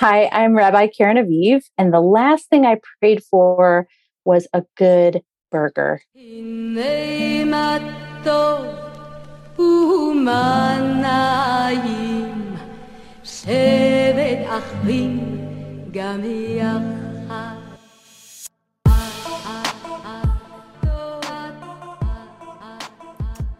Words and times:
Hi, 0.00 0.28
I'm 0.30 0.54
Rabbi 0.54 0.86
Caryn 0.96 1.18
Aviv, 1.18 1.64
and 1.76 1.92
the 1.92 2.00
last 2.00 2.48
thing 2.48 2.64
I 2.64 2.76
prayed 3.00 3.20
for 3.24 3.88
was 4.24 4.46
a 4.52 4.62
good 4.76 5.22
burger. 5.50 6.02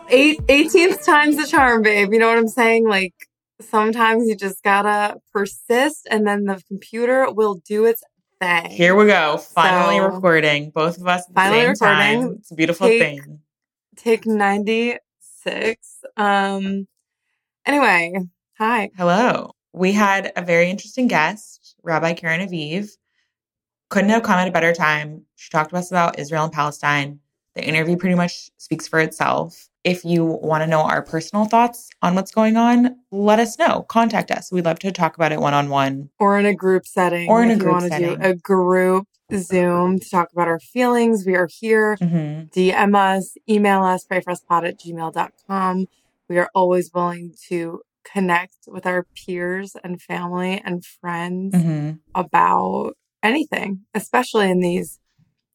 Eight, 0.08 0.40
18th 0.46 1.04
time's 1.04 1.36
the 1.36 1.48
charm, 1.48 1.82
babe. 1.82 2.12
You 2.12 2.20
know 2.20 2.28
what 2.28 2.38
I'm 2.38 2.46
saying? 2.46 2.88
Like, 2.88 3.27
sometimes 3.60 4.28
you 4.28 4.36
just 4.36 4.62
gotta 4.62 5.18
persist 5.32 6.06
and 6.10 6.26
then 6.26 6.44
the 6.44 6.62
computer 6.68 7.30
will 7.32 7.56
do 7.66 7.84
its 7.84 8.02
thing. 8.40 8.70
Here 8.70 8.94
we 8.94 9.06
go. 9.06 9.38
Finally 9.38 9.98
So- 9.98 10.06
recording. 10.06 10.70
Both 10.70 10.98
of 10.98 11.06
us 11.06 11.22
at 11.22 11.28
the 11.28 11.34
Finally 11.34 11.60
same 11.60 11.68
recording. 11.70 12.20
time. 12.22 12.36
It's 12.40 12.50
a 12.50 12.54
beautiful 12.54 12.86
Take- 12.88 13.00
thing. 13.02 13.40
Take 13.96 14.26
96. 14.26 16.04
Um, 16.16 16.86
anyway, 17.66 18.14
hi. 18.56 18.90
Hello. 18.96 19.52
We 19.72 19.92
had 19.92 20.32
a 20.36 20.42
very 20.42 20.70
interesting 20.70 21.08
guest, 21.08 21.74
Rabbi 21.82 22.14
Caryn 22.14 22.46
Aviv. 22.48 22.90
Couldn't 23.90 24.10
have 24.10 24.22
come 24.22 24.38
at 24.38 24.48
a 24.48 24.52
better 24.52 24.72
time. 24.74 25.24
She 25.36 25.50
talked 25.50 25.70
to 25.70 25.76
us 25.76 25.90
about 25.90 26.18
Israel 26.18 26.44
and 26.44 26.52
Palestine. 26.52 27.20
The 27.54 27.64
interview 27.66 27.96
pretty 27.96 28.14
much 28.14 28.50
speaks 28.58 28.86
for 28.86 29.00
itself. 29.00 29.68
If 29.88 30.04
you 30.04 30.24
want 30.24 30.62
to 30.62 30.66
know 30.66 30.82
our 30.82 31.02
personal 31.02 31.46
thoughts 31.46 31.88
on 32.02 32.14
what's 32.14 32.30
going 32.30 32.56
on, 32.58 32.96
let 33.10 33.38
us 33.38 33.58
know. 33.58 33.82
Contact 33.88 34.30
us. 34.30 34.52
We'd 34.52 34.66
love 34.66 34.78
to 34.80 34.92
talk 34.92 35.16
about 35.16 35.32
it 35.32 35.40
one 35.40 35.54
on 35.54 35.70
one. 35.70 36.10
Or 36.18 36.38
in 36.38 36.44
a 36.44 36.54
group 36.54 36.86
setting. 36.86 37.28
Or 37.30 37.42
in 37.42 37.50
a 37.50 37.56
group 37.56 37.64
you 37.66 37.72
want 37.72 37.84
to 37.84 37.88
setting. 37.90 38.18
do 38.18 38.22
a 38.22 38.34
group 38.34 39.06
Zoom 39.34 39.98
to 39.98 40.10
talk 40.10 40.32
about 40.32 40.48
our 40.48 40.60
feelings, 40.60 41.24
we 41.26 41.34
are 41.36 41.48
here. 41.60 41.96
Mm-hmm. 42.00 42.48
DM 42.58 42.96
us, 42.96 43.34
email 43.48 43.82
us, 43.82 44.06
prayforuspod 44.06 44.68
at 44.68 44.78
gmail.com. 44.78 45.86
We 46.28 46.38
are 46.38 46.50
always 46.54 46.90
willing 46.92 47.34
to 47.48 47.80
connect 48.04 48.56
with 48.66 48.86
our 48.86 49.06
peers 49.16 49.74
and 49.82 50.00
family 50.00 50.60
and 50.64 50.84
friends 50.84 51.54
Mm-hmm. 51.54 51.90
about 52.14 52.92
anything, 53.22 53.80
especially 53.94 54.50
in 54.50 54.60
these 54.60 54.98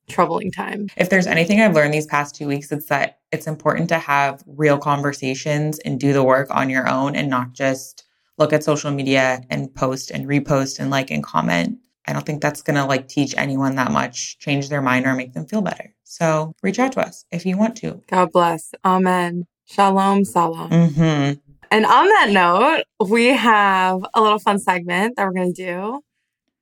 troubling 0.08 0.52
time. 0.52 0.88
If 0.98 1.10
there's 1.10 1.28
anything 1.28 1.62
I've 1.62 1.76
learned 1.76 1.94
these 1.94 2.06
past 2.06 2.36
two 2.36 2.48
weeks, 2.48 2.72
it's 2.72 2.88
that 2.88 3.20
it's 3.32 3.48
important 3.48 3.90
to 3.90 4.00
have 4.00 4.44
real 4.46 4.78
conversations 4.78 5.80
and 5.80 6.00
do 6.00 6.14
the 6.14 6.24
work 6.24 6.48
on 6.52 6.70
your 6.70 6.88
own 6.88 7.16
and 7.16 7.30
not 7.30 7.54
just 7.54 8.06
look 8.38 8.54
at 8.54 8.64
social 8.64 8.92
media 8.92 9.42
and 9.50 9.74
post 9.74 10.12
and 10.12 10.28
repost 10.28 10.80
and 10.80 10.90
like 10.90 11.12
and 11.12 11.24
comment. 11.24 11.78
I 12.06 12.14
don't 12.14 12.26
think 12.26 12.42
that's 12.42 12.62
going 12.62 12.76
to 12.76 12.86
like 12.86 13.08
teach 13.08 13.34
anyone 13.38 13.76
that 13.76 13.92
much, 13.92 14.38
change 14.40 14.70
their 14.70 14.82
mind 14.82 15.06
or 15.06 15.14
make 15.14 15.34
them 15.34 15.46
feel 15.46 15.62
better. 15.62 15.94
So 16.04 16.54
reach 16.62 16.80
out 16.80 16.92
to 16.94 17.02
us 17.02 17.26
if 17.32 17.46
you 17.46 17.58
want 17.58 17.76
to. 17.78 18.02
God 18.08 18.32
bless. 18.32 18.74
Amen. 18.84 19.46
Shalom, 19.66 20.26
salam. 20.26 20.70
Mm-hmm. 20.70 21.40
And 21.72 21.86
on 21.86 22.08
that 22.08 22.30
note, 22.30 22.84
we 23.10 23.28
have 23.28 24.06
a 24.14 24.22
little 24.22 24.38
fun 24.38 24.60
segment 24.60 25.16
that 25.16 25.26
we're 25.26 25.34
going 25.34 25.54
to 25.54 25.66
do 25.66 26.02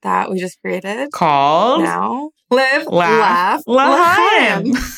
that 0.03 0.29
we 0.31 0.39
just 0.39 0.59
created 0.61 1.11
Called 1.11 1.81
now. 1.83 2.31
Live, 2.49 2.87
Laugh, 2.87 3.63
laugh, 3.65 4.17
L'chaim. 4.65 4.71
L'chaim. 4.71 4.83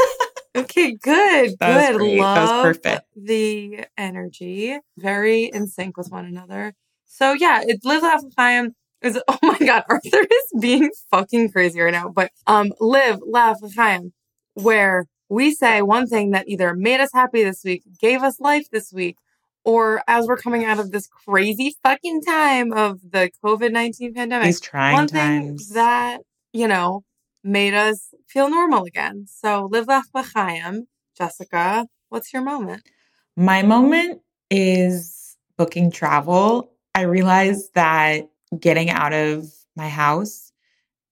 Okay, 0.56 0.96
good, 1.02 1.56
That 1.60 1.76
was 1.76 1.88
good. 1.88 1.98
great. 1.98 2.18
That 2.20 2.42
was 2.42 2.50
Love 2.52 2.64
perfect. 2.64 3.06
the 3.16 3.86
energy, 3.98 4.78
very 5.00 5.46
in 5.46 5.66
sync 5.68 5.98
with 5.98 6.12
one 6.12 6.26
another. 6.26 6.74
So 7.06 7.34
yeah, 7.34 7.64
it 7.66 7.80
live 7.84 8.04
laugh 8.04 8.22
L'chaim 8.24 8.76
is 9.02 9.20
oh 9.28 9.38
my 9.42 9.58
god, 9.58 9.84
Arthur 9.90 10.20
is 10.22 10.62
being 10.62 10.92
fucking 11.10 11.50
crazy 11.52 11.82
right 11.82 11.92
now. 11.92 12.10
But 12.10 12.30
um, 12.46 12.72
live 12.80 13.20
laugh 13.26 13.58
L'chaim, 13.64 14.14
where 14.54 15.06
we 15.28 15.56
say 15.56 15.82
one 15.82 16.06
thing 16.06 16.32
that 16.32 16.48
either 16.48 16.76
made 16.76 17.00
us 17.00 17.10
happy 17.14 17.44
this 17.44 17.64
week, 17.64 17.82
gave 18.00 18.22
us 18.22 18.40
life 18.40 18.68
this 18.72 18.94
week, 18.94 19.18
or 19.66 20.04
as 20.08 20.28
we're 20.28 20.38
coming 20.38 20.66
out 20.66 20.80
of 20.80 20.92
this 20.92 21.08
crazy 21.08 21.76
fucking 21.84 22.22
time 22.24 22.74
of 22.74 23.00
the 23.10 23.32
COVID 23.44 23.72
nineteen 23.72 24.14
pandemic, 24.14 24.46
These 24.48 24.60
trying 24.60 24.94
one 24.94 25.08
times. 25.08 25.68
thing 25.68 25.76
that 25.76 26.22
you 26.52 26.68
know 26.68 27.04
made 27.44 27.74
us 27.74 28.14
feel 28.28 28.50
normal 28.50 28.86
again. 28.86 29.26
So 29.30 29.68
live 29.72 29.88
laugh 29.88 30.08
l'chaim. 30.14 30.88
Jessica, 31.18 31.88
what's 32.10 32.34
your 32.34 32.42
moment? 32.42 32.84
My 33.36 33.62
moment 33.62 34.22
is 34.50 35.38
booking 35.58 35.92
travel. 35.92 36.72
I 36.96 37.02
realized 37.02 37.74
that 37.76 38.30
getting 38.60 38.90
out 38.90 39.14
of 39.14 39.46
my 39.76 39.90
house, 39.90 40.52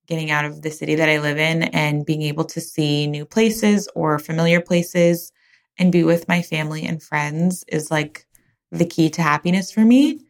getting 0.08 0.32
out 0.32 0.46
of 0.46 0.62
the 0.62 0.72
city 0.72 0.96
that 0.96 1.10
I 1.10 1.20
live 1.20 1.38
in, 1.38 1.64
and 1.64 2.06
being 2.06 2.22
able 2.24 2.44
to 2.46 2.62
see 2.62 3.08
new 3.08 3.26
places 3.26 3.88
or 3.96 4.20
familiar 4.20 4.62
places 4.62 5.32
and 5.78 5.92
be 5.92 6.04
with 6.04 6.28
my 6.28 6.42
family 6.42 6.84
and 6.84 7.02
friends 7.02 7.64
is 7.68 7.90
like 7.92 8.26
the 8.72 8.86
key 8.86 9.10
to 9.12 9.22
happiness 9.22 9.72
for 9.72 9.82
me. 9.82 10.22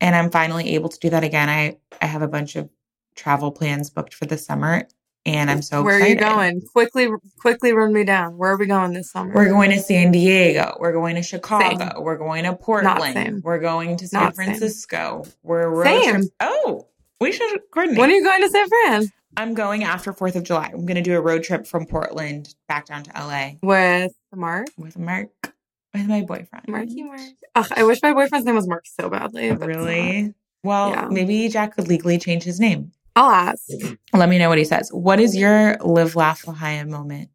And 0.00 0.16
I'm 0.16 0.30
finally 0.30 0.74
able 0.74 0.88
to 0.88 0.98
do 0.98 1.10
that 1.10 1.24
again. 1.24 1.48
I, 1.48 1.76
I 2.00 2.06
have 2.06 2.22
a 2.22 2.28
bunch 2.28 2.56
of 2.56 2.68
travel 3.16 3.50
plans 3.52 3.90
booked 3.90 4.14
for 4.14 4.24
the 4.24 4.38
summer, 4.38 4.88
and 5.26 5.50
I'm 5.50 5.60
so 5.60 5.82
Where 5.82 5.98
excited. 5.98 6.22
are 6.22 6.28
you 6.30 6.34
going? 6.34 6.62
Quickly, 6.72 7.08
quickly 7.38 7.72
run 7.74 7.92
me 7.92 8.04
down. 8.04 8.38
Where 8.38 8.52
are 8.52 8.56
we 8.56 8.64
going 8.64 8.94
this 8.94 9.10
summer? 9.12 9.34
We're 9.34 9.50
going 9.50 9.70
to 9.72 9.78
San 9.78 10.10
Diego. 10.10 10.74
We're 10.80 10.92
going 10.92 11.16
to 11.16 11.22
Chicago. 11.22 11.90
Same. 11.90 12.02
We're 12.02 12.16
going 12.16 12.44
to. 12.44 12.54
Portland. 12.56 13.42
We're 13.44 13.58
going 13.58 13.98
to 13.98 14.08
San 14.08 14.22
Not 14.22 14.36
same. 14.36 14.46
Francisco. 14.46 15.24
We're 15.42 15.68
road 15.68 15.84
Same. 15.84 16.10
trips. 16.14 16.28
Oh, 16.40 16.86
we 17.20 17.32
should 17.32 17.60
coordinate. 17.70 17.98
When 17.98 18.10
are 18.10 18.14
you 18.14 18.24
going 18.24 18.40
to 18.40 18.48
San 18.48 18.66
Fran? 18.68 19.12
I'm 19.36 19.52
going 19.54 19.84
after 19.84 20.12
4th 20.14 20.36
of 20.36 20.44
July. 20.44 20.70
I'm 20.72 20.86
going 20.86 20.96
to 20.96 21.02
do 21.02 21.16
a 21.16 21.20
road 21.20 21.44
trip 21.44 21.66
from 21.66 21.84
Portland 21.86 22.54
back 22.68 22.86
down 22.86 23.02
to 23.04 23.10
LA 23.14 23.50
With 23.62 24.12
Mark? 24.34 24.68
with 24.78 24.98
Mark, 24.98 25.28
with 25.94 26.06
my 26.06 26.22
boyfriend. 26.22 26.64
Marky 26.68 27.02
Mark. 27.02 27.20
Ugh, 27.54 27.66
I 27.76 27.82
wish 27.84 28.02
my 28.02 28.12
boyfriend's 28.12 28.46
name 28.46 28.56
was 28.56 28.68
Mark 28.68 28.84
so 28.86 29.08
badly. 29.10 29.50
Really? 29.52 30.34
Well, 30.62 30.90
Yeah. 30.90 31.08
maybe 31.10 31.48
Jack 31.48 31.74
could 31.76 31.88
legally 31.88 32.18
change 32.18 32.42
his 32.44 32.60
name. 32.60 32.92
I'll 33.16 33.30
ask. 33.30 33.62
Let 34.12 34.28
me 34.28 34.38
know 34.38 34.48
what 34.48 34.58
he 34.58 34.64
says. 34.64 34.90
What 34.92 35.20
is 35.20 35.36
your 35.36 35.76
live, 35.80 36.14
laugh, 36.16 36.46
L'chaim 36.46 36.90
moment? 36.90 37.30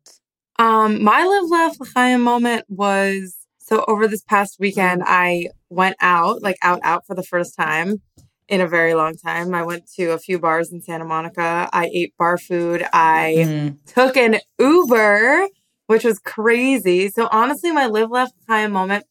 Um, 0.58 1.04
my 1.04 1.24
live 1.26 1.50
laugh 1.50 1.76
l'chaim 1.82 2.22
moment 2.22 2.64
was 2.70 3.36
so 3.60 3.84
over 3.88 4.08
this 4.08 4.22
past 4.24 4.56
weekend 4.60 5.04
I 5.06 5.50
went 5.70 5.98
out, 6.00 6.42
like 6.42 6.56
out 6.62 6.80
out 6.84 7.06
for 7.06 7.14
the 7.16 7.24
first 7.24 7.56
time 7.58 8.02
in 8.48 8.62
a 8.62 8.68
very 8.68 8.94
long 8.94 9.16
time. 9.18 9.54
I 9.54 9.64
went 9.64 9.90
to 9.96 10.12
a 10.12 10.18
few 10.20 10.40
bars 10.40 10.72
in 10.72 10.82
Santa 10.82 11.04
Monica. 11.04 11.68
I 11.74 11.90
ate 11.94 12.14
bar 12.18 12.38
food. 12.38 12.86
I 12.94 13.34
Mm, 13.40 13.78
took 13.88 14.16
an 14.16 14.38
Uber, 14.60 15.48
which 15.88 16.04
was 16.04 16.20
crazy. 16.20 17.10
So 17.10 17.28
honestly, 17.32 17.72
my 17.72 17.86
live 17.88 18.10
left 18.12 18.34
l'chaim 18.48 18.72
moment 18.72 19.06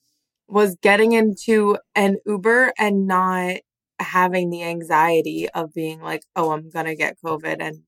was 0.49 0.77
getting 0.83 1.13
into 1.13 1.77
an 1.95 2.17
Uber 2.27 2.73
and 2.79 3.07
not 3.07 3.57
having 3.99 4.51
the 4.51 4.63
anxiety 4.63 5.49
of 5.51 5.73
being 5.73 6.01
like, 6.01 6.23
oh, 6.37 6.51
I'm 6.51 6.71
gonna 6.71 6.95
get 6.95 7.17
COVID 7.25 7.57
and 7.61 7.79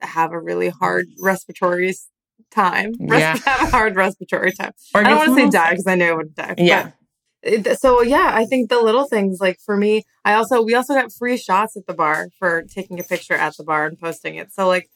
have 0.00 0.32
a 0.32 0.40
really 0.40 0.68
hard 0.68 1.06
respiratory 1.20 1.94
time. 2.50 2.92
Yeah. 2.98 3.36
have 3.44 3.68
a 3.68 3.70
hard 3.70 3.96
respiratory 3.96 4.52
time. 4.52 4.72
Or 4.94 5.00
I 5.04 5.08
don't 5.10 5.18
want 5.18 5.38
to 5.38 5.44
say 5.44 5.50
die 5.50 5.70
because 5.70 5.86
I 5.86 5.94
know 5.94 6.12
I 6.12 6.14
would 6.14 6.34
die. 6.34 6.54
Yeah. 6.58 6.90
It- 7.42 7.78
so 7.80 8.02
yeah, 8.02 8.30
I 8.32 8.44
think 8.44 8.68
the 8.68 8.80
little 8.80 9.06
things 9.06 9.38
like 9.40 9.58
for 9.64 9.76
me, 9.76 10.04
I 10.24 10.34
also 10.34 10.62
we 10.62 10.74
also 10.74 10.94
got 10.94 11.12
free 11.12 11.36
shots 11.36 11.76
at 11.76 11.86
the 11.86 11.94
bar 11.94 12.28
for 12.38 12.62
taking 12.62 13.00
a 13.00 13.02
picture 13.02 13.34
at 13.34 13.56
the 13.56 13.64
bar 13.64 13.86
and 13.86 13.98
posting 13.98 14.36
it. 14.36 14.52
So 14.52 14.68
like 14.68 14.88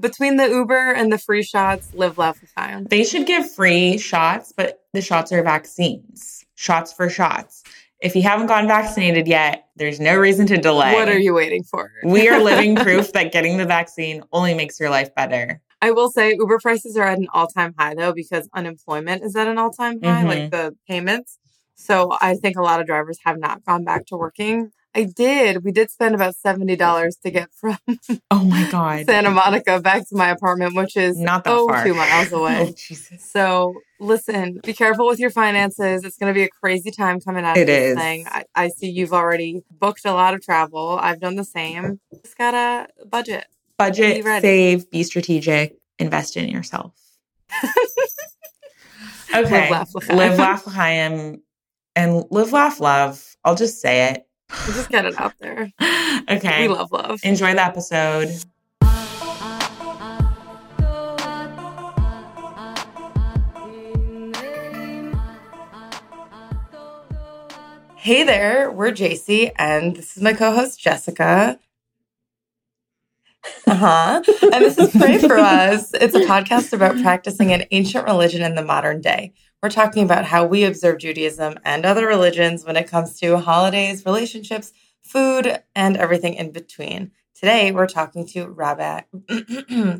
between 0.00 0.36
the 0.36 0.48
Uber 0.48 0.92
and 0.92 1.12
the 1.12 1.18
free 1.18 1.42
shots, 1.42 1.88
live 1.94 2.18
laugh 2.18 2.38
time. 2.56 2.84
They 2.84 3.04
should 3.04 3.26
give 3.26 3.50
free 3.50 3.98
shots, 3.98 4.52
but 4.56 4.80
the 4.92 5.02
shots 5.02 5.32
are 5.32 5.42
vaccines. 5.42 6.44
Shots 6.54 6.92
for 6.92 7.08
shots. 7.08 7.62
If 8.00 8.14
you 8.14 8.22
haven't 8.22 8.46
gotten 8.46 8.68
vaccinated 8.68 9.26
yet, 9.26 9.66
there's 9.76 9.98
no 9.98 10.16
reason 10.16 10.46
to 10.48 10.56
delay. 10.56 10.94
What 10.94 11.08
are 11.08 11.18
you 11.18 11.34
waiting 11.34 11.64
for? 11.64 11.90
we 12.04 12.28
are 12.28 12.40
living 12.40 12.76
proof 12.86 13.12
that 13.12 13.32
getting 13.32 13.56
the 13.56 13.64
vaccine 13.66 14.22
only 14.32 14.54
makes 14.54 14.78
your 14.78 14.90
life 14.90 15.12
better. 15.14 15.60
I 15.82 15.90
will 15.92 16.10
say 16.10 16.34
Uber 16.38 16.58
prices 16.60 16.96
are 16.96 17.04
at 17.06 17.18
an 17.18 17.26
all 17.32 17.46
time 17.48 17.74
high 17.78 17.94
though 17.94 18.12
because 18.12 18.48
unemployment 18.54 19.22
is 19.24 19.34
at 19.36 19.46
an 19.48 19.58
all 19.58 19.70
time 19.70 20.00
high, 20.02 20.22
Mhm. 20.24 20.26
like 20.26 20.50
the 20.50 20.76
payments. 20.88 21.38
So 21.74 22.16
I 22.20 22.34
think 22.34 22.56
a 22.56 22.62
lot 22.62 22.80
of 22.80 22.86
drivers 22.86 23.18
have 23.24 23.38
not 23.38 23.64
gone 23.64 23.84
back 23.84 24.06
to 24.06 24.16
working. 24.16 24.70
I 24.94 25.04
did. 25.04 25.64
We 25.64 25.72
did 25.72 25.90
spend 25.90 26.14
about 26.14 26.34
seventy 26.36 26.76
dollars 26.76 27.16
to 27.24 27.30
get 27.30 27.50
from 27.52 27.78
Oh 28.30 28.44
my 28.44 28.64
God. 28.66 29.06
Santa 29.06 29.30
Monica 29.30 29.80
back 29.80 30.08
to 30.08 30.16
my 30.16 30.30
apartment, 30.30 30.74
which 30.74 30.96
is 30.96 31.16
Not 31.18 31.44
that 31.44 31.50
oh 31.50 31.66
far. 31.66 31.84
two 31.84 31.94
miles 31.94 32.32
away. 32.32 32.66
Oh, 32.68 32.74
Jesus. 32.76 33.30
So 33.30 33.82
listen, 33.98 34.60
be 34.64 34.72
careful 34.72 35.06
with 35.06 35.18
your 35.18 35.30
finances. 35.30 36.04
It's 36.04 36.16
going 36.16 36.32
to 36.32 36.34
be 36.38 36.44
a 36.44 36.48
crazy 36.48 36.90
time 36.90 37.20
coming 37.20 37.44
out 37.44 37.56
of 37.56 37.62
It 37.62 37.66
this 37.66 37.90
is. 37.90 37.96
thing. 37.96 38.26
I, 38.28 38.44
I 38.54 38.68
see 38.68 38.88
you've 38.90 39.12
already 39.12 39.62
booked 39.70 40.04
a 40.04 40.12
lot 40.12 40.34
of 40.34 40.40
travel. 40.40 40.98
I've 41.00 41.20
done 41.20 41.36
the 41.36 41.44
same. 41.44 42.00
Just 42.22 42.36
gotta 42.36 42.88
budget. 43.08 43.46
Budget, 43.76 44.24
Be 44.24 44.40
save, 44.40 44.90
be 44.90 45.02
strategic, 45.04 45.76
invest 45.98 46.36
in 46.36 46.48
yourself. 46.48 46.94
okay. 49.34 49.70
Live, 49.70 49.70
laugh, 49.70 49.94
l'chaim. 49.94 50.16
Live, 50.16 50.38
laugh, 50.38 50.78
and 51.96 52.24
live, 52.30 52.52
laugh, 52.52 52.80
love. 52.80 53.36
I'll 53.44 53.54
just 53.54 53.80
say 53.80 54.10
it. 54.10 54.27
We'll 54.50 54.76
just 54.76 54.88
get 54.88 55.04
it 55.04 55.18
out 55.20 55.34
there. 55.38 55.72
okay. 56.30 56.68
We 56.68 56.74
love 56.74 56.90
love. 56.92 57.20
Enjoy 57.22 57.52
the 57.54 57.64
episode. 57.64 58.30
Hey 67.96 68.22
there, 68.24 68.70
we're 68.70 68.92
JC, 68.92 69.52
and 69.56 69.94
this 69.94 70.16
is 70.16 70.22
my 70.22 70.32
co-host 70.32 70.80
Jessica. 70.80 71.58
Uh 73.66 73.74
huh. 73.74 74.22
And 74.42 74.64
this 74.64 74.78
is 74.78 74.90
Pray 74.92 75.18
for 75.18 75.36
Us. 75.38 75.92
It's 75.94 76.14
a 76.14 76.20
podcast 76.20 76.72
about 76.72 76.96
practicing 77.02 77.52
an 77.52 77.64
ancient 77.70 78.06
religion 78.06 78.40
in 78.42 78.54
the 78.54 78.62
modern 78.64 79.00
day. 79.02 79.32
We're 79.60 79.70
talking 79.70 80.04
about 80.04 80.24
how 80.24 80.46
we 80.46 80.62
observe 80.62 80.98
Judaism 80.98 81.58
and 81.64 81.84
other 81.84 82.06
religions 82.06 82.64
when 82.64 82.76
it 82.76 82.88
comes 82.88 83.18
to 83.18 83.38
holidays, 83.38 84.06
relationships, 84.06 84.72
food, 85.02 85.60
and 85.74 85.96
everything 85.96 86.34
in 86.34 86.52
between. 86.52 87.10
Today, 87.34 87.72
we're 87.72 87.88
talking 87.88 88.24
to 88.28 88.46
Rabbi. 88.46 89.02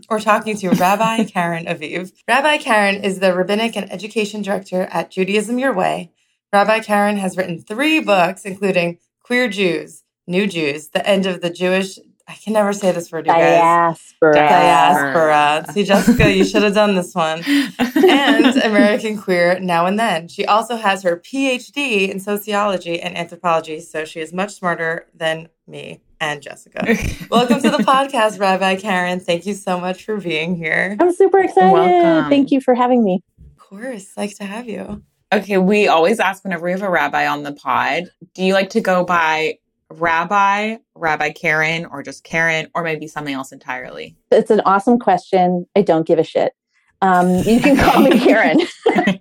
we're 0.08 0.20
talking 0.20 0.56
to 0.58 0.68
Rabbi 0.70 1.24
Caryn 1.24 1.66
Aviv. 1.66 2.12
Rabbi 2.28 2.58
Caryn 2.58 3.02
is 3.02 3.18
the 3.18 3.34
rabbinic 3.34 3.76
and 3.76 3.90
education 3.92 4.42
director 4.42 4.82
at 4.92 5.10
Judaism 5.10 5.58
Your 5.58 5.74
Way. 5.74 6.12
Rabbi 6.52 6.78
Caryn 6.78 7.18
has 7.18 7.36
written 7.36 7.60
three 7.60 7.98
books, 7.98 8.44
including 8.44 8.98
Queer 9.24 9.48
Jews, 9.48 10.04
New 10.28 10.46
Jews, 10.46 10.90
The 10.90 11.04
End 11.04 11.26
of 11.26 11.40
the 11.40 11.50
Jewish. 11.50 11.98
I 12.30 12.34
can 12.34 12.52
never 12.52 12.74
say 12.74 12.92
this 12.92 13.10
word, 13.10 13.26
you 13.26 13.32
guys. 13.32 13.40
Diaspora. 13.40 14.34
Diaspora. 14.34 15.72
See, 15.72 15.82
Jessica, 15.82 16.30
you 16.30 16.44
should 16.44 16.62
have 16.62 16.74
done 16.74 16.94
this 16.94 17.14
one. 17.14 17.42
And 17.78 18.54
American 18.64 19.16
Queer 19.16 19.58
Now 19.60 19.86
and 19.86 19.98
Then. 19.98 20.28
She 20.28 20.44
also 20.44 20.76
has 20.76 21.02
her 21.04 21.16
PhD 21.16 22.10
in 22.10 22.20
sociology 22.20 23.00
and 23.00 23.16
anthropology, 23.16 23.80
so 23.80 24.04
she 24.04 24.20
is 24.20 24.34
much 24.34 24.54
smarter 24.56 25.06
than 25.14 25.48
me 25.66 26.02
and 26.20 26.42
Jessica. 26.42 26.84
Welcome 27.30 27.62
to 27.62 27.70
the 27.70 27.78
podcast, 27.78 28.38
Rabbi 28.38 28.76
Caryn. 28.76 29.22
Thank 29.22 29.46
you 29.46 29.54
so 29.54 29.80
much 29.80 30.04
for 30.04 30.18
being 30.18 30.54
here. 30.54 30.98
I'm 31.00 31.14
super 31.14 31.38
excited. 31.38 31.72
Welcome. 31.72 32.28
Thank 32.28 32.50
you 32.50 32.60
for 32.60 32.74
having 32.74 33.02
me. 33.04 33.22
Of 33.52 33.56
course, 33.56 34.18
like 34.18 34.36
to 34.36 34.44
have 34.44 34.68
you. 34.68 35.02
Okay, 35.32 35.56
we 35.56 35.88
always 35.88 36.20
ask 36.20 36.44
whenever 36.44 36.66
we 36.66 36.72
have 36.72 36.82
a 36.82 36.90
rabbi 36.90 37.26
on 37.26 37.42
the 37.42 37.52
pod, 37.52 38.04
do 38.34 38.44
you 38.44 38.52
like 38.52 38.68
to 38.70 38.82
go 38.82 39.02
by 39.02 39.58
rabbi, 39.90 40.76
Rabbi 40.94 41.30
Caryn, 41.32 41.86
or 41.90 42.02
just 42.02 42.24
Caryn, 42.24 42.68
or 42.74 42.82
maybe 42.82 43.06
something 43.06 43.34
else 43.34 43.52
entirely? 43.52 44.16
It's 44.30 44.50
an 44.50 44.60
awesome 44.64 44.98
question. 44.98 45.66
I 45.76 45.82
don't 45.82 46.06
give 46.06 46.18
a 46.18 46.24
shit. 46.24 46.52
Um, 47.00 47.28
you 47.38 47.60
can 47.60 47.76
call 47.76 48.00
me 48.02 48.10
Caryn. 48.18 49.20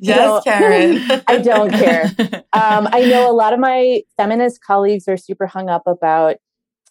Yes, 0.00 0.42
Caryn. 0.44 1.22
I 1.28 1.38
don't 1.38 1.70
care. 1.70 2.10
Um, 2.52 2.88
I 2.90 3.04
know 3.04 3.30
a 3.30 3.32
lot 3.32 3.52
of 3.52 3.60
my 3.60 4.00
feminist 4.16 4.60
colleagues 4.60 5.06
are 5.06 5.16
super 5.16 5.46
hung 5.46 5.68
up 5.68 5.82
about, 5.86 6.36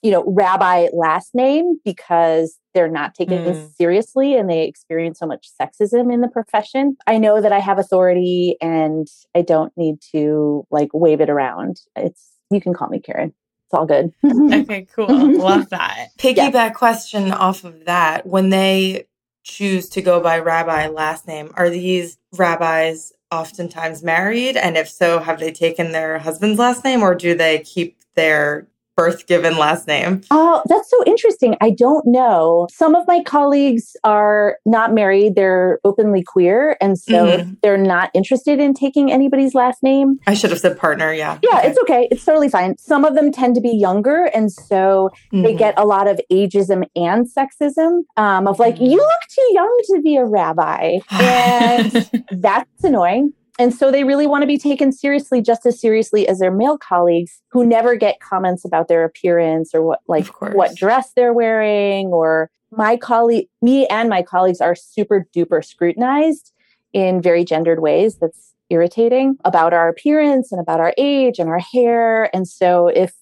you 0.01 0.09
know, 0.09 0.23
rabbi 0.25 0.87
last 0.93 1.35
name 1.35 1.79
because 1.83 2.57
they're 2.73 2.87
not 2.87 3.13
taken 3.13 3.39
Mm. 3.39 3.75
seriously 3.75 4.37
and 4.37 4.49
they 4.49 4.65
experience 4.67 5.19
so 5.19 5.25
much 5.25 5.49
sexism 5.61 6.13
in 6.13 6.21
the 6.21 6.29
profession. 6.29 6.95
I 7.07 7.17
know 7.17 7.41
that 7.41 7.51
I 7.51 7.59
have 7.59 7.77
authority 7.77 8.55
and 8.61 9.05
I 9.35 9.41
don't 9.41 9.73
need 9.75 9.95
to 10.13 10.65
like 10.71 10.89
wave 10.93 11.19
it 11.19 11.29
around. 11.29 11.81
It's 11.97 12.29
you 12.51 12.61
can 12.61 12.73
call 12.73 12.89
me 12.89 12.99
Caryn. 12.99 13.33
It's 13.71 13.73
all 13.73 13.85
good. 13.85 14.13
okay, 14.25 14.87
cool. 14.93 15.07
Love 15.37 15.69
that. 15.69 16.09
Piggyback 16.17 16.73
question 16.73 17.31
off 17.31 17.63
of 17.63 17.85
that. 17.85 18.25
When 18.25 18.49
they 18.49 19.07
choose 19.43 19.89
to 19.89 20.01
go 20.01 20.19
by 20.19 20.39
rabbi 20.39 20.87
last 20.87 21.27
name, 21.27 21.51
are 21.55 21.69
these 21.69 22.17
rabbis 22.33 23.13
oftentimes 23.31 24.03
married? 24.03 24.57
And 24.57 24.77
if 24.77 24.89
so, 24.89 25.19
have 25.19 25.39
they 25.39 25.51
taken 25.51 25.91
their 25.91 26.19
husband's 26.19 26.59
last 26.59 26.83
name 26.83 27.01
or 27.01 27.15
do 27.15 27.33
they 27.33 27.59
keep 27.59 27.97
their 28.15 28.67
birth 29.01 29.25
given 29.27 29.57
last 29.57 29.87
name? 29.87 30.21
Oh, 30.31 30.61
that's 30.67 30.89
so 30.89 30.97
interesting. 31.05 31.55
I 31.61 31.71
don't 31.71 32.05
know. 32.05 32.67
Some 32.71 32.93
of 32.95 33.07
my 33.07 33.23
colleagues 33.23 33.95
are 34.03 34.57
not 34.65 34.93
married, 34.93 35.35
they're 35.35 35.79
openly 35.83 36.23
queer. 36.23 36.77
And 36.79 36.97
so 36.99 37.13
Mhm. 37.39 37.57
they're 37.63 37.77
not 37.95 38.09
interested 38.13 38.59
in 38.59 38.73
taking 38.73 39.11
anybody's 39.11 39.55
last 39.55 39.81
name. 39.81 40.19
I 40.27 40.33
should 40.35 40.51
have 40.51 40.59
said 40.59 40.77
partner. 40.77 41.11
Yeah. 41.13 41.37
Yeah, 41.41 41.57
Okay. 41.59 41.67
it's 41.67 41.79
okay. 41.83 42.07
It's 42.11 42.25
totally 42.25 42.49
fine. 42.49 42.75
Some 42.77 43.03
of 43.05 43.15
them 43.15 43.31
tend 43.31 43.55
to 43.55 43.61
be 43.61 43.69
younger. 43.87 44.25
And 44.33 44.51
so 44.51 45.09
they 45.31 45.53
Mhm. 45.53 45.57
get 45.57 45.73
a 45.77 45.85
lot 45.85 46.07
of 46.07 46.19
ageism 46.31 46.83
and 46.95 47.25
sexism 47.37 48.01
um, 48.17 48.47
of 48.47 48.59
like, 48.59 48.75
Mhm. 48.75 48.89
you 48.91 48.97
look 48.97 49.23
too 49.35 49.47
young 49.53 49.79
to 49.91 50.01
be 50.01 50.15
a 50.17 50.25
rabbi. 50.25 50.99
And 51.21 52.09
that's 52.31 52.83
annoying. 52.83 53.33
And 53.61 53.75
so 53.75 53.91
they 53.91 54.03
really 54.03 54.25
want 54.25 54.41
to 54.41 54.47
be 54.47 54.57
taken 54.57 54.91
seriously, 54.91 55.39
just 55.39 55.67
as 55.67 55.79
seriously 55.79 56.27
as 56.27 56.39
their 56.39 56.49
male 56.49 56.79
colleagues 56.79 57.43
who 57.51 57.63
never 57.63 57.95
get 57.95 58.19
comments 58.19 58.65
about 58.65 58.87
their 58.87 59.03
appearance 59.03 59.69
or 59.75 59.83
what, 59.83 59.99
like, 60.07 60.25
what 60.55 60.75
dress 60.75 61.11
they're 61.15 61.31
wearing. 61.31 62.07
Or 62.07 62.49
my 62.71 62.97
colleague, 62.97 63.49
me 63.61 63.85
and 63.85 64.09
my 64.09 64.23
colleagues 64.23 64.61
are 64.61 64.73
super 64.73 65.27
duper 65.35 65.63
scrutinized 65.63 66.51
in 66.91 67.21
very 67.21 67.45
gendered 67.45 67.83
ways. 67.83 68.17
That's 68.17 68.55
irritating 68.71 69.37
about 69.45 69.73
our 69.73 69.87
appearance 69.89 70.51
and 70.51 70.59
about 70.59 70.79
our 70.79 70.95
age 70.97 71.37
and 71.37 71.47
our 71.47 71.59
hair. 71.59 72.35
And 72.35 72.47
so 72.47 72.87
if 72.87 73.13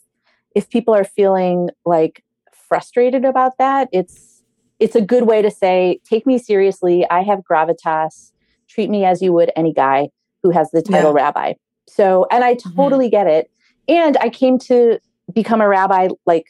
if 0.55 0.69
people 0.69 0.95
are 0.95 1.03
feeling 1.03 1.67
like 1.85 2.23
frustrated 2.69 3.25
about 3.25 3.57
that, 3.57 3.89
it's 3.91 4.41
it's 4.79 4.95
a 4.95 5.01
good 5.01 5.23
way 5.23 5.41
to 5.41 5.51
say, 5.51 5.99
take 6.09 6.25
me 6.25 6.37
seriously. 6.37 7.05
I 7.09 7.23
have 7.23 7.39
gravitas. 7.39 8.31
Treat 8.69 8.89
me 8.89 9.03
as 9.03 9.21
you 9.21 9.33
would 9.33 9.51
any 9.57 9.73
guy 9.73 10.07
who 10.43 10.51
has 10.51 10.71
the 10.71 10.81
title 10.81 11.13
rabbi. 11.13 11.53
So, 11.87 12.25
and 12.31 12.43
I 12.43 12.55
mm-hmm. 12.55 12.75
totally 12.75 13.09
get 13.09 13.27
it. 13.27 13.49
And 13.87 14.17
I 14.17 14.29
came 14.29 14.59
to 14.59 14.99
become 15.33 15.61
a 15.61 15.67
rabbi 15.67 16.09
like 16.25 16.45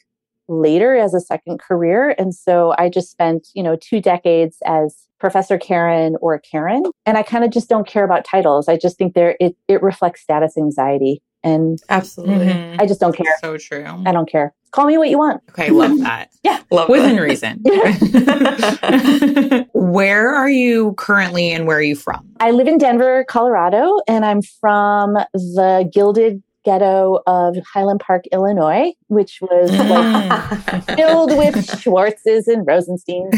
later 0.48 0.96
as 0.96 1.14
a 1.14 1.20
second 1.20 1.60
career. 1.60 2.14
And 2.18 2.34
so 2.34 2.74
I 2.76 2.88
just 2.88 3.10
spent, 3.10 3.48
you 3.54 3.62
know, 3.62 3.76
two 3.76 4.00
decades 4.00 4.58
as 4.66 5.06
Professor 5.18 5.58
Caryn 5.58 6.16
or 6.20 6.40
Caryn. 6.40 6.90
And 7.06 7.16
I 7.16 7.22
kind 7.22 7.44
of 7.44 7.50
just 7.50 7.68
don't 7.68 7.86
care 7.86 8.04
about 8.04 8.24
titles. 8.24 8.68
I 8.68 8.76
just 8.76 8.98
think 8.98 9.14
there 9.14 9.36
it 9.40 9.56
it 9.68 9.82
reflects 9.82 10.22
status 10.22 10.56
anxiety. 10.56 11.22
And 11.42 11.80
Absolutely. 11.88 12.46
Mhm. 12.46 12.80
I 12.80 12.86
just 12.86 13.00
don't 13.00 13.16
care. 13.16 13.34
So 13.40 13.56
true. 13.56 13.86
I 14.06 14.12
don't 14.12 14.30
care. 14.30 14.52
Call 14.72 14.86
me 14.86 14.98
what 14.98 15.08
you 15.08 15.18
want. 15.18 15.42
Okay, 15.50 15.70
love 15.70 15.98
that. 16.00 16.30
Yeah, 16.42 16.60
love 16.70 16.88
Within 16.88 17.16
that. 17.16 17.22
reason. 17.22 17.60
where 19.72 20.34
are 20.34 20.50
you 20.50 20.92
currently 20.94 21.50
and 21.50 21.66
where 21.66 21.78
are 21.78 21.82
you 21.82 21.96
from? 21.96 22.26
I 22.40 22.50
live 22.50 22.68
in 22.68 22.78
Denver, 22.78 23.24
Colorado, 23.28 23.98
and 24.06 24.24
I'm 24.24 24.42
from 24.42 25.14
the 25.32 25.88
Gilded 25.92 26.42
Ghetto 26.64 27.20
of 27.26 27.56
Highland 27.72 28.00
Park, 28.00 28.24
Illinois, 28.32 28.92
which 29.08 29.38
was 29.40 29.70
like 29.72 30.84
filled 30.96 31.36
with 31.36 31.54
Schwartzes 31.80 32.46
and 32.48 32.66
Rosensteins. 32.66 33.34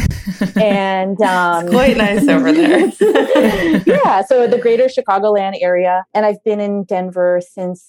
And 0.60 1.20
um, 1.22 1.64
It's 1.66 1.72
quite 1.72 1.96
nice 1.96 2.26
over 2.28 2.52
there. 2.52 2.78
yeah, 3.86 4.22
so 4.22 4.46
the 4.46 4.58
greater 4.60 4.86
Chicagoland 4.86 5.54
area. 5.60 6.04
And 6.14 6.26
I've 6.26 6.42
been 6.44 6.60
in 6.60 6.84
Denver 6.84 7.40
since, 7.48 7.86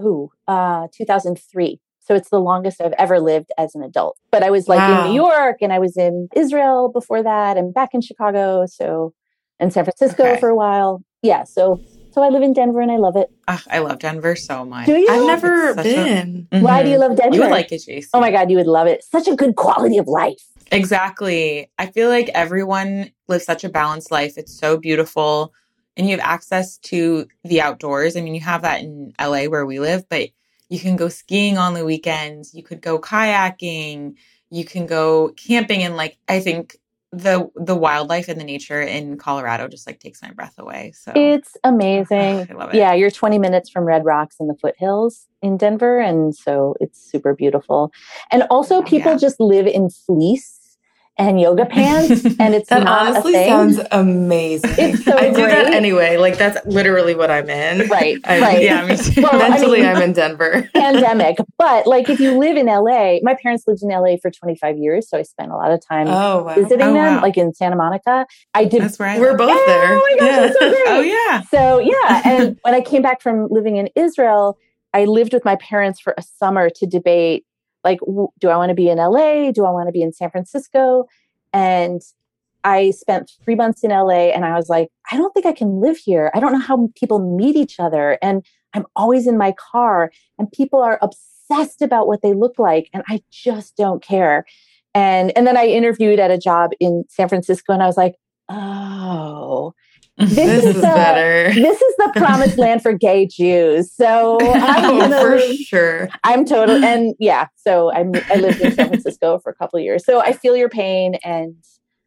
ooh, 0.00 0.30
uh, 0.46 0.88
2003. 0.96 1.80
So 2.00 2.14
it's 2.14 2.30
the 2.30 2.40
longest 2.40 2.80
I've 2.80 2.94
ever 2.98 3.20
lived 3.20 3.50
as 3.58 3.74
an 3.74 3.82
adult. 3.82 4.16
But 4.30 4.42
I 4.42 4.50
was 4.50 4.66
like 4.68 4.78
Wow. 4.78 5.04
in 5.04 5.10
New 5.10 5.16
York 5.16 5.56
and 5.60 5.72
I 5.72 5.78
was 5.78 5.96
in 5.96 6.28
Israel 6.34 6.90
before 6.90 7.22
that 7.22 7.56
and 7.58 7.72
back 7.74 7.90
in 7.92 8.00
Chicago. 8.00 8.64
So, 8.66 9.12
and 9.58 9.72
San 9.72 9.84
Francisco 9.84 10.24
Okay. 10.24 10.40
for 10.40 10.48
a 10.48 10.54
while. 10.56 11.02
Yeah. 11.22 11.44
So, 11.44 11.80
so 12.10 12.22
I 12.22 12.28
live 12.28 12.42
in 12.42 12.52
Denver 12.52 12.80
and 12.80 12.90
I 12.90 12.96
love 12.96 13.16
it. 13.16 13.30
Ah, 13.46 13.62
I 13.70 13.78
love 13.78 13.98
Denver 13.98 14.34
so 14.36 14.64
much. 14.64 14.86
Do 14.86 14.94
you? 14.96 15.06
I've 15.10 15.26
never 15.26 15.68
It's 15.68 15.76
such 15.76 15.86
a- 15.86 16.04
been. 16.04 16.48
Why 16.62 16.82
do 16.82 16.90
you 16.90 16.98
love 16.98 17.16
Denver? 17.16 17.34
You 17.36 17.42
would 17.42 17.50
like 17.50 17.70
it, 17.72 17.82
Jason. 17.84 18.10
Oh 18.14 18.20
my 18.20 18.30
God, 18.30 18.50
you 18.50 18.56
would 18.56 18.66
love 18.66 18.86
it. 18.86 19.04
Such 19.04 19.28
a 19.28 19.34
good 19.36 19.56
quality 19.56 19.98
of 19.98 20.06
life. 20.08 20.42
Exactly. 20.70 21.70
I 21.78 21.86
feel 21.86 22.08
like 22.08 22.28
everyone 22.30 23.10
lives 23.28 23.44
such 23.44 23.64
a 23.64 23.68
balanced 23.68 24.10
life. 24.10 24.36
It's 24.36 24.52
so 24.52 24.76
beautiful. 24.76 25.52
And 25.96 26.06
you 26.08 26.16
have 26.16 26.24
access 26.24 26.78
to 26.78 27.26
the 27.44 27.60
outdoors. 27.60 28.16
I 28.16 28.20
mean, 28.20 28.34
you 28.34 28.40
have 28.40 28.62
that 28.62 28.80
in 28.82 29.12
LA 29.20 29.44
where 29.44 29.66
we 29.66 29.80
live, 29.80 30.08
but 30.08 30.28
you 30.68 30.78
can 30.78 30.96
go 30.96 31.08
skiing 31.08 31.58
on 31.58 31.74
the 31.74 31.84
weekends. 31.84 32.54
You 32.54 32.62
could 32.62 32.80
go 32.80 32.98
kayaking. 32.98 34.14
You 34.50 34.64
can 34.64 34.86
go 34.86 35.30
camping. 35.36 35.82
And 35.82 35.96
like, 35.96 36.18
I 36.28 36.40
think 36.40 36.76
the 37.12 37.48
the 37.56 37.74
wildlife 37.74 38.28
and 38.28 38.38
the 38.38 38.44
nature 38.44 38.80
in 38.82 39.16
Colorado 39.16 39.66
just 39.66 39.86
like 39.86 39.98
takes 39.98 40.20
my 40.22 40.30
breath 40.30 40.54
away. 40.58 40.92
So 40.92 41.12
It's 41.16 41.56
amazing. 41.64 42.46
I 42.50 42.52
love 42.54 42.70
it. 42.74 42.76
Yeah, 42.76 42.92
you're 42.92 43.10
20 43.10 43.38
minutes 43.38 43.70
from 43.70 43.84
Red 43.84 44.04
Rocks 44.04 44.36
in 44.40 44.46
the 44.46 44.54
foothills 44.54 45.26
in 45.40 45.56
Denver. 45.56 45.98
And 46.00 46.34
so 46.34 46.74
it's 46.80 47.00
super 47.00 47.34
beautiful. 47.34 47.92
And 48.30 48.42
also, 48.50 48.76
oh, 48.76 48.82
people 48.82 49.12
Yeah. 49.12 49.18
just 49.18 49.40
live 49.40 49.66
in 49.66 49.88
fleece 49.90 50.57
and 51.18 51.40
yoga 51.40 51.66
pants, 51.66 52.24
and 52.38 52.54
it's 52.54 52.68
That 52.68 52.86
honestly 52.86 53.32
sounds 53.34 53.80
amazing. 53.90 54.70
It's 54.78 55.04
so 55.04 55.16
I 55.16 55.28
do 55.30 55.34
that 55.36 55.72
anyway. 55.74 56.16
Like 56.16 56.38
that's 56.38 56.64
literally 56.66 57.14
what 57.14 57.30
I'm 57.30 57.50
in. 57.50 57.88
Right, 57.88 58.18
I- 58.24 58.40
right. 58.40 58.62
yeah. 58.62 58.86
Well, 59.16 59.34
I 59.34 59.48
Mentally, 59.50 59.80
mean- 59.80 59.88
I'm 59.88 60.02
in 60.02 60.12
Denver. 60.12 60.68
pandemic. 60.74 61.38
But 61.58 61.86
like 61.86 62.08
if 62.08 62.20
you 62.20 62.38
live 62.38 62.56
in 62.56 62.66
LA, 62.66 63.18
my 63.22 63.34
parents 63.34 63.64
lived 63.66 63.82
in 63.82 63.88
LA 63.88 64.16
for 64.22 64.30
25 64.30 64.78
years. 64.78 65.08
So 65.08 65.18
I 65.18 65.22
spent 65.22 65.50
a 65.50 65.56
lot 65.56 65.72
of 65.72 65.80
time 65.84 66.06
Oh 66.08 66.44
wow. 66.44 66.54
visiting 66.54 66.82
Oh, 66.82 66.94
them, 66.94 67.16
wow. 67.16 67.22
like 67.22 67.36
in 67.36 67.52
Santa 67.52 67.76
Monica. 67.76 68.24
I 68.54 68.64
did. 68.64 68.82
That's 68.82 69.00
I 69.00 69.18
We're 69.18 69.36
both 69.36 69.50
Oh 69.52 69.64
there. 69.66 69.94
my 69.96 70.16
gosh, 70.18 70.28
yeah. 70.28 70.40
that's 70.40 70.58
so 70.58 70.68
great. 70.70 70.82
Oh 70.86 71.00
yeah. 71.00 71.42
So 71.50 71.78
yeah, 71.80 72.22
and 72.24 72.58
when 72.62 72.74
I 72.74 72.80
came 72.80 73.02
back 73.02 73.20
from 73.22 73.48
living 73.50 73.76
in 73.76 73.88
Israel, 73.96 74.56
I 74.94 75.04
lived 75.04 75.32
with 75.34 75.44
my 75.44 75.56
parents 75.56 76.00
for 76.00 76.14
a 76.16 76.22
summer 76.22 76.70
to 76.70 76.86
debate 76.86 77.44
like, 77.84 78.00
w- 78.00 78.28
do 78.38 78.48
I 78.48 78.56
want 78.56 78.70
to 78.70 78.74
be 78.74 78.88
in 78.88 78.98
LA? 78.98 79.50
Do 79.52 79.64
I 79.64 79.70
want 79.70 79.88
to 79.88 79.92
be 79.92 80.02
in 80.02 80.12
San 80.12 80.30
Francisco? 80.30 81.06
And 81.52 82.02
I 82.64 82.90
spent 82.90 83.32
three 83.44 83.54
months 83.54 83.84
in 83.84 83.90
LA 83.90 84.30
and 84.30 84.44
I 84.44 84.54
was 84.56 84.68
like, 84.68 84.88
I 85.10 85.16
don't 85.16 85.32
think 85.32 85.46
I 85.46 85.52
can 85.52 85.80
live 85.80 85.96
here. 85.96 86.30
I 86.34 86.40
don't 86.40 86.52
know 86.52 86.58
how 86.58 86.88
people 86.96 87.18
meet 87.36 87.56
each 87.56 87.78
other. 87.78 88.18
And 88.20 88.44
I'm 88.74 88.84
always 88.96 89.26
in 89.26 89.38
my 89.38 89.52
car 89.52 90.10
and 90.38 90.50
people 90.50 90.82
are 90.82 90.98
obsessed 91.00 91.82
about 91.82 92.06
what 92.06 92.22
they 92.22 92.34
look 92.34 92.58
like. 92.58 92.90
And 92.92 93.02
I 93.08 93.22
just 93.30 93.76
don't 93.76 94.02
care. 94.02 94.44
And, 94.94 95.32
and 95.36 95.46
then 95.46 95.56
I 95.56 95.66
interviewed 95.66 96.18
at 96.18 96.30
a 96.30 96.38
job 96.38 96.72
in 96.80 97.04
San 97.08 97.28
Francisco 97.28 97.72
and 97.72 97.82
I 97.82 97.86
was 97.86 97.96
like, 97.96 98.16
oh, 98.48 99.72
this, 100.18 100.34
this 100.34 100.64
is, 100.64 100.74
the, 100.76 100.82
better. 100.82 101.54
This 101.54 101.80
is 101.80 101.96
the 101.96 102.12
promised 102.16 102.58
land 102.58 102.82
for 102.82 102.92
gay 102.92 103.26
Jews. 103.26 103.92
So 103.92 104.38
I'm 104.42 105.12
oh, 105.12 105.20
for 105.20 105.54
sure. 105.54 106.08
I'm 106.24 106.44
totally 106.44 106.84
and 106.84 107.14
yeah. 107.18 107.46
So 107.56 107.92
I'm 107.92 108.12
I 108.30 108.36
lived 108.36 108.60
in 108.60 108.72
San 108.72 108.88
Francisco 108.88 109.38
for 109.38 109.50
a 109.50 109.54
couple 109.54 109.78
years. 109.80 110.04
So 110.04 110.20
I 110.20 110.32
feel 110.32 110.56
your 110.56 110.68
pain, 110.68 111.16
and 111.24 111.56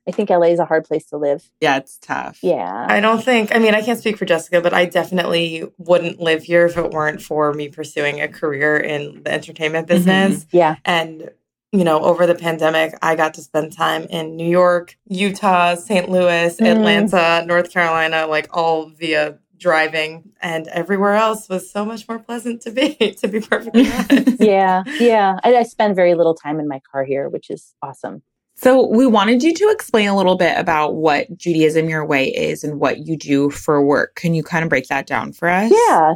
I 0.08 0.12
think 0.12 0.30
LA 0.30 0.48
is 0.48 0.60
a 0.60 0.66
hard 0.66 0.86
place 0.86 1.06
to 1.08 1.18
live. 1.18 1.50
Yeah, 1.62 1.78
it's 1.78 1.98
tough. 2.00 2.40
Yeah. 2.42 2.88
I 2.90 3.00
don't 3.00 3.24
think. 3.24 3.54
I 3.56 3.60
mean, 3.60 3.76
I 3.76 3.82
can't 3.82 4.00
speak 4.00 4.18
for 4.18 4.26
Jessica, 4.26 4.60
but 4.60 4.74
I 4.74 4.86
definitely 4.86 5.64
wouldn't 5.78 6.20
live 6.20 6.44
here 6.44 6.66
if 6.66 6.78
it 6.78 6.92
weren't 6.92 7.22
for 7.22 7.54
me 7.54 7.70
pursuing 7.70 8.20
a 8.20 8.28
career 8.28 8.78
in 8.78 9.24
the 9.24 9.32
entertainment 9.32 9.88
mm-hmm. 9.88 9.96
business. 9.96 10.46
Mm-hmm. 10.46 10.58
Yeah. 10.58 10.76
And 10.86 11.30
you 11.72 11.84
know, 11.86 12.02
over 12.02 12.28
the 12.28 12.36
pandemic, 12.36 12.94
I 13.02 13.16
got 13.16 13.34
to 13.36 13.42
spend 13.42 13.72
time 13.72 14.04
in 14.04 14.36
New 14.36 14.48
York, 14.48 14.98
Utah, 15.08 15.76
St. 15.76 16.10
Louis, 16.10 16.58
mm. 16.58 16.66
Atlanta, 16.66 17.46
North 17.46 17.72
Carolina, 17.72 18.28
like 18.28 18.50
all 18.52 18.90
via 18.90 19.40
driving. 19.58 20.32
And 20.42 20.68
everywhere 20.68 21.14
else 21.14 21.48
was 21.48 21.72
so 21.72 21.86
much 21.86 22.10
more 22.10 22.20
pleasant 22.20 22.62
to 22.64 22.72
be 22.72 22.96
to 23.22 23.28
be 23.28 23.40
perfectly 23.40 23.90
honest. 23.92 24.42
Yeah 24.42 24.84
yeah. 25.00 25.38
I, 25.44 25.56
I, 25.56 25.64
spend 25.64 25.96
very 25.96 26.16
little 26.16 26.34
time 26.34 26.60
in 26.60 26.68
my 26.68 26.82
car 26.92 27.04
here 27.04 27.30
which 27.30 27.50
is 27.50 27.74
awesome. 27.82 28.24
So 28.56 28.88
we 28.88 29.08
wanted 29.08 29.42
you 29.44 29.54
to 29.54 29.70
explain 29.70 30.10
a 30.10 30.16
little 30.16 30.36
bit 30.36 30.58
about 30.58 30.96
what 30.96 31.36
judaism 31.38 31.90
your 31.90 32.06
way 32.06 32.26
is 32.26 32.64
and 32.64 32.80
what 32.80 33.08
you 33.08 33.18
do 33.18 33.50
for 33.50 33.84
work. 33.84 34.16
Can 34.16 34.34
you 34.34 34.44
kind 34.44 34.64
of 34.64 34.70
break 34.70 34.88
that 34.88 35.08
down 35.08 35.32
for 35.32 35.48
us? 35.48 35.72
Yeah 35.72 36.16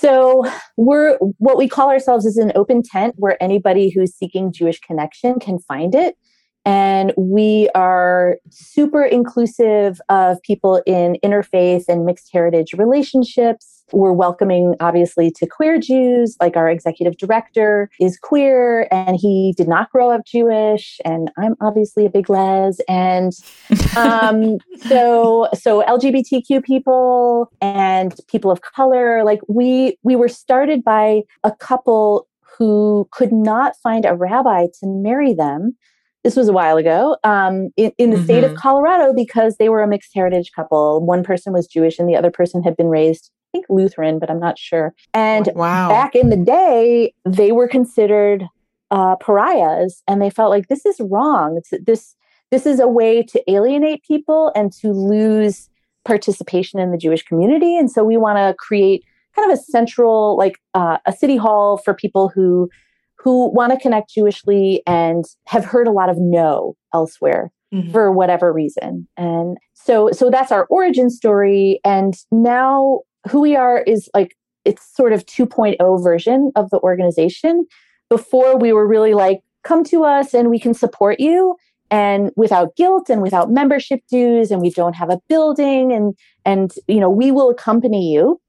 so 0.00 0.44
we're 0.76 1.16
what 1.38 1.58
we 1.58 1.68
call 1.68 1.90
ourselves 1.90 2.24
is 2.24 2.36
an 2.38 2.52
open 2.54 2.82
tent 2.82 3.14
where 3.18 3.40
anybody 3.42 3.90
who's 3.90 4.14
seeking 4.14 4.52
Jewish 4.52 4.80
connection 4.80 5.38
can 5.38 5.58
find 5.58 5.94
it. 5.94 6.16
And 6.64 7.12
we 7.16 7.68
are 7.74 8.38
super 8.50 9.04
inclusive 9.04 10.00
of 10.08 10.40
people 10.42 10.82
in 10.86 11.16
interfaith 11.24 11.84
and 11.88 12.04
mixed 12.06 12.30
heritage 12.32 12.72
relationships. 12.74 13.81
We're 13.92 14.12
welcoming, 14.12 14.74
obviously, 14.80 15.30
to 15.32 15.46
queer 15.46 15.78
Jews. 15.78 16.36
Like 16.40 16.56
our 16.56 16.68
executive 16.68 17.16
director 17.16 17.90
is 18.00 18.18
queer 18.18 18.88
and 18.90 19.16
he 19.16 19.54
did 19.56 19.68
not 19.68 19.90
grow 19.90 20.10
up 20.10 20.24
Jewish. 20.26 21.00
And 21.04 21.30
I'm 21.38 21.54
obviously 21.60 22.06
a 22.06 22.10
big 22.10 22.28
les. 22.28 22.80
And 22.88 23.32
um, 23.96 24.58
so, 24.86 25.48
so 25.54 25.82
LGBTQ 25.82 26.64
people 26.64 27.50
and 27.60 28.14
people 28.28 28.50
of 28.50 28.62
color, 28.62 29.24
like 29.24 29.40
we 29.48 29.98
we 30.02 30.16
were 30.16 30.28
started 30.28 30.82
by 30.84 31.22
a 31.44 31.52
couple 31.52 32.28
who 32.58 33.08
could 33.10 33.32
not 33.32 33.74
find 33.82 34.04
a 34.04 34.14
rabbi 34.14 34.66
to 34.80 34.86
marry 34.86 35.32
them 35.32 35.76
this 36.24 36.36
was 36.36 36.48
a 36.48 36.52
while 36.52 36.76
ago 36.76 37.16
um, 37.24 37.70
in, 37.76 37.92
in, 37.98 38.10
the 38.10 38.16
mm-hmm. 38.16 38.24
state 38.24 38.44
of 38.44 38.50
mm-hmm. 38.50 38.60
colorado 38.60 39.12
because 39.12 39.56
they 39.56 39.68
were 39.68 39.82
a 39.82 39.88
mixed 39.88 40.12
heritage 40.14 40.50
couple 40.54 41.04
one 41.04 41.22
person 41.22 41.52
was 41.52 41.66
jewish 41.66 41.98
and 41.98 42.08
the 42.08 42.16
other 42.16 42.30
person 42.30 42.62
had 42.62 42.76
been 42.76 42.88
raised 42.88 43.30
think 43.52 43.66
Lutheran, 43.68 44.18
but 44.18 44.30
I'm 44.30 44.40
not 44.40 44.58
sure. 44.58 44.94
And 45.14 45.48
wow. 45.54 45.88
back 45.88 46.14
in 46.14 46.30
the 46.30 46.36
day, 46.36 47.14
they 47.24 47.52
were 47.52 47.68
considered 47.68 48.44
uh, 48.90 49.16
pariahs, 49.16 50.02
and 50.08 50.20
they 50.20 50.30
felt 50.30 50.50
like 50.50 50.68
this 50.68 50.84
is 50.84 51.00
wrong. 51.00 51.56
It's, 51.58 51.72
this 51.84 52.16
this 52.50 52.66
is 52.66 52.80
a 52.80 52.88
way 52.88 53.22
to 53.22 53.50
alienate 53.50 54.02
people 54.02 54.52
and 54.54 54.70
to 54.74 54.88
lose 54.92 55.70
participation 56.04 56.78
in 56.78 56.90
the 56.90 56.98
Jewish 56.98 57.22
community. 57.22 57.78
And 57.78 57.90
so 57.90 58.04
we 58.04 58.18
want 58.18 58.36
to 58.36 58.54
create 58.58 59.04
kind 59.34 59.50
of 59.50 59.58
a 59.58 59.62
central, 59.62 60.36
like 60.36 60.58
uh, 60.74 60.98
a 61.06 61.12
city 61.12 61.36
hall 61.36 61.78
for 61.78 61.94
people 61.94 62.28
who 62.28 62.68
who 63.16 63.50
want 63.52 63.72
to 63.72 63.78
connect 63.78 64.12
Jewishly 64.12 64.82
and 64.86 65.24
have 65.46 65.64
heard 65.64 65.86
a 65.86 65.92
lot 65.92 66.10
of 66.10 66.18
no 66.18 66.76
elsewhere. 66.92 67.52
Mm-hmm. 67.72 67.90
for 67.90 68.12
whatever 68.12 68.52
reason. 68.52 69.08
And 69.16 69.56
so 69.72 70.10
so 70.12 70.28
that's 70.28 70.52
our 70.52 70.66
origin 70.66 71.08
story 71.08 71.80
and 71.86 72.14
now 72.30 73.00
who 73.30 73.40
we 73.40 73.56
are 73.56 73.82
is 73.82 74.08
like 74.14 74.36
it's 74.64 74.94
sort 74.94 75.12
of 75.12 75.26
2.0 75.26 76.02
version 76.02 76.52
of 76.54 76.70
the 76.70 76.78
organization. 76.80 77.66
Before 78.08 78.56
we 78.56 78.72
were 78.72 78.86
really 78.86 79.14
like, 79.14 79.40
come 79.64 79.84
to 79.84 80.04
us 80.04 80.34
and 80.34 80.50
we 80.50 80.58
can 80.58 80.74
support 80.74 81.20
you 81.20 81.56
and 81.90 82.30
without 82.36 82.74
guilt 82.74 83.10
and 83.10 83.22
without 83.22 83.50
membership 83.50 84.00
dues 84.10 84.50
and 84.50 84.60
we 84.60 84.70
don't 84.70 84.94
have 84.94 85.10
a 85.10 85.20
building 85.28 85.92
and 85.92 86.14
and 86.44 86.74
you 86.88 86.98
know 86.98 87.10
we 87.10 87.30
will 87.30 87.50
accompany 87.50 88.12
you 88.12 88.40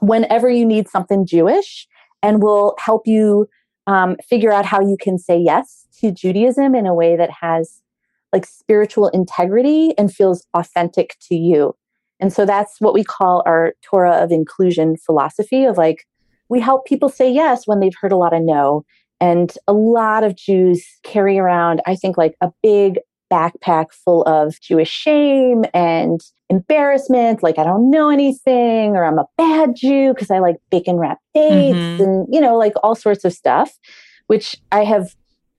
whenever 0.00 0.48
you 0.48 0.64
need 0.64 0.88
something 0.88 1.26
jewish 1.26 1.86
and 2.22 2.42
we'll 2.42 2.74
help 2.78 3.06
you 3.06 3.46
um, 3.86 4.16
figure 4.28 4.52
out 4.52 4.66
how 4.66 4.80
you 4.80 4.96
can 5.00 5.18
say 5.18 5.38
yes 5.38 5.86
to 6.00 6.10
judaism 6.10 6.74
in 6.74 6.86
a 6.86 6.94
way 6.94 7.14
that 7.16 7.30
has 7.30 7.80
like 8.32 8.46
spiritual 8.46 9.08
integrity 9.08 9.96
and 9.96 10.12
feels 10.12 10.46
authentic 10.54 11.16
to 11.20 11.34
you 11.34 11.74
and 12.20 12.32
so 12.32 12.44
that's 12.44 12.80
what 12.80 12.94
we 12.94 13.04
call 13.04 13.42
our 13.46 13.74
Torah 13.82 14.22
of 14.22 14.32
inclusion 14.32 14.96
philosophy 14.96 15.64
of 15.64 15.76
like, 15.76 16.06
we 16.48 16.60
help 16.60 16.86
people 16.86 17.08
say 17.08 17.30
yes 17.30 17.66
when 17.66 17.80
they've 17.80 17.94
heard 18.00 18.12
a 18.12 18.16
lot 18.16 18.32
of 18.32 18.42
no. 18.42 18.84
And 19.20 19.52
a 19.66 19.72
lot 19.72 20.24
of 20.24 20.36
Jews 20.36 20.84
carry 21.02 21.38
around, 21.38 21.82
I 21.86 21.96
think, 21.96 22.16
like 22.16 22.36
a 22.40 22.52
big 22.62 23.00
backpack 23.32 23.92
full 23.92 24.22
of 24.22 24.60
Jewish 24.60 24.90
shame 24.90 25.64
and 25.74 26.20
embarrassment. 26.48 27.42
Like, 27.42 27.58
I 27.58 27.64
don't 27.64 27.90
know 27.90 28.10
anything, 28.10 28.96
or 28.96 29.04
I'm 29.04 29.18
a 29.18 29.26
bad 29.36 29.74
Jew 29.76 30.14
because 30.14 30.30
I 30.30 30.38
like 30.38 30.56
bacon 30.70 30.96
wrapped 30.96 31.22
dates 31.34 31.76
mm-hmm. 31.76 32.02
and, 32.02 32.26
you 32.32 32.40
know, 32.40 32.56
like 32.56 32.74
all 32.82 32.94
sorts 32.94 33.24
of 33.24 33.32
stuff, 33.32 33.76
which 34.28 34.56
I 34.72 34.84
have 34.84 35.14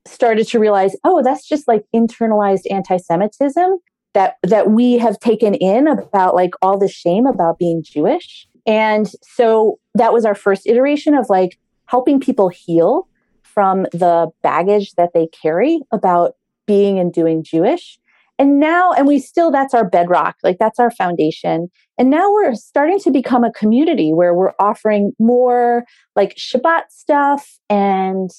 started 0.06 0.48
to 0.48 0.60
realize, 0.60 0.96
oh, 1.04 1.22
that's 1.22 1.48
just 1.48 1.68
like 1.68 1.84
internalized 1.94 2.64
anti 2.72 2.98
Semitism 2.98 3.78
that 4.14 4.36
that 4.44 4.72
we 4.72 4.98
have 4.98 5.20
taken 5.20 5.54
in 5.56 5.88
about 5.88 6.36
like 6.36 6.52
all 6.62 6.78
the 6.78 6.88
shame 6.88 7.26
about 7.26 7.60
being 7.60 7.84
Jewish. 7.84 8.48
And 8.66 9.10
so 9.22 9.80
that 9.96 10.14
was 10.14 10.26
our 10.26 10.36
first 10.36 10.68
iteration 10.68 11.14
of 11.14 11.30
like 11.30 11.58
helping 11.86 12.20
people 12.20 12.50
heal 12.50 13.08
from 13.42 13.84
the 13.92 14.30
baggage 14.44 14.94
that 14.94 15.12
they 15.14 15.28
carry 15.28 15.80
about 15.92 16.36
being 16.66 17.00
and 17.00 17.12
doing 17.12 17.44
Jewish. 17.44 18.00
And 18.38 18.60
now, 18.60 18.94
and 18.94 19.06
we 19.06 19.20
still, 19.20 19.52
that's 19.52 19.74
our 19.74 19.84
bedrock, 19.84 20.38
like 20.44 20.60
that's 20.60 20.80
our 20.80 20.92
foundation. 20.92 21.70
And 21.98 22.10
now 22.10 22.32
we're 22.32 22.56
starting 22.56 23.00
to 23.00 23.12
become 23.12 23.44
a 23.44 23.52
community 23.52 24.14
where 24.14 24.34
we're 24.34 24.54
offering 24.60 25.12
more 25.20 25.84
like 26.16 26.36
Shabbat 26.36 26.84
stuff 26.90 27.60
and 27.70 28.30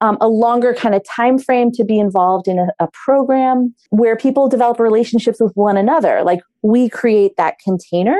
um, 0.00 0.16
a 0.20 0.28
longer 0.28 0.74
kind 0.74 0.94
of 0.94 1.02
time 1.04 1.38
frame 1.38 1.70
to 1.72 1.84
be 1.84 1.98
involved 1.98 2.48
in 2.48 2.58
a, 2.58 2.68
a 2.78 2.88
program 2.92 3.74
where 3.90 4.16
people 4.16 4.48
develop 4.48 4.78
relationships 4.78 5.40
with 5.40 5.52
one 5.54 5.76
another. 5.76 6.22
Like 6.22 6.40
we 6.62 6.88
create 6.88 7.36
that 7.36 7.58
container 7.58 8.18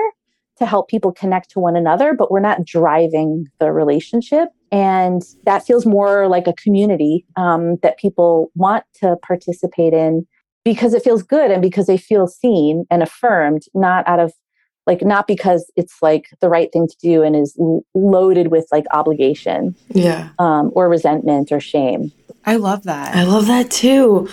to 0.59 0.67
help 0.67 0.89
people 0.89 1.13
connect 1.13 1.51
to 1.51 1.61
one 1.61 1.77
another, 1.77 2.15
but 2.15 2.31
we're 2.31 2.41
not 2.41 2.65
driving 2.65 3.47
the 3.61 3.71
relationship. 3.73 4.49
And 4.73 5.23
that 5.45 5.65
feels 5.65 5.87
more 5.87 6.29
like 6.29 6.47
a 6.47 6.53
community 6.53 7.25
um, 7.37 7.77
that 7.83 7.99
people 7.99 8.51
want 8.55 8.85
to 8.97 9.17
participate 9.23 9.95
in 9.95 10.27
because 10.65 10.95
it 10.95 11.05
feels 11.05 11.23
good 11.23 11.51
and 11.51 11.63
because 11.63 11.87
they 11.87 11.97
feel 11.97 12.27
seen 12.27 12.85
and 12.91 13.03
affirmed, 13.03 13.63
not 13.73 14.07
out 14.07 14.19
of 14.19 14.33
like 14.88 15.02
not 15.02 15.28
because 15.28 15.71
it's 15.76 16.02
like 16.02 16.30
the 16.40 16.49
right 16.49 16.73
thing 16.73 16.88
to 16.88 16.97
do 17.00 17.23
and 17.23 17.37
is 17.37 17.57
loaded 17.95 18.49
with 18.49 18.66
like 18.73 18.87
obligation 18.90 19.76
yeah. 19.90 20.30
um, 20.40 20.73
or 20.75 20.88
resentment 20.88 21.52
or 21.52 21.61
shame. 21.61 22.11
I 22.45 22.57
love 22.57 22.83
that. 22.85 23.14
I 23.14 23.23
love 23.23 23.47
that 23.47 23.71
too. 23.71 24.28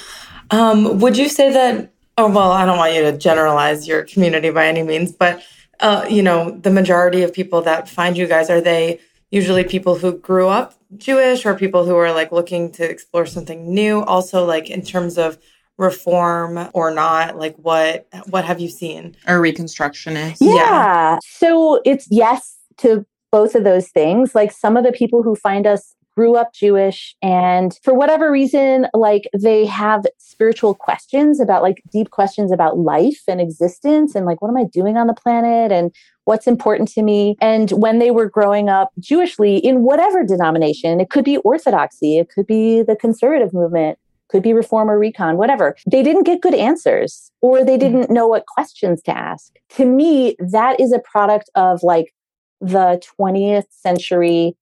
Um, 0.50 1.00
would 1.00 1.18
you 1.18 1.30
say 1.30 1.52
that 1.54 1.92
oh 2.18 2.30
well 2.32 2.52
i 2.52 2.66
don't 2.66 2.78
want 2.78 2.94
you 2.94 3.02
to 3.02 3.18
generalize 3.18 3.90
your 3.90 4.04
community 4.04 4.50
by 4.50 4.68
any 4.68 4.84
means 4.84 5.12
but 5.12 5.44
uh, 5.82 6.06
you 6.10 6.24
know 6.24 6.52
the 6.52 6.72
majority 6.72 7.24
of 7.24 7.34
people 7.34 7.62
that 7.62 7.90
find 7.90 8.16
you 8.16 8.26
guys 8.26 8.50
are 8.50 8.62
they 8.62 8.98
usually 9.32 9.66
people 9.66 9.96
who 9.96 10.18
grew 10.18 10.48
up 10.48 10.76
jewish 10.98 11.46
or 11.46 11.56
people 11.56 11.86
who 11.86 11.96
are 11.96 12.12
like 12.12 12.32
looking 12.32 12.72
to 12.72 12.90
explore 12.90 13.26
something 13.26 13.74
new? 13.74 14.02
Also 14.02 14.46
like 14.46 14.70
in 14.70 14.82
terms 14.82 15.18
of 15.18 15.38
reform 15.78 16.70
or 16.74 16.90
not 16.92 17.38
like 17.38 17.56
what 17.58 18.08
what 18.30 18.46
have 18.46 18.62
you 18.62 18.70
seen 18.70 19.16
or 19.28 19.42
reconstructionist 19.42 20.38
yeah. 20.40 20.56
yeah 20.56 21.20
so 21.22 21.82
it's 21.84 22.08
yes 22.10 22.56
to 22.78 23.06
both 23.32 23.56
of 23.56 23.66
those 23.66 23.90
things 23.90 24.34
like 24.34 24.52
some 24.52 24.78
of 24.78 24.86
the 24.86 24.94
people 24.94 25.22
who 25.22 25.36
find 25.36 25.68
us 25.68 25.96
grew 26.16 26.36
up 26.36 26.54
Jewish 26.54 27.16
and 27.22 27.78
for 27.84 27.94
whatever 27.94 28.32
reason, 28.32 28.88
like 28.94 29.28
they 29.38 29.66
have 29.66 30.06
spiritual 30.18 30.74
questions 30.74 31.40
about 31.40 31.62
like 31.62 31.84
deep 31.92 32.10
questions 32.12 32.52
about 32.52 32.80
life 32.80 33.22
and 33.28 33.42
existence 33.42 34.16
and 34.16 34.26
like, 34.26 34.42
what 34.42 34.50
am 34.50 34.58
I 34.58 34.64
doing 34.64 34.98
on 34.98 35.08
the 35.08 35.14
planet? 35.14 35.72
And 35.72 35.94
what's 36.24 36.48
important 36.48 36.90
to 36.90 37.04
me. 37.04 37.36
And 37.42 37.72
when 37.72 38.00
they 38.00 38.12
were 38.12 38.30
growing 38.30 38.70
up 38.70 38.92
Jewishly 39.00 39.58
in 39.58 39.82
whatever 39.82 40.24
denomination, 40.24 41.00
it 41.00 41.10
could 41.10 41.26
be 41.26 41.38
Orthodoxy, 41.38 42.18
it 42.18 42.30
could 42.30 42.48
be 42.48 42.82
the 42.82 42.96
conservative 42.96 43.54
movement, 43.54 44.00
could 44.30 44.44
be 44.44 44.54
reform 44.54 44.90
or 44.90 44.98
recon, 44.98 45.38
whatever. 45.38 45.76
They 45.90 46.04
didn't 46.04 46.24
get 46.24 46.42
good 46.42 46.56
answers 46.56 47.32
or 47.42 47.64
they 47.64 47.78
didn't 47.78 48.10
know 48.10 48.28
what 48.28 48.46
questions 48.48 49.02
to 49.04 49.18
ask. 49.18 49.54
To 49.78 49.86
me, 49.86 50.36
that 50.40 50.80
is 50.80 50.92
a 50.92 51.00
product 51.00 51.50
of 51.56 51.84
like 51.84 52.14
the 52.62 53.02
20th 53.20 53.68
century 53.70 54.56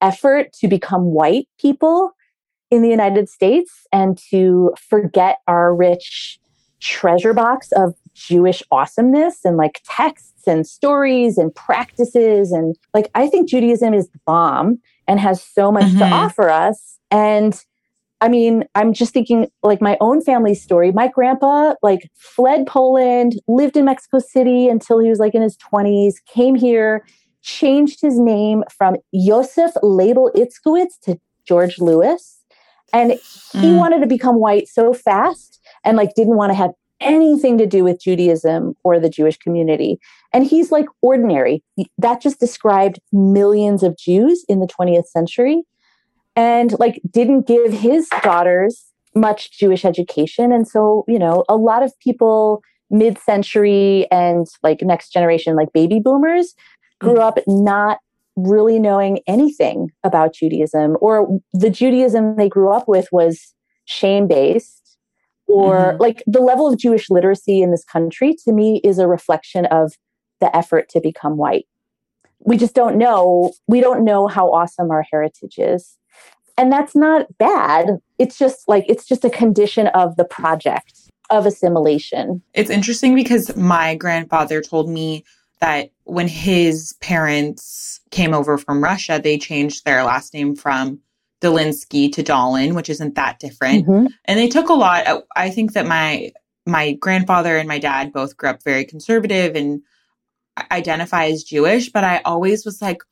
effort 0.00 0.52
to 0.54 0.68
become 0.68 1.06
white 1.06 1.48
people 1.58 2.12
in 2.70 2.82
the 2.82 2.88
United 2.88 3.28
States 3.28 3.86
and 3.92 4.18
to 4.30 4.74
forget 4.88 5.38
our 5.46 5.74
rich 5.74 6.38
treasure 6.80 7.32
box 7.32 7.72
of 7.72 7.94
Jewish 8.14 8.62
awesomeness 8.70 9.44
and 9.44 9.56
like 9.56 9.80
texts 9.84 10.46
and 10.46 10.66
stories 10.66 11.38
and 11.38 11.54
practices. 11.54 12.52
And 12.52 12.76
like, 12.92 13.10
I 13.14 13.28
think 13.28 13.48
Judaism 13.48 13.94
is 13.94 14.08
the 14.10 14.20
bomb 14.26 14.80
and 15.06 15.20
has 15.20 15.42
so 15.42 15.72
much 15.72 15.84
mm-hmm. 15.84 15.98
to 15.98 16.04
offer 16.04 16.50
us. 16.50 16.98
And 17.10 17.60
I 18.24 18.28
mean, 18.28 18.64
I'm 18.74 18.94
just 18.94 19.12
thinking 19.12 19.50
like 19.62 19.82
my 19.82 19.98
own 20.00 20.22
family 20.22 20.54
story. 20.54 20.90
My 20.92 21.08
grandpa 21.08 21.74
like 21.82 22.10
fled 22.16 22.66
Poland, 22.66 23.38
lived 23.48 23.76
in 23.76 23.84
Mexico 23.84 24.18
City 24.18 24.66
until 24.66 24.98
he 24.98 25.10
was 25.10 25.18
like 25.18 25.34
in 25.34 25.42
his 25.42 25.58
20s, 25.58 26.14
came 26.32 26.54
here, 26.54 27.04
changed 27.42 28.00
his 28.00 28.18
name 28.18 28.64
from 28.74 28.96
Joseph 29.14 29.72
Label 29.82 30.30
Itzkowitz 30.34 30.98
to 31.02 31.20
George 31.46 31.78
Lewis. 31.78 32.40
And 32.94 33.10
he 33.10 33.18
mm. 33.58 33.76
wanted 33.76 34.00
to 34.00 34.06
become 34.06 34.40
white 34.40 34.68
so 34.68 34.94
fast 34.94 35.60
and 35.84 35.98
like 35.98 36.14
didn't 36.14 36.36
want 36.36 36.48
to 36.48 36.56
have 36.56 36.70
anything 37.00 37.58
to 37.58 37.66
do 37.66 37.84
with 37.84 38.00
Judaism 38.00 38.74
or 38.84 38.98
the 38.98 39.10
Jewish 39.10 39.36
community. 39.36 39.98
And 40.32 40.46
he's 40.46 40.72
like 40.72 40.86
ordinary. 41.02 41.62
That 41.98 42.22
just 42.22 42.40
described 42.40 43.00
millions 43.12 43.82
of 43.82 43.98
Jews 43.98 44.46
in 44.48 44.60
the 44.60 44.66
20th 44.66 45.08
century 45.08 45.64
and 46.36 46.74
like 46.78 47.00
didn't 47.10 47.46
give 47.46 47.72
his 47.72 48.08
daughters 48.22 48.84
much 49.14 49.52
Jewish 49.58 49.84
education. 49.84 50.52
And 50.52 50.66
so, 50.66 51.04
you 51.06 51.18
know, 51.18 51.44
a 51.48 51.56
lot 51.56 51.82
of 51.82 51.92
people 52.00 52.62
mid 52.90 53.18
century 53.18 54.06
and 54.10 54.46
like 54.62 54.82
next 54.82 55.12
generation, 55.12 55.56
like 55.56 55.72
baby 55.72 56.00
boomers, 56.00 56.54
grew 57.00 57.18
up 57.18 57.38
not 57.46 57.98
really 58.36 58.78
knowing 58.78 59.20
anything 59.26 59.90
about 60.02 60.34
Judaism, 60.34 60.96
or 61.00 61.40
the 61.52 61.70
Judaism 61.70 62.36
they 62.36 62.48
grew 62.48 62.70
up 62.72 62.88
with 62.88 63.08
was 63.12 63.54
shame 63.84 64.26
based, 64.26 64.96
or 65.46 65.76
mm-hmm. 65.76 66.02
like 66.02 66.22
the 66.26 66.40
level 66.40 66.66
of 66.68 66.78
Jewish 66.78 67.10
literacy 67.10 67.62
in 67.62 67.70
this 67.70 67.84
country 67.84 68.34
to 68.44 68.52
me 68.52 68.80
is 68.82 68.98
a 68.98 69.06
reflection 69.06 69.66
of 69.66 69.92
the 70.40 70.54
effort 70.56 70.88
to 70.90 71.00
become 71.00 71.36
white. 71.36 71.66
We 72.40 72.56
just 72.56 72.74
don't 72.74 72.98
know. 72.98 73.52
We 73.68 73.80
don't 73.80 74.04
know 74.04 74.26
how 74.26 74.52
awesome 74.52 74.90
our 74.90 75.04
heritage 75.10 75.58
is. 75.58 75.96
And 76.56 76.70
that's 76.70 76.94
not 76.94 77.26
bad. 77.38 77.98
It's 78.18 78.38
just 78.38 78.68
like, 78.68 78.84
it's 78.88 79.06
just 79.06 79.24
a 79.24 79.30
condition 79.30 79.88
of 79.88 80.16
the 80.16 80.24
project 80.24 81.10
of 81.30 81.46
assimilation. 81.46 82.42
It's 82.52 82.70
interesting 82.70 83.14
because 83.14 83.56
my 83.56 83.94
grandfather 83.94 84.60
told 84.60 84.88
me 84.88 85.24
that 85.60 85.90
when 86.04 86.28
his 86.28 86.94
parents 87.00 88.00
came 88.10 88.34
over 88.34 88.58
from 88.58 88.84
Russia, 88.84 89.20
they 89.22 89.38
changed 89.38 89.84
their 89.84 90.04
last 90.04 90.34
name 90.34 90.54
from 90.54 91.00
Dolinsky 91.40 92.12
to 92.12 92.22
Dolan, 92.22 92.74
which 92.74 92.88
isn't 92.90 93.14
that 93.14 93.38
different. 93.38 93.86
Mm-hmm. 93.86 94.06
And 94.26 94.38
they 94.38 94.48
took 94.48 94.68
a 94.68 94.74
lot. 94.74 95.24
I 95.36 95.50
think 95.50 95.72
that 95.72 95.86
my 95.86 96.32
my 96.66 96.92
grandfather 96.92 97.58
and 97.58 97.68
my 97.68 97.78
dad 97.78 98.12
both 98.12 98.36
grew 98.36 98.50
up 98.50 98.62
very 98.62 98.84
conservative 98.84 99.54
and 99.54 99.82
identify 100.70 101.26
as 101.26 101.42
Jewish, 101.42 101.90
but 101.90 102.04
I 102.04 102.22
always 102.24 102.64
was 102.64 102.80
like, 102.80 103.02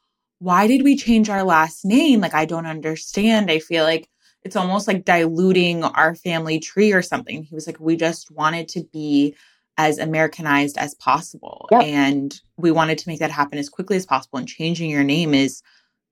why 0.43 0.67
did 0.67 0.83
we 0.83 0.97
change 0.97 1.31
our 1.31 1.45
last 1.45 1.85
name? 1.85 2.21
Like, 2.21 2.35
I 2.35 2.45
don't 2.45 2.67
understand. 2.67 3.49
I 3.49 3.61
feel 3.61 3.85
like 3.85 4.09
it's 4.43 4.57
almost 4.57 4.89
like 4.89 5.05
diluting 5.05 5.85
our 5.85 6.17
family 6.17 6.59
tree 6.59 6.93
or 6.93 7.01
something. 7.01 7.45
He 7.45 7.55
was 7.55 7.69
like, 7.69 7.79
we 7.79 7.95
just 7.95 8.29
wanted 8.33 8.67
to 8.71 8.83
be 8.93 9.37
as 9.79 9.99
Americanized 9.99 10.77
as 10.79 10.95
possible. 10.95 11.69
Yep. 11.71 11.85
And 11.85 12.41
we 12.57 12.73
wanted 12.73 12.99
to 12.99 13.09
make 13.09 13.21
that 13.21 13.31
happen 13.31 13.57
as 13.57 13.69
quickly 13.69 13.97
as 13.97 14.05
possible. 14.05 14.41
And 14.41 14.49
changing 14.49 14.91
your 14.91 15.05
name 15.05 15.33
is 15.33 15.63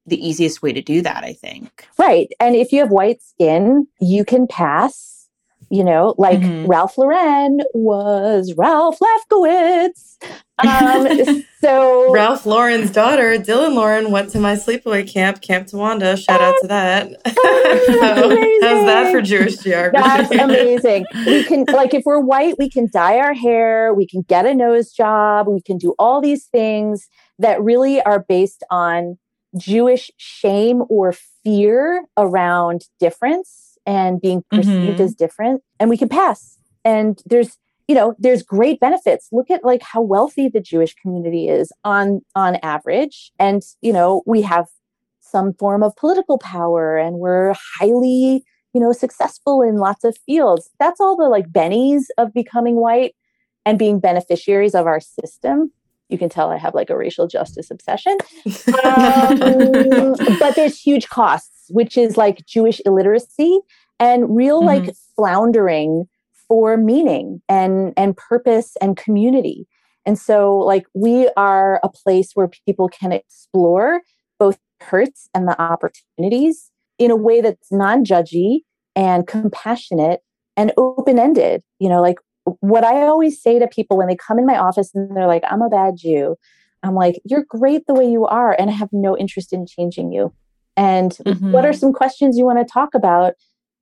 the 0.06 0.24
easiest 0.24 0.62
way 0.62 0.72
to 0.72 0.80
do 0.80 1.02
that, 1.02 1.24
I 1.24 1.32
think. 1.32 1.88
Right. 1.98 2.30
And 2.38 2.54
if 2.54 2.72
you 2.72 2.78
have 2.80 2.90
white 2.92 3.20
skin, 3.22 3.88
you 4.00 4.24
can 4.24 4.46
pass 4.46 5.20
you 5.70 5.84
know, 5.84 6.14
like 6.18 6.40
mm-hmm. 6.40 6.66
Ralph 6.66 6.98
Lauren 6.98 7.60
was 7.74 8.54
Ralph 8.54 8.98
Lefkowitz. 8.98 10.16
Um, 10.62 11.44
so 11.60 12.12
Ralph 12.12 12.46
Lauren's 12.46 12.90
daughter, 12.90 13.36
Dylan 13.38 13.74
Lauren, 13.74 14.10
went 14.10 14.30
to 14.30 14.40
my 14.40 14.54
sleepaway 14.54 15.10
camp, 15.10 15.40
Camp 15.40 15.68
Tawanda. 15.68 16.16
Shout 16.22 16.40
out 16.40 16.54
to 16.62 16.68
that. 16.68 17.08
so, 17.34 18.28
how's 18.66 18.86
that 18.86 19.10
for 19.12 19.22
Jewish 19.22 19.58
geography? 19.58 20.02
That's 20.02 20.30
amazing. 20.30 21.06
We 21.26 21.44
can, 21.44 21.64
like, 21.72 21.94
if 21.94 22.04
we're 22.04 22.20
white, 22.20 22.56
we 22.58 22.68
can 22.68 22.88
dye 22.92 23.18
our 23.18 23.34
hair, 23.34 23.94
we 23.94 24.06
can 24.06 24.22
get 24.22 24.46
a 24.46 24.54
nose 24.54 24.92
job, 24.92 25.48
we 25.48 25.62
can 25.62 25.78
do 25.78 25.94
all 25.98 26.20
these 26.20 26.46
things 26.46 27.08
that 27.38 27.62
really 27.62 28.00
are 28.02 28.24
based 28.28 28.64
on 28.70 29.18
Jewish 29.56 30.10
shame 30.16 30.82
or 30.88 31.14
fear 31.42 32.04
around 32.16 32.82
difference 32.98 33.78
and 33.86 34.20
being 34.20 34.44
perceived 34.50 34.94
mm-hmm. 34.94 35.02
as 35.02 35.14
different 35.14 35.62
and 35.80 35.88
we 35.88 35.96
can 35.96 36.08
pass 36.08 36.58
and 36.84 37.22
there's 37.26 37.56
you 37.90 37.96
know 37.96 38.14
there's 38.20 38.44
great 38.44 38.78
benefits. 38.78 39.26
Look 39.32 39.50
at 39.50 39.64
like 39.64 39.82
how 39.82 40.00
wealthy 40.00 40.48
the 40.48 40.60
jewish 40.60 40.94
community 40.94 41.48
is 41.48 41.72
on 41.82 42.20
on 42.36 42.54
average. 42.62 43.32
And 43.40 43.62
you 43.80 43.92
know 43.92 44.22
we 44.26 44.42
have 44.42 44.68
some 45.18 45.54
form 45.54 45.82
of 45.82 45.96
political 45.96 46.38
power 46.38 46.96
and 46.96 47.16
we're 47.16 47.52
highly 47.80 48.44
you 48.74 48.80
know 48.80 48.92
successful 48.92 49.60
in 49.60 49.78
lots 49.78 50.04
of 50.04 50.16
fields. 50.24 50.70
That's 50.78 51.00
all 51.00 51.16
the 51.16 51.28
like 51.28 51.48
bennies 51.50 52.04
of 52.16 52.32
becoming 52.32 52.76
white 52.76 53.16
and 53.66 53.76
being 53.76 53.98
beneficiaries 53.98 54.76
of 54.76 54.86
our 54.86 55.00
system. 55.00 55.72
You 56.08 56.18
can 56.18 56.28
tell 56.28 56.50
i 56.50 56.58
have 56.58 56.74
like 56.76 56.90
a 56.90 56.96
racial 56.96 57.26
justice 57.26 57.72
obsession. 57.72 58.16
Um, 58.84 60.14
but 60.38 60.54
there's 60.54 60.80
huge 60.80 61.08
costs 61.08 61.66
which 61.70 61.98
is 61.98 62.16
like 62.16 62.46
Jewish 62.46 62.80
illiteracy 62.86 63.58
and 63.98 64.36
real 64.36 64.60
mm-hmm. 64.60 64.84
like 64.86 64.94
floundering 65.16 66.06
for 66.50 66.76
meaning 66.76 67.40
and 67.48 67.94
and 67.96 68.16
purpose 68.16 68.76
and 68.82 68.96
community. 68.96 69.68
And 70.04 70.18
so 70.18 70.56
like 70.56 70.84
we 70.94 71.30
are 71.36 71.78
a 71.84 71.88
place 71.88 72.32
where 72.34 72.50
people 72.66 72.88
can 72.88 73.12
explore 73.12 74.00
both 74.40 74.58
hurts 74.80 75.28
and 75.32 75.46
the 75.46 75.60
opportunities 75.62 76.72
in 76.98 77.12
a 77.12 77.16
way 77.16 77.40
that's 77.40 77.70
non-judgy 77.70 78.62
and 78.96 79.28
compassionate 79.28 80.22
and 80.56 80.72
open-ended. 80.76 81.62
You 81.78 81.88
know, 81.88 82.02
like 82.02 82.18
what 82.58 82.82
I 82.82 83.02
always 83.02 83.40
say 83.40 83.60
to 83.60 83.68
people 83.68 83.96
when 83.96 84.08
they 84.08 84.16
come 84.16 84.40
in 84.40 84.46
my 84.46 84.58
office 84.58 84.90
and 84.92 85.16
they're 85.16 85.28
like, 85.28 85.44
I'm 85.48 85.62
a 85.62 85.68
bad 85.68 85.94
Jew. 85.96 86.34
I'm 86.82 86.96
like, 86.96 87.20
you're 87.24 87.44
great 87.48 87.86
the 87.86 87.94
way 87.94 88.10
you 88.10 88.26
are, 88.26 88.56
and 88.58 88.70
I 88.70 88.72
have 88.72 88.88
no 88.90 89.16
interest 89.16 89.52
in 89.52 89.66
changing 89.66 90.10
you. 90.10 90.32
And 90.76 91.12
mm-hmm. 91.12 91.52
what 91.52 91.64
are 91.64 91.74
some 91.74 91.92
questions 91.92 92.36
you 92.36 92.44
want 92.44 92.58
to 92.58 92.72
talk 92.72 92.94
about 92.94 93.34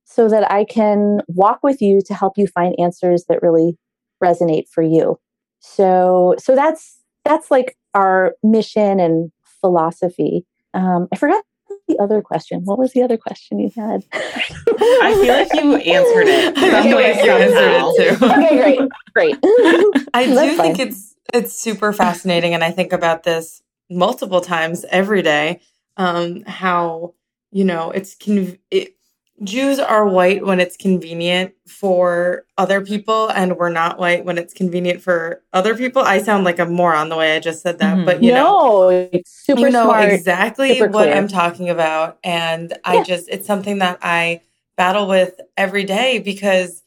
so 0.09 0.27
that 0.27 0.51
I 0.51 0.65
can 0.65 1.21
walk 1.27 1.59
with 1.61 1.81
you 1.81 2.01
to 2.07 2.13
help 2.15 2.37
you 2.37 2.47
find 2.47 2.75
answers 2.79 3.25
that 3.29 3.43
really 3.43 3.77
resonate 4.21 4.67
for 4.67 4.81
you? 4.81 5.19
So, 5.59 6.35
so 6.39 6.55
that's 6.55 6.99
that's 7.25 7.51
like 7.51 7.77
our 7.93 8.33
mission 8.41 8.99
and 8.99 9.31
philosophy. 9.61 10.45
Um, 10.73 11.07
I 11.13 11.15
forgot 11.15 11.43
the 11.87 11.99
other 11.99 12.21
question. 12.21 12.61
What 12.63 12.79
was 12.79 12.93
the 12.93 13.03
other 13.03 13.17
question 13.17 13.59
you 13.59 13.71
had? 13.75 14.03
I 14.13 15.17
feel 15.21 15.33
like 15.33 15.53
you 15.53 15.75
answered 15.75 16.27
it. 16.27 16.57
I 16.57 16.83
feel 16.83 16.95
like 16.95 17.23
you 17.23 17.31
answered 17.31 18.09
it 18.09 18.19
too. 18.19 18.25
okay, 18.25 18.57
great, 18.57 18.89
great. 19.13 19.37
I 20.13 20.25
do 20.25 20.57
think 20.57 20.79
it's 20.79 21.15
it's 21.33 21.53
super 21.53 21.93
fascinating, 21.93 22.55
and 22.55 22.63
I 22.63 22.71
think 22.71 22.93
about 22.93 23.23
this 23.23 23.61
multiple 23.91 24.41
times 24.41 24.85
every 24.89 25.21
day 25.21 25.59
um, 25.97 26.43
how 26.45 27.13
you 27.51 27.63
know 27.63 27.91
it's 27.91 28.15
con- 28.15 28.57
it, 28.71 28.95
Jews 29.43 29.79
are 29.79 30.07
white 30.07 30.45
when 30.45 30.59
it's 30.59 30.75
convenient 30.75 31.53
for 31.67 32.45
other 32.57 32.81
people, 32.81 33.29
and 33.29 33.57
we're 33.57 33.69
not 33.69 33.97
white 33.97 34.25
when 34.25 34.37
it's 34.37 34.53
convenient 34.53 35.01
for 35.01 35.41
other 35.53 35.75
people. 35.75 36.01
I 36.01 36.21
sound 36.21 36.43
like 36.43 36.59
a 36.59 36.65
moron 36.65 37.09
the 37.09 37.17
way 37.17 37.35
I 37.35 37.39
just 37.39 37.61
said 37.61 37.79
that, 37.79 37.95
mm-hmm. 37.95 38.05
but 38.05 38.23
you 38.23 38.33
no, 38.33 38.89
know, 38.89 39.21
super 39.25 39.61
you 39.61 39.69
know 39.69 39.85
smart, 39.85 40.09
exactly 40.09 40.79
what 40.81 40.91
clear. 40.91 41.13
I'm 41.13 41.27
talking 41.27 41.69
about, 41.69 42.19
and 42.23 42.71
yeah. 42.71 42.77
I 42.83 43.03
just 43.03 43.29
it's 43.29 43.47
something 43.47 43.79
that 43.79 43.99
I 44.01 44.41
battle 44.77 45.07
with 45.07 45.39
every 45.57 45.83
day 45.83 46.19
because. 46.19 46.83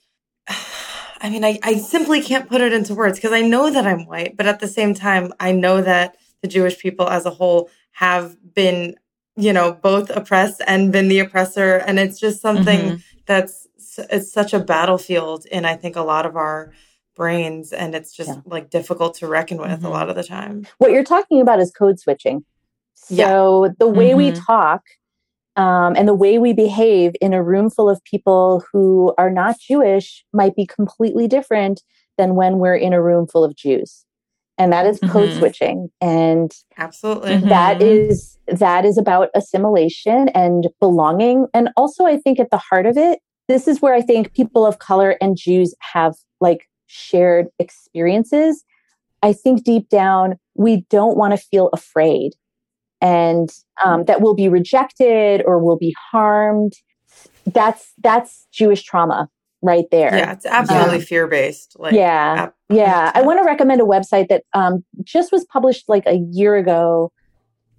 I 1.24 1.30
mean, 1.30 1.44
I, 1.44 1.60
I 1.62 1.76
simply 1.76 2.20
can't 2.20 2.48
put 2.48 2.60
it 2.60 2.72
into 2.72 2.96
words 2.96 3.16
because 3.16 3.30
I 3.30 3.42
know 3.42 3.70
that 3.70 3.86
I'm 3.86 4.06
white, 4.06 4.36
but 4.36 4.46
at 4.46 4.58
the 4.58 4.66
same 4.66 4.92
time, 4.92 5.32
I 5.38 5.52
know 5.52 5.80
that 5.80 6.16
the 6.40 6.48
Jewish 6.48 6.80
people 6.80 7.08
as 7.08 7.26
a 7.26 7.30
whole 7.30 7.70
have 7.92 8.36
been 8.54 8.96
you 9.36 9.52
know, 9.52 9.72
both 9.72 10.10
oppressed 10.10 10.62
and 10.66 10.92
been 10.92 11.08
the 11.08 11.20
oppressor. 11.20 11.76
And 11.76 11.98
it's 11.98 12.18
just 12.18 12.40
something 12.40 12.80
mm-hmm. 12.80 12.96
that's 13.26 13.66
it's 13.98 14.32
such 14.32 14.54
a 14.54 14.60
battlefield 14.60 15.46
in 15.46 15.64
I 15.64 15.76
think 15.76 15.96
a 15.96 16.02
lot 16.02 16.26
of 16.26 16.36
our 16.36 16.72
brains 17.14 17.72
and 17.72 17.94
it's 17.94 18.14
just 18.14 18.30
yeah. 18.30 18.40
like 18.46 18.70
difficult 18.70 19.14
to 19.16 19.26
reckon 19.26 19.58
with 19.58 19.70
mm-hmm. 19.70 19.86
a 19.86 19.90
lot 19.90 20.08
of 20.08 20.16
the 20.16 20.24
time. 20.24 20.66
What 20.78 20.92
you're 20.92 21.04
talking 21.04 21.40
about 21.40 21.60
is 21.60 21.70
code 21.70 22.00
switching. 22.00 22.44
So 22.94 23.64
yeah. 23.64 23.72
the 23.78 23.88
way 23.88 24.10
mm-hmm. 24.10 24.18
we 24.18 24.32
talk 24.32 24.82
um, 25.56 25.94
and 25.96 26.08
the 26.08 26.14
way 26.14 26.38
we 26.38 26.52
behave 26.52 27.12
in 27.20 27.34
a 27.34 27.42
room 27.42 27.68
full 27.68 27.90
of 27.90 28.02
people 28.04 28.64
who 28.72 29.14
are 29.18 29.30
not 29.30 29.58
Jewish 29.60 30.24
might 30.32 30.56
be 30.56 30.66
completely 30.66 31.28
different 31.28 31.82
than 32.16 32.34
when 32.34 32.58
we're 32.58 32.76
in 32.76 32.92
a 32.92 33.02
room 33.02 33.26
full 33.26 33.44
of 33.44 33.54
Jews. 33.54 34.04
And 34.58 34.72
that 34.72 34.86
is 34.86 34.98
code 35.00 35.30
mm-hmm. 35.30 35.38
switching. 35.38 35.88
And 36.00 36.52
absolutely 36.78 37.38
that 37.38 37.78
mm-hmm. 37.78 38.10
is 38.10 38.38
that 38.58 38.84
is 38.84 38.98
about 38.98 39.28
assimilation 39.34 40.28
and 40.30 40.68
belonging. 40.80 41.46
And 41.54 41.70
also 41.76 42.04
I 42.04 42.16
think 42.16 42.38
at 42.40 42.50
the 42.50 42.58
heart 42.58 42.86
of 42.86 42.96
it, 42.96 43.20
this 43.48 43.66
is 43.66 43.82
where 43.82 43.94
I 43.94 44.00
think 44.00 44.34
people 44.34 44.64
of 44.64 44.78
color 44.78 45.16
and 45.20 45.36
Jews 45.36 45.74
have 45.80 46.14
like 46.40 46.68
shared 46.86 47.48
experiences. 47.58 48.64
I 49.22 49.32
think 49.32 49.64
deep 49.64 49.88
down, 49.88 50.36
we 50.54 50.84
don't 50.90 51.16
want 51.16 51.32
to 51.32 51.36
feel 51.36 51.70
afraid 51.72 52.32
and 53.02 53.50
um, 53.84 54.04
that 54.04 54.22
will 54.22 54.34
be 54.34 54.48
rejected 54.48 55.42
or 55.44 55.58
we'll 55.58 55.76
be 55.76 55.94
harmed. 56.10 56.72
That's 57.46 57.92
that's 57.98 58.46
Jewish 58.52 58.82
trauma 58.84 59.28
right 59.60 59.84
there. 59.90 60.16
Yeah, 60.16 60.32
it's 60.32 60.46
absolutely 60.46 61.00
fear 61.00 61.26
based. 61.26 61.76
Like, 61.78 61.94
yeah, 61.94 62.50
yeah. 62.70 63.10
I 63.14 63.22
want 63.22 63.40
to 63.40 63.44
recommend 63.44 63.80
a 63.80 63.84
website 63.84 64.28
that 64.28 64.44
um, 64.54 64.84
just 65.02 65.32
was 65.32 65.44
published 65.46 65.88
like 65.88 66.06
a 66.06 66.24
year 66.30 66.56
ago. 66.56 67.12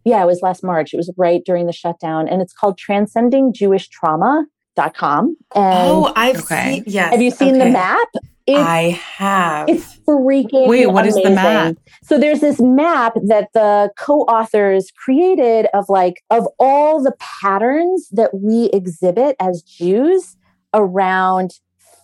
Yeah, 0.05 0.21
it 0.21 0.25
was 0.25 0.41
last 0.41 0.63
March. 0.63 0.93
It 0.93 0.97
was 0.97 1.11
right 1.17 1.41
during 1.45 1.65
the 1.65 1.73
shutdown, 1.73 2.27
and 2.27 2.41
it's 2.41 2.53
called 2.53 2.77
Transcending 2.77 3.53
Jewish 3.53 3.87
Trauma 3.89 4.45
dot 4.75 4.95
com. 4.95 5.37
And 5.55 5.89
oh, 5.89 6.11
I've 6.15 6.41
okay. 6.43 6.75
seen. 6.75 6.83
Yes. 6.87 7.11
Have 7.11 7.21
you 7.21 7.31
seen 7.31 7.55
okay. 7.55 7.65
the 7.65 7.71
map? 7.71 8.07
It's, 8.45 8.59
I 8.59 8.99
have. 9.17 9.69
It's 9.69 9.99
freaking 10.05 10.67
Wait, 10.67 10.87
what 10.87 11.05
amazing. 11.05 11.21
is 11.21 11.29
the 11.29 11.35
map? 11.35 11.77
So 12.03 12.17
there's 12.17 12.41
this 12.41 12.59
map 12.59 13.13
that 13.27 13.47
the 13.53 13.89
co-authors 13.97 14.91
created 14.97 15.67
of 15.73 15.85
like 15.87 16.21
of 16.29 16.45
all 16.59 17.01
the 17.01 17.13
patterns 17.41 18.09
that 18.11 18.31
we 18.33 18.69
exhibit 18.73 19.37
as 19.39 19.61
Jews 19.61 20.35
around 20.73 21.51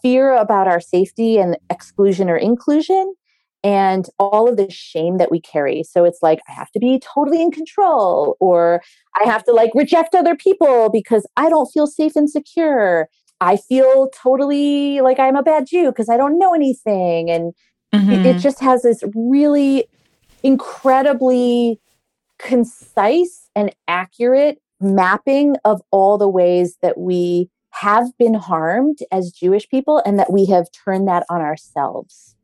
fear 0.02 0.34
about 0.34 0.66
our 0.66 0.80
safety 0.80 1.38
and 1.38 1.58
exclusion 1.70 2.30
or 2.30 2.38
inclusion 2.38 3.16
and 3.64 4.08
all 4.20 4.48
of 4.48 4.58
the 4.58 4.70
shame 4.70 5.18
that 5.18 5.32
we 5.32 5.42
carry. 5.42 5.84
So 5.84 6.06
it's 6.06 6.20
like, 6.22 6.40
I 6.48 6.54
have 6.54 6.72
to 6.72 6.80
be 6.80 7.00
totally 7.00 7.42
in 7.42 7.52
control, 7.52 8.38
or 8.40 8.82
I 9.20 9.26
have 9.26 9.44
to 9.46 9.52
like 9.52 9.72
reject 9.76 10.16
other 10.16 10.36
people 10.36 10.90
because 10.90 11.26
I 11.36 11.50
don't 11.50 11.68
feel 11.68 11.88
safe 11.88 12.16
and 12.16 12.30
secure. 12.30 13.10
I 13.42 13.58
feel 13.58 14.10
totally 14.10 15.02
like 15.02 15.20
I'm 15.20 15.36
a 15.36 15.44
bad 15.44 15.68
Jew 15.68 15.88
because 15.88 16.10
I 16.10 16.18
don't 16.18 16.38
know 16.38 16.54
anything. 16.54 17.30
And 17.30 17.54
mm-hmm. 17.94 18.12
it, 18.12 18.20
it 18.20 18.30
mm-hmm. 18.30 18.40
just 18.40 18.60
has 18.60 18.84
this 18.84 19.04
really 19.16 19.86
incredibly 20.44 21.80
concise 22.38 23.50
and 23.56 23.76
accurate 23.88 24.62
mapping 24.80 25.56
of 25.66 25.82
all 25.92 26.18
the 26.18 26.30
ways 26.30 26.78
that 26.82 26.98
we 26.98 27.50
have 27.72 28.18
been 28.18 28.34
harmed 28.34 29.00
as 29.12 29.32
Jewish 29.32 29.68
people 29.70 30.02
and 30.06 30.18
that 30.18 30.32
we 30.32 30.46
have 30.46 30.68
turned 30.72 31.08
that 31.08 31.26
on 31.30 31.42
ourselves. 31.42 32.36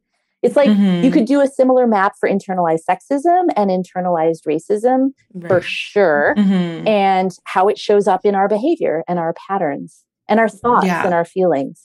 It's 0.46 0.56
like 0.56 0.70
mm-hmm. 0.70 1.04
you 1.04 1.12
could 1.12 1.26
do 1.26 1.42
a 1.42 1.48
similar 1.48 1.88
map 1.88 2.14
for 2.20 2.30
internalized 2.30 2.82
sexism 2.90 3.50
and 3.56 3.70
internalized 3.70 4.46
racism 4.48 5.10
right. 5.34 5.48
for 5.48 5.62
sure, 5.62 6.36
mm-hmm. 6.38 6.88
and 6.88 7.36
how 7.46 7.68
it 7.68 7.78
shows 7.78 8.08
up 8.08 8.26
in 8.26 8.36
our 8.36 8.48
behavior 8.48 9.04
and 9.08 9.20
our 9.20 9.34
patterns 9.34 10.04
and 10.28 10.40
our 10.40 10.50
thoughts 10.50 10.86
yeah. 10.86 11.04
and 11.04 11.14
our 11.14 11.26
feelings. 11.26 11.84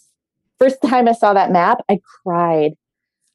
First 0.58 0.82
time 0.84 1.08
I 1.08 1.12
saw 1.12 1.32
that 1.34 1.50
map, 1.50 1.78
I 1.88 2.00
cried. 2.22 2.72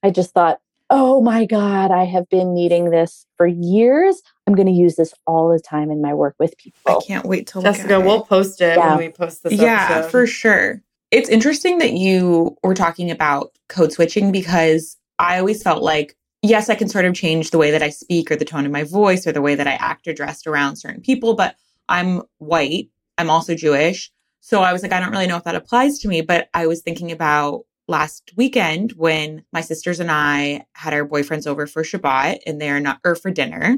I 0.04 0.12
just 0.12 0.34
thought, 0.34 0.60
oh 0.90 1.22
my 1.22 1.46
God, 1.46 1.92
I 1.92 2.06
have 2.06 2.30
been 2.30 2.54
needing 2.54 2.92
this 2.92 3.26
for 3.38 3.48
years. 3.48 4.22
I'm 4.46 4.54
going 4.54 4.68
to 4.68 4.74
use 4.74 4.96
this 4.96 5.14
all 5.26 5.52
the 5.52 5.60
time 5.60 5.90
in 5.90 6.02
my 6.02 6.14
work 6.14 6.36
with 6.40 6.58
people. 6.58 6.80
I 6.86 7.00
can't 7.06 7.26
wait 7.26 7.48
to 7.48 7.62
Jessica, 7.62 8.00
we'll 8.00 8.24
post 8.24 8.62
it 8.62 8.78
yeah. 8.78 8.90
when 8.90 9.06
we 9.06 9.12
post 9.12 9.44
this 9.44 9.54
Yeah, 9.54 9.88
episode. 9.90 10.12
for 10.12 10.28
sure. 10.28 10.84
It's 11.12 11.30
interesting 11.30 11.80
that 11.80 11.94
you 11.94 12.58
were 12.64 12.74
talking 12.74 13.10
about 13.10 13.52
code 13.70 13.92
switching 13.92 14.32
because 14.32 14.98
I 15.20 15.40
always 15.40 15.64
felt 15.64 15.84
like, 15.84 16.16
yes, 16.42 16.70
I 16.70 16.76
can 16.76 16.90
sort 16.90 17.06
of 17.06 17.14
change 17.14 17.52
the 17.52 17.58
way 17.58 17.72
that 17.72 17.84
I 17.84 17.90
speak 17.90 18.32
or 18.32 18.36
the 18.36 18.46
tone 18.46 18.66
of 18.66 18.72
my 18.72 18.84
voice 18.84 19.26
or 19.26 19.32
the 19.32 19.42
way 19.42 19.56
that 19.56 19.68
I 19.68 19.74
act 19.74 20.08
or 20.08 20.14
dressed 20.14 20.48
around 20.48 20.76
certain 20.78 21.02
people, 21.02 21.36
but 21.36 21.56
I'm 21.90 22.22
white. 22.38 22.90
I'm 23.18 23.30
also 23.30 23.56
Jewish. 23.56 24.12
So 24.42 24.62
I 24.62 24.74
was 24.74 24.84
like, 24.84 24.92
I 24.92 25.00
don't 25.00 25.12
really 25.12 25.28
know 25.28 25.38
if 25.38 25.44
that 25.46 25.56
applies 25.56 26.00
to 26.00 26.08
me, 26.08 26.22
but 26.22 26.50
I 26.54 26.68
was 26.68 26.82
thinking 26.82 27.12
about 27.12 27.62
last 27.88 28.32
weekend 28.36 28.92
when 28.94 29.44
my 29.52 29.62
sisters 29.62 30.00
and 30.00 30.12
I 30.12 30.66
had 30.74 30.94
our 30.94 31.08
boyfriends 31.08 31.48
over 31.48 31.68
for 31.68 31.84
Shabbat 31.84 32.40
and 32.46 32.60
they 32.60 32.70
are 32.70 32.80
not, 32.80 33.00
or 33.04 33.16
for 33.16 33.32
dinner, 33.32 33.78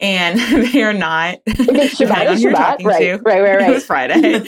and 0.00 0.38
they 0.72 0.82
are 0.82 0.92
not, 0.92 1.38
it's 1.46 1.98
Shabbat, 1.98 2.30
on 2.30 2.36
Shabbat, 2.36 2.84
right, 2.84 2.98
to, 3.00 3.18
right, 3.24 3.40
right, 3.40 3.56
right. 3.56 3.70
It 3.70 3.72
was 3.72 3.86
Friday. 3.86 4.44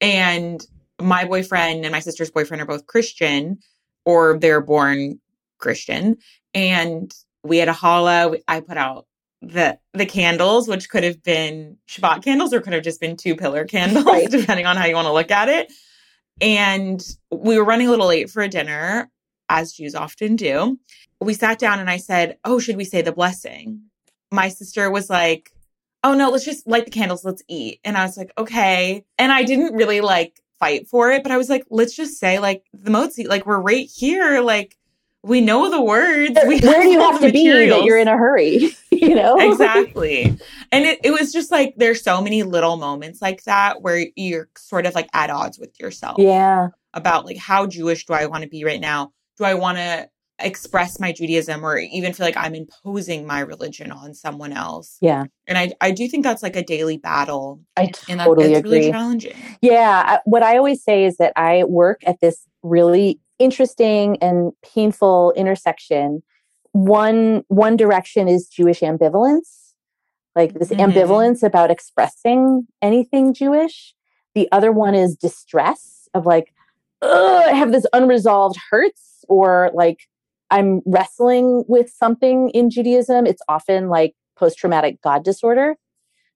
and 0.00 0.66
my 1.00 1.24
boyfriend 1.24 1.84
and 1.84 1.92
my 1.92 2.00
sister's 2.00 2.30
boyfriend 2.30 2.62
are 2.62 2.66
both 2.66 2.86
Christian 2.86 3.58
or 4.04 4.38
they're 4.38 4.60
born 4.60 5.20
Christian. 5.64 6.18
And 6.54 7.12
we 7.42 7.58
had 7.58 7.68
a 7.68 7.72
challah. 7.72 8.40
I 8.46 8.60
put 8.60 8.76
out 8.76 9.06
the 9.42 9.78
the 9.92 10.06
candles, 10.06 10.68
which 10.68 10.88
could 10.88 11.02
have 11.02 11.22
been 11.22 11.76
Shabbat 11.88 12.22
candles 12.22 12.54
or 12.54 12.60
could 12.60 12.72
have 12.72 12.84
just 12.84 13.00
been 13.00 13.16
two 13.16 13.34
pillar 13.34 13.64
candles, 13.64 14.04
right. 14.04 14.30
depending 14.30 14.66
on 14.66 14.76
how 14.76 14.86
you 14.86 14.94
want 14.94 15.06
to 15.06 15.12
look 15.12 15.30
at 15.30 15.48
it. 15.48 15.72
And 16.40 17.04
we 17.30 17.58
were 17.58 17.64
running 17.64 17.88
a 17.88 17.90
little 17.90 18.06
late 18.06 18.30
for 18.30 18.42
a 18.42 18.48
dinner, 18.48 19.10
as 19.48 19.72
Jews 19.72 19.94
often 19.94 20.36
do. 20.36 20.78
We 21.20 21.34
sat 21.34 21.58
down 21.58 21.80
and 21.80 21.90
I 21.90 21.96
said, 21.96 22.38
Oh, 22.44 22.58
should 22.58 22.76
we 22.76 22.84
say 22.84 23.02
the 23.02 23.12
blessing? 23.12 23.82
My 24.30 24.48
sister 24.48 24.90
was 24.90 25.10
like, 25.10 25.50
Oh 26.02 26.14
no, 26.14 26.30
let's 26.30 26.44
just 26.44 26.66
light 26.66 26.84
the 26.84 26.90
candles, 26.90 27.24
let's 27.24 27.42
eat. 27.48 27.80
And 27.84 27.96
I 27.96 28.04
was 28.04 28.16
like, 28.16 28.32
Okay. 28.38 29.04
And 29.18 29.32
I 29.32 29.44
didn't 29.44 29.74
really 29.74 30.00
like 30.00 30.40
fight 30.58 30.88
for 30.88 31.10
it, 31.10 31.22
but 31.22 31.32
I 31.32 31.36
was 31.36 31.50
like, 31.50 31.64
let's 31.70 31.94
just 31.94 32.18
say 32.18 32.38
like 32.38 32.64
the 32.72 32.90
motzi, 32.90 33.28
like 33.28 33.46
we're 33.46 33.60
right 33.60 33.88
here, 33.94 34.40
like 34.40 34.76
we 35.24 35.40
know 35.40 35.70
the 35.70 35.80
words. 35.80 36.38
We 36.46 36.60
Where 36.60 36.82
do 36.82 36.88
you 36.88 37.00
have 37.00 37.18
to 37.20 37.26
materials. 37.26 37.32
be 37.32 37.70
that 37.70 37.84
you're 37.84 37.98
in 37.98 38.08
a 38.08 38.16
hurry? 38.16 38.76
you 38.90 39.14
know? 39.14 39.36
exactly. 39.38 40.36
And 40.70 40.84
it, 40.84 41.00
it 41.02 41.10
was 41.12 41.32
just 41.32 41.50
like 41.50 41.74
there's 41.76 42.02
so 42.02 42.20
many 42.20 42.42
little 42.42 42.76
moments 42.76 43.22
like 43.22 43.42
that 43.44 43.80
where 43.80 44.06
you're 44.16 44.48
sort 44.56 44.86
of 44.86 44.94
like 44.94 45.08
at 45.14 45.30
odds 45.30 45.58
with 45.58 45.80
yourself. 45.80 46.16
Yeah. 46.18 46.68
About 46.92 47.24
like 47.24 47.38
how 47.38 47.66
Jewish 47.66 48.04
do 48.04 48.12
I 48.12 48.26
want 48.26 48.42
to 48.42 48.48
be 48.48 48.64
right 48.64 48.80
now? 48.80 49.12
Do 49.38 49.44
I 49.44 49.54
want 49.54 49.78
to 49.78 50.08
express 50.40 51.00
my 51.00 51.12
Judaism 51.12 51.64
or 51.64 51.78
even 51.78 52.12
feel 52.12 52.26
like 52.26 52.36
I'm 52.36 52.54
imposing 52.54 53.26
my 53.26 53.40
religion 53.40 53.90
on 53.90 54.14
someone 54.14 54.52
else? 54.52 54.98
Yeah. 55.00 55.24
And 55.46 55.56
I 55.56 55.72
I 55.80 55.90
do 55.90 56.06
think 56.06 56.22
that's 56.22 56.42
like 56.42 56.54
a 56.54 56.62
daily 56.62 56.98
battle. 56.98 57.60
I 57.76 57.86
totally 57.86 58.48
and 58.48 58.56
agree. 58.56 58.78
Really 58.78 58.90
challenging. 58.90 59.36
Yeah. 59.62 60.18
What 60.24 60.42
I 60.42 60.58
always 60.58 60.84
say 60.84 61.04
is 61.04 61.16
that 61.16 61.32
I 61.34 61.64
work 61.64 62.02
at 62.06 62.20
this 62.20 62.46
really 62.62 63.20
interesting 63.38 64.16
and 64.20 64.52
painful 64.62 65.32
intersection. 65.36 66.22
One 66.72 67.44
one 67.48 67.76
direction 67.76 68.28
is 68.28 68.48
Jewish 68.48 68.80
ambivalence, 68.80 69.72
like 70.34 70.54
this 70.54 70.70
mm-hmm. 70.70 70.90
ambivalence 70.90 71.42
about 71.42 71.70
expressing 71.70 72.66
anything 72.82 73.34
Jewish. 73.34 73.94
The 74.34 74.48
other 74.50 74.72
one 74.72 74.94
is 74.94 75.16
distress 75.16 76.08
of 76.14 76.26
like, 76.26 76.52
I 77.02 77.52
have 77.52 77.70
this 77.70 77.86
unresolved 77.92 78.56
hurts, 78.70 79.24
or 79.28 79.70
like 79.74 80.08
I'm 80.50 80.80
wrestling 80.84 81.64
with 81.68 81.90
something 81.90 82.50
in 82.50 82.70
Judaism. 82.70 83.26
It's 83.26 83.42
often 83.48 83.88
like 83.88 84.14
post 84.36 84.58
traumatic 84.58 85.00
God 85.02 85.24
disorder. 85.24 85.76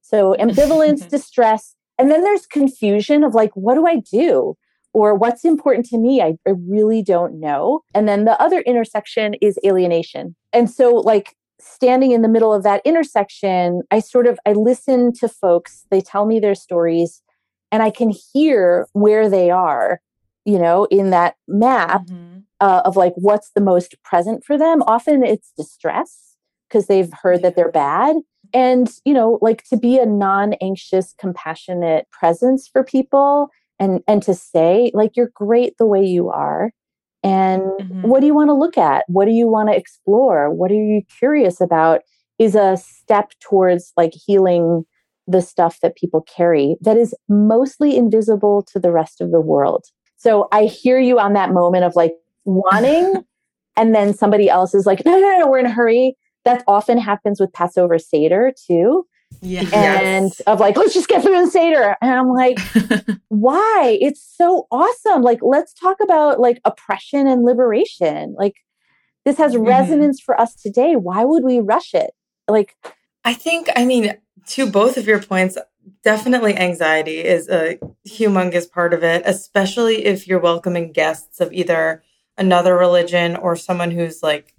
So 0.01 0.37
ambivalence, 0.39 1.09
distress, 1.11 1.75
and 1.99 2.11
then 2.11 2.23
there's 2.23 2.47
confusion 2.47 3.25
of 3.25 3.35
like, 3.35 3.51
what 3.55 3.75
do 3.75 3.87
I 3.87 3.97
do? 3.97 4.57
Or 4.99 5.15
what's 5.15 5.45
important 5.45 5.87
to 5.87 5.99
me 5.99 6.21
I, 6.21 6.35
I 6.47 6.53
really 6.69 7.03
don't 7.03 7.41
know. 7.41 7.83
And 7.95 8.09
then 8.09 8.25
the 8.25 8.41
other 8.41 8.61
intersection 8.61 9.35
is 9.41 9.59
alienation. 9.65 10.35
And 10.53 10.71
so 10.71 10.95
like 10.95 11.35
standing 11.61 12.13
in 12.13 12.23
the 12.23 12.29
middle 12.29 12.55
of 12.55 12.63
that 12.63 12.81
intersection 12.85 13.83
i 13.91 13.99
sort 13.99 14.29
of 14.29 14.39
i 14.47 14.53
listen 14.53 15.13
to 15.13 15.29
folks 15.29 15.85
they 15.91 16.01
tell 16.01 16.25
me 16.25 16.39
their 16.39 16.55
stories 16.55 17.21
and 17.73 17.83
i 17.83 17.91
can 17.91 18.13
hear 18.33 18.87
where 18.93 19.29
they 19.29 19.51
are 19.51 20.01
you 20.49 20.59
know 20.59 20.87
in 20.87 21.11
that 21.11 21.35
map 21.47 22.07
mm-hmm. 22.07 22.39
uh, 22.61 22.81
of 22.87 22.97
like 22.97 23.13
what's 23.17 23.51
the 23.51 23.61
most 23.61 24.03
present 24.03 24.43
for 24.45 24.57
them. 24.57 24.83
Often 24.83 25.23
it's 25.25 25.53
distress 25.57 26.37
because 26.69 26.87
they've 26.87 27.13
heard 27.23 27.43
that 27.43 27.55
they're 27.55 27.71
bad. 27.71 28.17
And 28.55 28.91
you 29.05 29.13
know 29.13 29.39
like 29.43 29.63
to 29.65 29.77
be 29.77 29.99
a 29.99 30.07
non-anxious 30.07 31.15
compassionate 31.19 32.07
presence 32.11 32.67
for 32.67 32.83
people 32.83 33.51
and 33.79 34.01
and 34.07 34.23
to 34.23 34.35
say 34.35 34.91
like 34.95 35.17
you're 35.17 35.31
great 35.35 35.77
the 35.79 35.87
way 35.87 36.05
you 36.05 36.29
are 36.29 36.71
and 37.23 37.63
mm-hmm. 37.63 38.03
what 38.03 38.21
do 38.21 38.27
you 38.27 38.35
want 38.35 38.49
to 38.49 38.55
look 38.55 38.79
at 38.79 39.05
what 39.09 39.25
do 39.25 39.33
you 39.33 39.49
want 39.49 39.69
to 39.69 39.77
explore 39.77 40.53
what 40.53 40.71
are 40.71 40.75
you 40.75 41.03
curious 41.19 41.61
about 41.61 42.01
is 42.39 42.55
a 42.55 42.77
step 42.77 43.33
towards 43.41 43.93
like 43.97 44.13
healing 44.15 44.85
the 45.29 45.43
stuff 45.43 45.79
that 45.81 45.95
people 45.95 46.23
carry 46.23 46.77
that 46.81 46.97
is 46.97 47.15
mostly 47.29 47.97
invisible 47.97 48.63
to 48.63 48.81
the 48.81 48.91
rest 48.91 49.21
of 49.21 49.31
the 49.31 49.41
world. 49.41 49.85
So 50.17 50.49
I 50.51 50.65
hear 50.65 50.99
you 50.99 51.21
on 51.21 51.35
that 51.35 51.53
moment 51.53 51.85
of 51.85 51.95
like 51.95 52.15
wanting, 52.45 53.23
and 53.77 53.95
then 53.95 54.15
somebody 54.15 54.49
else 54.49 54.75
is 54.75 54.87
like, 54.87 55.05
no, 55.05 55.17
no, 55.17 55.39
no, 55.39 55.49
we're 55.49 55.59
in 55.59 55.67
a 55.67 55.71
hurry. 55.71 56.17
That 56.45 56.65
often 56.67 56.99
happens 56.99 57.39
with 57.41 57.53
Passover 57.53 57.99
Seder 57.99 58.53
too. 58.67 59.07
Yeah. 59.41 59.69
And 59.73 60.33
of 60.47 60.61
like, 60.61 60.77
let's 60.77 60.95
just 60.95 61.09
get 61.09 61.23
through 61.23 61.45
the 61.45 61.51
Seder. 61.51 61.97
And 62.01 62.11
I'm 62.11 62.29
like, 62.33 62.59
why? 63.29 63.99
It's 64.01 64.21
so 64.37 64.67
awesome. 64.71 65.23
Like, 65.23 65.41
let's 65.43 65.73
talk 65.75 65.99
about 66.03 66.41
like 66.41 66.61
oppression 66.65 67.27
and 67.27 67.45
liberation. 67.45 68.35
Like, 68.37 68.57
this 69.25 69.37
has 69.39 69.55
Mhm. 69.55 69.67
resonance 69.67 70.21
for 70.21 70.41
us 70.41 70.55
today. 70.55 70.97
Why 70.97 71.25
would 71.25 71.45
we 71.45 71.61
rush 71.61 71.95
it? 71.95 72.11
Like, 72.49 72.77
I 73.25 73.35
think, 73.35 73.69
I 73.77 73.85
mean, 73.85 74.17
to 74.49 74.71
both 74.71 74.97
of 74.97 75.07
your 75.07 75.21
points, 75.23 75.59
definitely 76.03 76.57
anxiety 76.57 77.19
is 77.23 77.49
a 77.49 77.79
humongous 78.09 78.71
part 78.71 78.95
of 78.95 79.03
it, 79.05 79.23
especially 79.27 80.05
if 80.07 80.27
you're 80.27 80.41
welcoming 80.41 80.93
guests 80.93 81.41
of 81.41 81.53
either 81.53 82.03
another 82.39 82.77
religion 82.77 83.37
or 83.37 83.57
someone 83.57 83.91
who's 83.91 84.23
like 84.23 84.55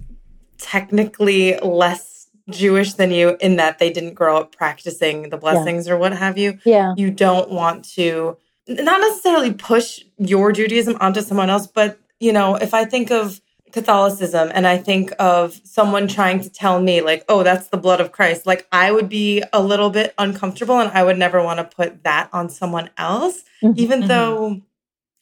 technically 0.58 1.58
less 1.60 2.18
Jewish 2.51 2.93
than 2.93 3.12
you 3.12 3.38
in 3.39 3.55
that 3.57 3.79
they 3.79 3.91
didn't 3.91 4.13
grow 4.15 4.38
up 4.38 4.55
practicing 4.55 5.29
the 5.29 5.38
blessings 5.38 5.88
or 5.88 5.97
what 5.97 6.13
have 6.13 6.38
you. 6.38 6.59
yeah, 6.65 6.93
You 6.97 7.12
don't 7.12 7.49
want 7.49 7.85
to 7.95 8.38
not 8.67 9.01
necessarily 9.01 9.53
push 9.53 9.99
your 10.17 10.51
Judaism 10.51 10.95
onto 10.99 11.21
someone 11.21 11.49
else, 11.49 11.67
but 11.67 11.99
you 12.19 12.31
know, 12.33 12.55
if 12.55 12.73
I 12.73 12.85
think 12.85 13.12
of 13.12 13.39
Catholicism 13.71 14.51
and 14.53 14.65
I 14.67 14.77
think 14.77 15.12
of 15.19 15.59
someone 15.63 16.07
trying 16.07 16.41
to 16.41 16.49
tell 16.49 16.81
me, 16.81 17.01
like, 17.01 17.23
oh, 17.29 17.43
that's 17.43 17.67
the 17.67 17.77
blood 17.77 18.01
of 18.01 18.12
Christ, 18.12 18.45
like, 18.45 18.67
I 18.71 18.91
would 18.91 19.07
be 19.09 19.43
a 19.53 19.62
little 19.62 19.89
bit 19.89 20.13
uncomfortable 20.17 20.79
and 20.79 20.91
I 20.91 21.03
would 21.03 21.17
never 21.17 21.41
want 21.43 21.59
to 21.59 21.63
put 21.75 22.03
that 22.03 22.29
on 22.33 22.49
someone 22.49 22.89
else, 22.97 23.43
Mhm. 23.63 23.77
even 23.77 24.01
Mhm. 24.01 24.07
though, 24.07 24.62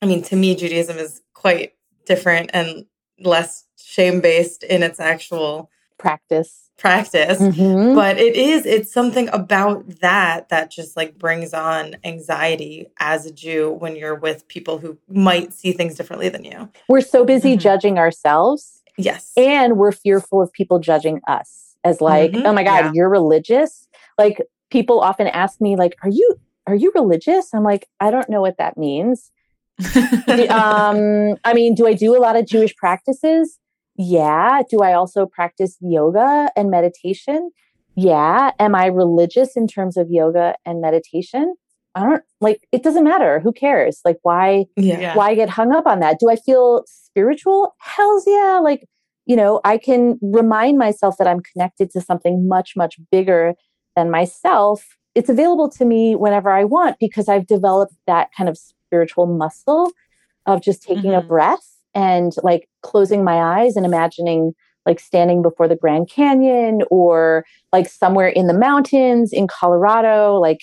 I 0.01 0.05
mean, 0.05 0.21
to 0.23 0.35
me, 0.35 0.55
Judaism 0.55 0.97
is 0.97 1.21
quite 1.33 1.73
different 2.05 2.49
and 2.53 2.85
less 3.19 3.65
shame 3.77 4.21
based 4.21 4.63
in 4.63 4.81
its 4.81 4.99
actual 4.99 5.69
practice. 5.97 6.66
Practice. 6.77 7.39
Mhm. 7.39 7.95
But 7.95 8.17
it 8.19 8.35
is, 8.35 8.65
it's 8.65 8.91
something 8.93 9.29
about 9.29 9.87
that 10.01 10.49
that 10.49 10.69
just 10.71 10.95
like 10.95 11.17
brings 11.17 11.53
on 11.53 11.95
anxiety 12.03 12.87
as 12.99 13.25
a 13.25 13.31
Jew 13.31 13.71
when 13.71 13.95
you're 13.95 14.15
with 14.15 14.47
people 14.47 14.77
who 14.77 14.97
might 15.09 15.53
see 15.53 15.71
things 15.71 15.95
differently 15.95 16.29
than 16.29 16.43
you. 16.43 16.69
We're 16.87 17.01
so 17.01 17.25
busy 17.25 17.55
Mhm. 17.55 17.59
judging 17.59 17.97
ourselves 17.97 18.83
Yes. 18.97 19.31
and 19.35 19.77
we're 19.77 19.91
fearful 19.91 20.41
of 20.41 20.51
people 20.53 20.79
judging 20.79 21.19
us 21.27 21.75
as 21.83 21.99
like, 22.01 22.31
Mhm. 22.31 22.45
oh 22.45 22.53
my 22.53 22.63
God, 22.63 22.85
Yeah. 22.85 22.91
you're 22.93 23.09
religious. 23.09 23.87
Like 24.17 24.41
people 24.69 24.99
often 24.99 25.27
ask 25.27 25.59
me, 25.61 25.75
like, 25.75 25.95
are 26.03 26.09
you 26.09 26.35
are 26.67 26.75
you 26.75 26.91
religious? 26.93 27.53
I'm 27.53 27.63
like, 27.63 27.87
I 28.01 28.11
don't 28.11 28.27
know 28.29 28.41
what 28.41 28.57
that 28.57 28.77
means. 28.77 29.31
um, 30.49 31.35
I 31.45 31.53
mean, 31.53 31.75
do 31.75 31.87
I 31.87 31.93
do 31.93 32.15
a 32.17 32.19
lot 32.19 32.35
of 32.35 32.45
Jewish 32.45 32.75
practices? 32.75 33.57
Yeah. 33.97 34.61
Do 34.69 34.79
I 34.79 34.93
also 34.93 35.25
practice 35.25 35.77
yoga 35.81 36.49
and 36.55 36.69
meditation? 36.69 37.51
Yeah. 37.95 38.51
Am 38.59 38.75
I 38.75 38.85
religious 38.85 39.57
in 39.57 39.67
terms 39.67 39.97
of 39.97 40.07
yoga 40.09 40.55
and 40.65 40.81
meditation? 40.81 41.55
I 41.95 42.01
don't 42.03 42.23
like 42.41 42.67
it 42.71 42.83
doesn't 42.83 43.03
matter. 43.03 43.39
Who 43.39 43.51
cares? 43.51 44.01
Like 44.05 44.19
why 44.21 44.65
yeah. 44.75 44.99
Yeah. 44.99 45.15
why 45.15 45.33
get 45.33 45.49
hung 45.49 45.73
up 45.73 45.87
on 45.87 45.99
that? 46.01 46.19
Do 46.19 46.29
I 46.29 46.35
feel 46.35 46.83
spiritual? 46.87 47.75
Hells 47.79 48.23
yeah. 48.27 48.59
Like, 48.63 48.87
you 49.25 49.35
know, 49.35 49.61
I 49.65 49.79
can 49.79 50.19
remind 50.21 50.77
myself 50.77 51.17
that 51.17 51.27
I'm 51.27 51.41
connected 51.41 51.89
to 51.91 52.01
something 52.01 52.47
much, 52.47 52.73
much 52.75 52.97
bigger 53.11 53.55
than 53.95 54.11
myself. 54.11 54.85
It's 55.15 55.29
available 55.29 55.69
to 55.71 55.85
me 55.85 56.15
whenever 56.15 56.51
I 56.51 56.65
want 56.65 56.97
because 56.99 57.27
I've 57.27 57.47
developed 57.47 57.95
that 58.05 58.29
kind 58.37 58.47
of 58.47 58.59
spiritual 58.59 59.25
muscle 59.25 59.91
of 60.45 60.61
just 60.61 60.83
taking 60.83 61.15
a 61.15 61.21
Mhm. 61.23 61.27
breath 61.27 61.76
and 61.97 62.33
like 62.43 62.69
closing 62.83 63.23
my 63.23 63.61
eyes 63.61 63.75
and 63.75 63.83
imagining 63.83 64.53
like 64.85 64.99
standing 64.99 65.41
before 65.41 65.67
the 65.67 65.75
Grand 65.75 66.09
Canyon 66.09 66.83
or 66.91 67.43
like 67.73 67.89
somewhere 67.89 68.27
in 68.27 68.45
the 68.45 68.53
mountains 68.53 69.33
in 69.33 69.47
Colorado, 69.47 70.35
like 70.35 70.59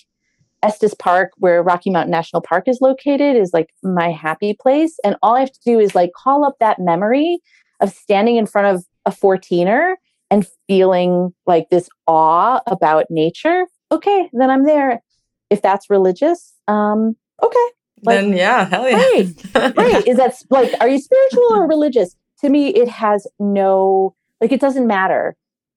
Estes 0.62 0.94
Park, 0.94 1.32
where 1.38 1.60
Rocky 1.62 1.90
Mountain 1.90 2.12
National 2.12 2.40
Park 2.40 2.68
is 2.68 2.78
located, 2.80 3.36
is 3.36 3.50
like 3.52 3.68
my 3.82 4.10
happy 4.10 4.56
place. 4.58 4.96
And 5.04 5.16
all 5.22 5.34
I 5.34 5.40
have 5.40 5.52
to 5.52 5.60
do 5.66 5.80
is 5.80 5.94
like 5.94 6.12
call 6.16 6.44
up 6.44 6.54
that 6.60 6.78
memory 6.78 7.40
of 7.80 7.92
standing 7.92 8.36
in 8.36 8.46
front 8.46 8.76
of 8.76 8.84
a 9.04 9.10
14er 9.10 9.96
and 10.30 10.46
feeling 10.68 11.34
like 11.46 11.68
this 11.70 11.88
awe 12.06 12.60
about 12.68 13.06
nature. 13.10 13.66
Okay, 13.90 14.30
then 14.32 14.50
I'm 14.50 14.64
there. 14.64 15.02
If 15.50 15.62
that's 15.62 15.90
religious, 15.90 16.54
um, 16.68 17.16
okay, 17.42 17.68
like- 18.04 18.20
then 18.20 18.32
yeah, 18.36 18.64
hell 18.66 18.88
yeah. 18.88 18.96
Right. 18.96 19.76
right. 19.76 20.06
Is 20.06 20.16
that 20.18 20.34
like, 20.50 20.72
are 20.80 20.88
you 20.88 20.98
spiritual 20.98 21.44
or 21.54 21.66
religious? 21.66 22.14
To 22.40 22.48
me, 22.50 22.68
it 22.68 22.88
has 22.88 23.26
no, 23.38 24.14
like, 24.40 24.52
it 24.52 24.60
doesn't 24.60 24.86
matter. 24.86 25.36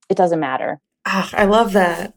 It 0.09 0.17
doesn't 0.17 0.39
matter. 0.39 0.79
Ah, 1.05 1.29
I 1.33 1.45
love 1.45 1.73
that. 1.73 2.13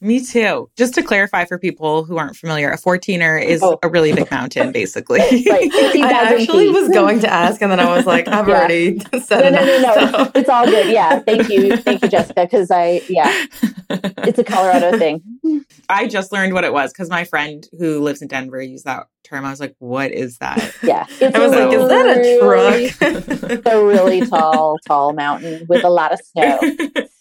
Me 0.00 0.18
too. 0.24 0.68
Just 0.76 0.94
to 0.94 1.02
clarify 1.04 1.44
for 1.44 1.60
people 1.60 2.02
who 2.02 2.16
aren't 2.18 2.34
familiar, 2.34 2.70
a 2.72 2.76
14er 2.76 3.40
is 3.40 3.62
Oh. 3.62 3.78
a 3.84 3.88
really 3.88 4.12
big 4.12 4.28
mountain, 4.32 4.72
basically. 4.80 5.20
Right. 5.20 5.70
15,000 5.72 6.02
I 6.02 6.08
actually 6.10 6.66
feet. 6.66 6.72
was 6.72 6.88
going 6.88 7.20
to 7.20 7.32
ask, 7.32 7.62
and 7.62 7.70
then 7.70 7.78
I 7.78 7.94
was 7.96 8.04
like, 8.04 8.26
I've 8.36 8.48
Yeah. 8.48 8.54
already 8.58 8.98
said 9.20 9.52
No, 9.52 9.60
no, 9.60 9.64
no, 9.64 9.76
enough. 9.76 9.96
no. 10.12 10.24
so- 10.24 10.30
It's 10.34 10.48
all 10.48 10.64
good. 10.66 10.90
Yeah. 10.92 11.20
Thank 11.20 11.48
you. 11.50 11.76
Thank 11.76 12.02
you, 12.02 12.08
Jessica. 12.08 12.42
Because 12.42 12.72
I, 12.72 13.00
yeah, 13.08 13.46
it's 13.90 14.40
a 14.40 14.44
Colorado 14.44 14.98
thing. 14.98 15.22
I 15.88 16.08
just 16.08 16.32
learned 16.32 16.52
what 16.54 16.64
it 16.64 16.72
was 16.72 16.92
because 16.92 17.08
my 17.08 17.22
friend 17.22 17.64
who 17.78 18.00
lives 18.00 18.22
in 18.22 18.26
Denver 18.26 18.60
used 18.60 18.84
that 18.86 19.06
term. 19.32 19.44
I 19.44 19.50
was 19.50 19.60
like, 19.60 19.74
what 19.78 20.12
is 20.12 20.38
that? 20.38 20.74
Yeah. 20.82 21.06
It's 21.20 21.34
I 21.36 21.38
was 21.38 21.52
like, 21.52 21.72
is 21.72 21.88
that 21.88 22.06
a 22.18 22.38
truck? 22.40 23.66
A 23.66 23.84
really 23.84 24.26
tall, 24.26 24.78
tall 24.86 25.12
mountain 25.12 25.66
with 25.68 25.84
a 25.84 25.90
lot 25.90 26.12
of 26.12 26.20
snow. 26.20 26.58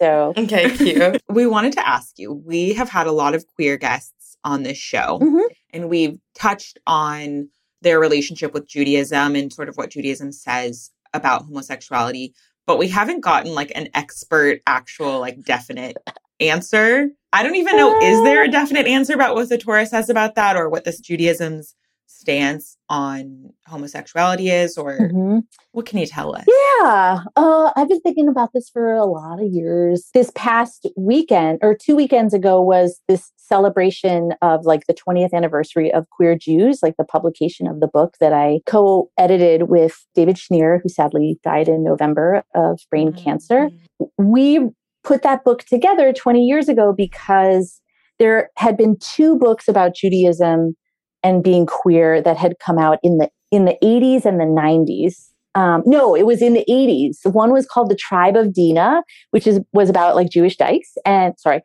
So, 0.02 0.34
okay, 0.36 0.76
cute. 0.76 1.22
we 1.30 1.46
wanted 1.46 1.74
to 1.74 1.88
ask 1.88 2.18
you 2.18 2.34
we 2.34 2.74
have 2.74 2.90
had 2.90 3.06
a 3.06 3.12
lot 3.12 3.36
of 3.36 3.46
queer 3.46 3.78
guests 3.78 4.36
on 4.44 4.64
this 4.64 4.78
show, 4.80 5.20
Mhm. 5.22 5.44
and 5.74 5.90
we've 5.90 6.18
touched 6.34 6.80
on 6.88 7.50
their 7.84 8.00
relationship 8.00 8.52
with 8.52 8.68
Judaism 8.68 9.36
and 9.36 9.54
sort 9.54 9.70
of 9.70 9.76
what 9.78 9.92
Judaism 9.92 10.32
says 10.32 10.90
about 11.14 11.44
homosexuality, 11.46 12.34
but 12.66 12.80
we 12.80 12.88
haven't 12.88 13.20
gotten 13.22 13.54
like 13.54 13.72
an 13.76 13.90
expert, 13.94 14.62
actual, 14.66 15.20
like 15.20 15.44
definite 15.44 15.98
answer. 16.40 17.10
I 17.32 17.44
don't 17.44 17.56
even 17.56 17.78
know, 17.78 17.96
is 18.00 18.24
there 18.24 18.44
a 18.44 18.50
definite 18.50 18.88
answer 18.88 19.14
about 19.14 19.36
what 19.36 19.50
the 19.50 19.58
Torah 19.60 19.86
says 19.86 20.10
about 20.10 20.34
that 20.34 20.56
or 20.58 20.68
what 20.68 20.84
this 20.84 21.00
Judaism's 21.00 21.76
stance 22.12 22.78
on 22.90 23.52
homosexuality 23.68 24.50
is, 24.50 24.78
or 24.78 24.98
mhm. 25.00 25.42
what 25.72 25.86
can 25.86 26.00
you 26.00 26.06
tell 26.06 26.36
us? 26.36 26.46
Yeah, 26.48 27.24
uh, 27.36 27.72
I've 27.76 27.88
been 27.88 28.02
thinking 28.02 28.28
about 28.28 28.52
this 28.54 28.70
for 28.70 28.94
a 28.94 29.06
lot 29.06 29.42
of 29.42 29.48
years. 29.52 30.10
This 30.14 30.32
past 30.36 30.88
weekend, 30.98 31.60
or 31.62 31.76
two 31.76 31.96
weekends 31.96 32.34
ago, 32.34 32.62
was 32.62 33.00
this 33.08 33.32
celebration 33.38 34.34
of 34.42 34.66
like 34.66 34.88
the 34.88 34.94
20th 34.94 35.34
anniversary 35.34 35.92
of 35.94 36.10
Queer 36.10 36.36
Jews, 36.36 36.80
like 36.84 36.96
the 36.98 37.06
publication 37.06 37.68
of 37.68 37.80
the 37.80 37.88
book 37.88 38.16
that 38.20 38.34
I 38.34 38.60
co 38.66 39.10
edited 39.18 39.64
with 39.64 40.06
David 40.16 40.36
Shneer, 40.36 40.80
who 40.82 40.90
sadly 40.90 41.40
died 41.44 41.68
in 41.68 41.84
November 41.84 42.44
of 42.56 42.80
brain 42.90 43.14
cancer. 43.14 43.70
We 44.18 44.70
put 45.04 45.24
that 45.24 45.44
book 45.44 45.64
together 45.64 46.14
20 46.14 46.44
years 46.44 46.70
ago 46.70 46.94
because 46.96 47.82
there 48.20 48.52
had 48.56 48.78
been 48.78 48.98
two 49.00 49.38
books 49.38 49.68
about 49.68 49.96
Judaism 49.96 50.76
and 51.24 51.44
being 51.44 51.66
queer 51.66 52.22
that 52.22 52.38
had 52.38 52.56
come 52.60 52.78
out 52.78 53.00
in 53.04 53.18
the 53.18 53.30
in 53.52 53.66
the 53.66 53.78
80s 53.84 54.26
and 54.26 54.40
the 54.40 54.46
90s 54.46 55.32
um, 55.56 55.84
no, 55.86 56.16
it 56.16 56.26
was 56.26 56.42
in 56.42 56.54
the 56.54 56.66
80s. 56.70 57.26
One 57.26 57.52
was 57.52 57.66
called 57.66 57.90
The 57.90 57.96
Tribe 57.96 58.38
of 58.38 58.54
Dina, 58.54 59.04
which 59.32 59.46
is 59.46 59.60
was 59.74 59.90
about 59.90 60.16
like 60.16 60.30
Jewish 60.30 60.56
dykes 60.56 60.94
and 61.06 61.34
sorry, 61.38 61.62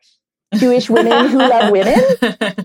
Jewish 0.55 0.89
women 0.89 1.29
who 1.29 1.37
love 1.37 1.71
women. 1.71 1.99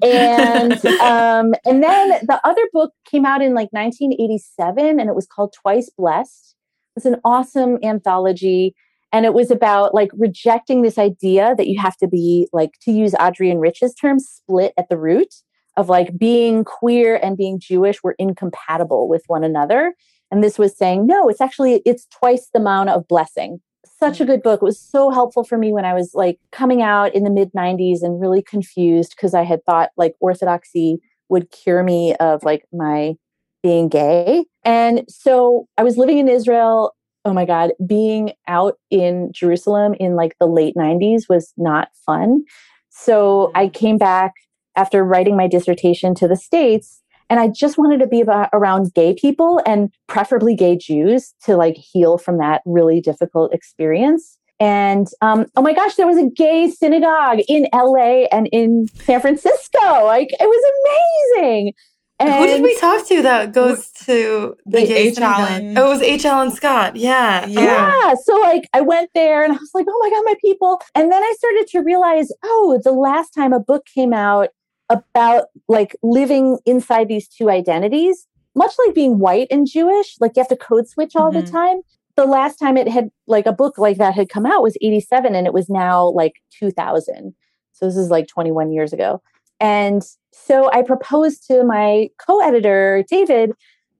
And 0.02 0.84
um, 1.00 1.54
and 1.64 1.82
then 1.82 2.08
the 2.26 2.40
other 2.44 2.62
book 2.72 2.92
came 3.04 3.24
out 3.24 3.42
in 3.42 3.54
like 3.54 3.68
1987 3.70 4.98
and 5.00 5.08
it 5.08 5.14
was 5.14 5.26
called 5.26 5.54
Twice 5.60 5.90
Blessed. 5.96 6.56
It's 6.96 7.06
an 7.06 7.20
awesome 7.24 7.78
anthology. 7.82 8.74
And 9.12 9.26
it 9.26 9.34
was 9.34 9.50
about 9.50 9.94
like 9.94 10.10
rejecting 10.14 10.82
this 10.82 10.98
idea 10.98 11.54
that 11.56 11.68
you 11.68 11.78
have 11.78 11.96
to 11.98 12.08
be 12.08 12.48
like 12.52 12.72
to 12.82 12.90
use 12.90 13.14
Adrienne 13.20 13.58
Rich's 13.58 13.94
term, 13.94 14.18
split 14.18 14.72
at 14.78 14.88
the 14.88 14.96
root 14.96 15.32
of 15.76 15.88
like 15.88 16.16
being 16.18 16.64
queer 16.64 17.18
and 17.22 17.36
being 17.36 17.58
Jewish 17.58 18.02
were 18.02 18.16
incompatible 18.18 19.08
with 19.08 19.22
one 19.26 19.44
another. 19.44 19.94
And 20.30 20.42
this 20.42 20.58
was 20.58 20.76
saying, 20.76 21.06
no, 21.06 21.28
it's 21.28 21.40
actually, 21.40 21.82
it's 21.84 22.06
twice 22.06 22.48
the 22.52 22.60
amount 22.60 22.90
of 22.90 23.06
blessing. 23.08 23.60
Such 23.86 24.20
a 24.20 24.24
mm. 24.24 24.28
good 24.28 24.42
book. 24.42 24.62
It 24.62 24.64
was 24.64 24.80
so 24.80 25.10
helpful 25.10 25.44
for 25.44 25.58
me 25.58 25.72
when 25.72 25.84
I 25.84 25.94
was 25.94 26.12
like 26.14 26.38
coming 26.50 26.82
out 26.82 27.14
in 27.14 27.24
the 27.24 27.30
mid 27.30 27.52
90s 27.52 28.02
and 28.02 28.20
really 28.20 28.42
confused 28.42 29.14
because 29.16 29.34
I 29.34 29.42
had 29.42 29.64
thought 29.64 29.90
like 29.96 30.14
orthodoxy 30.20 30.98
would 31.28 31.50
cure 31.50 31.82
me 31.82 32.14
of 32.16 32.42
like 32.44 32.64
my 32.72 33.14
being 33.62 33.88
gay. 33.88 34.44
And 34.64 35.04
so 35.08 35.68
I 35.78 35.82
was 35.82 35.96
living 35.96 36.18
in 36.18 36.28
Israel. 36.28 36.94
Oh 37.24 37.32
my 37.32 37.44
God, 37.44 37.70
being 37.86 38.32
out 38.48 38.74
in 38.90 39.30
Jerusalem 39.32 39.94
in 40.00 40.16
like 40.16 40.34
the 40.40 40.46
late 40.46 40.74
90s 40.76 41.28
was 41.28 41.52
not 41.56 41.88
fun. 42.04 42.44
So 42.90 43.50
mm. 43.54 43.60
I 43.60 43.68
came 43.68 43.98
back 43.98 44.32
after 44.76 45.04
writing 45.04 45.36
my 45.36 45.48
dissertation 45.48 46.14
to 46.16 46.28
the 46.28 46.36
States. 46.36 47.02
And 47.30 47.40
I 47.40 47.48
just 47.48 47.78
wanted 47.78 48.00
to 48.00 48.06
be 48.06 48.20
about, 48.20 48.50
around 48.52 48.92
gay 48.94 49.14
people 49.14 49.60
and 49.64 49.90
preferably 50.06 50.54
gay 50.54 50.76
Jews 50.76 51.34
to 51.44 51.56
like 51.56 51.76
heal 51.76 52.18
from 52.18 52.38
that 52.38 52.62
really 52.66 53.00
difficult 53.00 53.54
experience. 53.54 54.38
And 54.60 55.08
um, 55.22 55.46
oh 55.56 55.62
my 55.62 55.72
gosh, 55.72 55.96
there 55.96 56.06
was 56.06 56.18
a 56.18 56.28
gay 56.30 56.70
synagogue 56.70 57.40
in 57.48 57.66
LA 57.74 58.26
and 58.30 58.48
in 58.52 58.86
San 58.94 59.20
Francisco. 59.20 60.04
Like 60.04 60.28
it 60.32 60.46
was 60.46 61.34
amazing. 61.36 61.72
And 62.20 62.34
Who 62.34 62.46
did 62.46 62.62
we 62.62 62.78
talk 62.78 63.06
to 63.08 63.22
that 63.22 63.52
goes 63.52 63.90
to 64.04 64.56
the, 64.64 64.84
the 64.84 64.92
H. 64.92 65.18
Alan? 65.18 65.76
Oh, 65.76 65.86
it 65.86 65.88
was 65.88 66.02
H. 66.02 66.24
Alan 66.24 66.52
Scott. 66.52 66.94
Yeah. 66.94 67.46
yeah. 67.46 67.60
Yeah. 67.60 68.14
So 68.22 68.36
like 68.36 68.68
I 68.72 68.80
went 68.80 69.10
there 69.14 69.42
and 69.42 69.52
I 69.52 69.56
was 69.56 69.70
like, 69.74 69.86
oh 69.88 69.98
my 70.00 70.10
God, 70.10 70.22
my 70.24 70.34
people. 70.40 70.80
And 70.94 71.10
then 71.10 71.20
I 71.20 71.34
started 71.36 71.66
to 71.68 71.80
realize, 71.80 72.28
oh, 72.44 72.80
the 72.84 72.92
last 72.92 73.30
time 73.30 73.52
a 73.52 73.58
book 73.58 73.86
came 73.92 74.12
out 74.12 74.50
about 74.92 75.46
like 75.68 75.96
living 76.02 76.58
inside 76.66 77.08
these 77.08 77.28
two 77.28 77.50
identities, 77.50 78.26
much 78.54 78.72
like 78.86 78.94
being 78.94 79.18
white 79.18 79.48
and 79.50 79.66
Jewish, 79.66 80.16
like 80.20 80.32
you 80.36 80.40
have 80.40 80.48
to 80.48 80.56
code 80.56 80.88
switch 80.88 81.16
all 81.16 81.30
mm-hmm. 81.30 81.44
the 81.44 81.50
time. 81.50 81.80
The 82.16 82.26
last 82.26 82.56
time 82.56 82.76
it 82.76 82.88
had 82.88 83.10
like 83.26 83.46
a 83.46 83.52
book 83.52 83.78
like 83.78 83.96
that 83.96 84.14
had 84.14 84.28
come 84.28 84.44
out 84.44 84.62
was 84.62 84.76
87 84.82 85.34
and 85.34 85.46
it 85.46 85.54
was 85.54 85.68
now 85.68 86.10
like 86.10 86.34
2000. 86.58 87.34
So 87.72 87.86
this 87.86 87.96
is 87.96 88.10
like 88.10 88.28
21 88.28 88.70
years 88.70 88.92
ago. 88.92 89.22
And 89.60 90.02
so 90.32 90.70
I 90.72 90.82
proposed 90.82 91.46
to 91.46 91.64
my 91.64 92.08
co 92.18 92.40
editor, 92.40 93.04
David. 93.08 93.52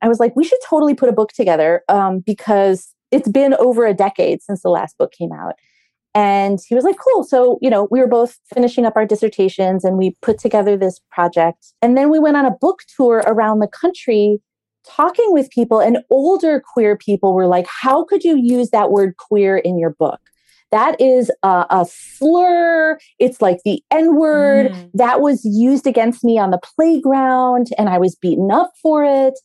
I 0.02 0.08
was 0.08 0.18
like, 0.18 0.34
we 0.34 0.44
should 0.44 0.58
totally 0.66 0.94
put 0.94 1.08
a 1.08 1.12
book 1.12 1.30
together 1.32 1.82
um, 1.88 2.18
because 2.18 2.92
it's 3.12 3.28
been 3.28 3.54
over 3.54 3.86
a 3.86 3.94
decade 3.94 4.42
since 4.42 4.62
the 4.62 4.68
last 4.68 4.98
book 4.98 5.12
came 5.12 5.32
out. 5.32 5.54
And 6.14 6.58
he 6.66 6.74
was 6.74 6.84
like, 6.84 6.96
cool. 6.98 7.24
So, 7.24 7.58
you 7.62 7.70
know, 7.70 7.88
we 7.90 7.98
were 7.98 8.06
both 8.06 8.38
finishing 8.52 8.84
up 8.84 8.94
our 8.96 9.06
dissertations 9.06 9.82
and 9.84 9.96
we 9.96 10.16
put 10.20 10.38
together 10.38 10.76
this 10.76 11.00
project. 11.10 11.72
And 11.80 11.96
then 11.96 12.10
we 12.10 12.18
went 12.18 12.36
on 12.36 12.44
a 12.44 12.50
book 12.50 12.80
tour 12.96 13.22
around 13.26 13.60
the 13.60 13.68
country 13.68 14.40
talking 14.86 15.32
with 15.32 15.50
people. 15.50 15.80
And 15.80 15.98
older 16.10 16.60
queer 16.60 16.96
people 16.96 17.34
were 17.34 17.46
like, 17.46 17.66
how 17.66 18.04
could 18.04 18.24
you 18.24 18.36
use 18.36 18.70
that 18.70 18.90
word 18.90 19.16
queer 19.16 19.56
in 19.56 19.78
your 19.78 19.90
book? 19.90 20.20
That 20.70 21.00
is 21.00 21.30
a, 21.42 21.66
a 21.70 21.86
slur. 21.88 22.98
It's 23.18 23.42
like 23.42 23.58
the 23.64 23.82
N 23.90 24.16
word 24.16 24.72
mm. 24.72 24.90
that 24.94 25.20
was 25.20 25.44
used 25.44 25.86
against 25.86 26.24
me 26.24 26.38
on 26.38 26.50
the 26.50 26.60
playground 26.76 27.68
and 27.78 27.88
I 27.88 27.98
was 27.98 28.16
beaten 28.16 28.50
up 28.50 28.72
for 28.82 29.04
it. 29.04 29.38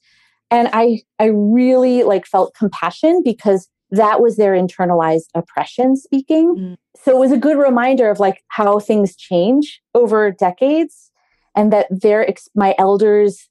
And 0.49 0.69
I, 0.71 1.01
I 1.19 1.25
really 1.25 2.03
like 2.03 2.25
felt 2.25 2.55
compassion 2.55 3.21
because 3.23 3.67
that 3.91 4.21
was 4.21 4.35
their 4.35 4.53
internalized 4.53 5.29
oppression 5.33 5.95
speaking. 5.95 6.55
Mm. 6.55 6.77
So 7.01 7.11
it 7.11 7.19
was 7.19 7.31
a 7.31 7.37
good 7.37 7.57
reminder 7.57 8.09
of 8.09 8.19
like 8.19 8.43
how 8.49 8.79
things 8.79 9.15
change 9.15 9.81
over 9.93 10.31
decades 10.31 11.11
and 11.55 11.71
that 11.71 11.87
their, 11.89 12.27
ex- 12.27 12.49
my 12.55 12.75
elders, 12.77 13.49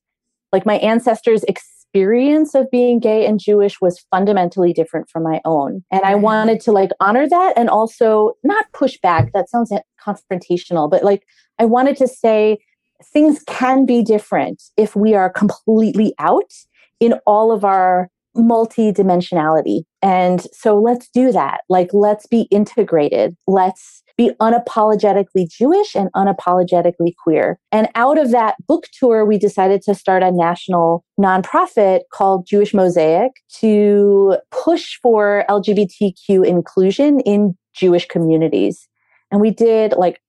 like 0.53 0.67
my 0.67 0.77
ancestors, 0.79 1.43
experience 1.45 2.55
of 2.55 2.71
being 2.71 3.01
gay 3.01 3.27
and 3.27 3.41
Jewish 3.41 3.81
was 3.81 4.05
fundamentally 4.11 4.73
different 4.73 5.09
from 5.09 5.23
my 5.23 5.41
own. 5.45 5.83
And 5.91 6.03
I 6.03 6.15
wanted 6.15 6.61
to 6.63 6.73
like 6.73 6.91
honor 7.01 7.27
that 7.29 7.55
and 7.57 7.71
also 7.71 8.33
not 8.45 8.67
push 8.73 8.99
back. 8.99 9.33
That 9.33 9.49
sounds 9.49 9.73
confrontational, 10.05 10.91
but 10.91 11.03
like 11.03 11.27
I 11.59 11.65
wanted 11.65 11.97
to 11.99 12.07
say 12.07 12.59
things 13.03 13.43
can 13.47 13.87
be 13.87 14.03
different 14.03 14.63
if 14.77 14.95
we 14.95 15.15
are 15.15 15.31
completely 15.31 16.15
out 16.19 16.53
in 17.01 17.15
all 17.27 17.53
of 17.53 17.65
our 17.65 18.11
multi-dimensionality. 18.37 19.83
And 20.03 20.47
so 20.53 20.79
let's 20.79 21.09
do 21.09 21.33
that. 21.33 21.63
Like 21.69 21.91
let's 21.93 22.27
be 22.27 22.43
integrated. 22.51 23.37
Let's 23.47 24.03
be 24.17 24.31
unapologetically 24.41 25.49
Jewish 25.51 25.95
and 25.95 26.11
unapologetically 26.15 27.13
queer. 27.23 27.59
And 27.71 27.89
out 27.95 28.19
of 28.19 28.31
that 28.31 28.57
book 28.67 28.87
tour, 28.99 29.25
we 29.25 29.39
decided 29.39 29.83
to 29.83 29.95
start 29.95 30.23
a 30.23 30.31
national 30.31 31.05
nonprofit 31.21 32.01
called 32.13 32.47
Jewish 32.47 32.73
Mosaic 32.73 33.33
to 33.61 34.39
push 34.51 34.99
for 35.03 35.45
LGBTQ 35.49 36.47
inclusion 36.47 37.21
in 37.21 37.57
Jewish 37.75 38.07
communities. 38.07 38.89
And 39.31 39.41
we 39.41 39.51
did 39.51 39.93
like 39.97 40.21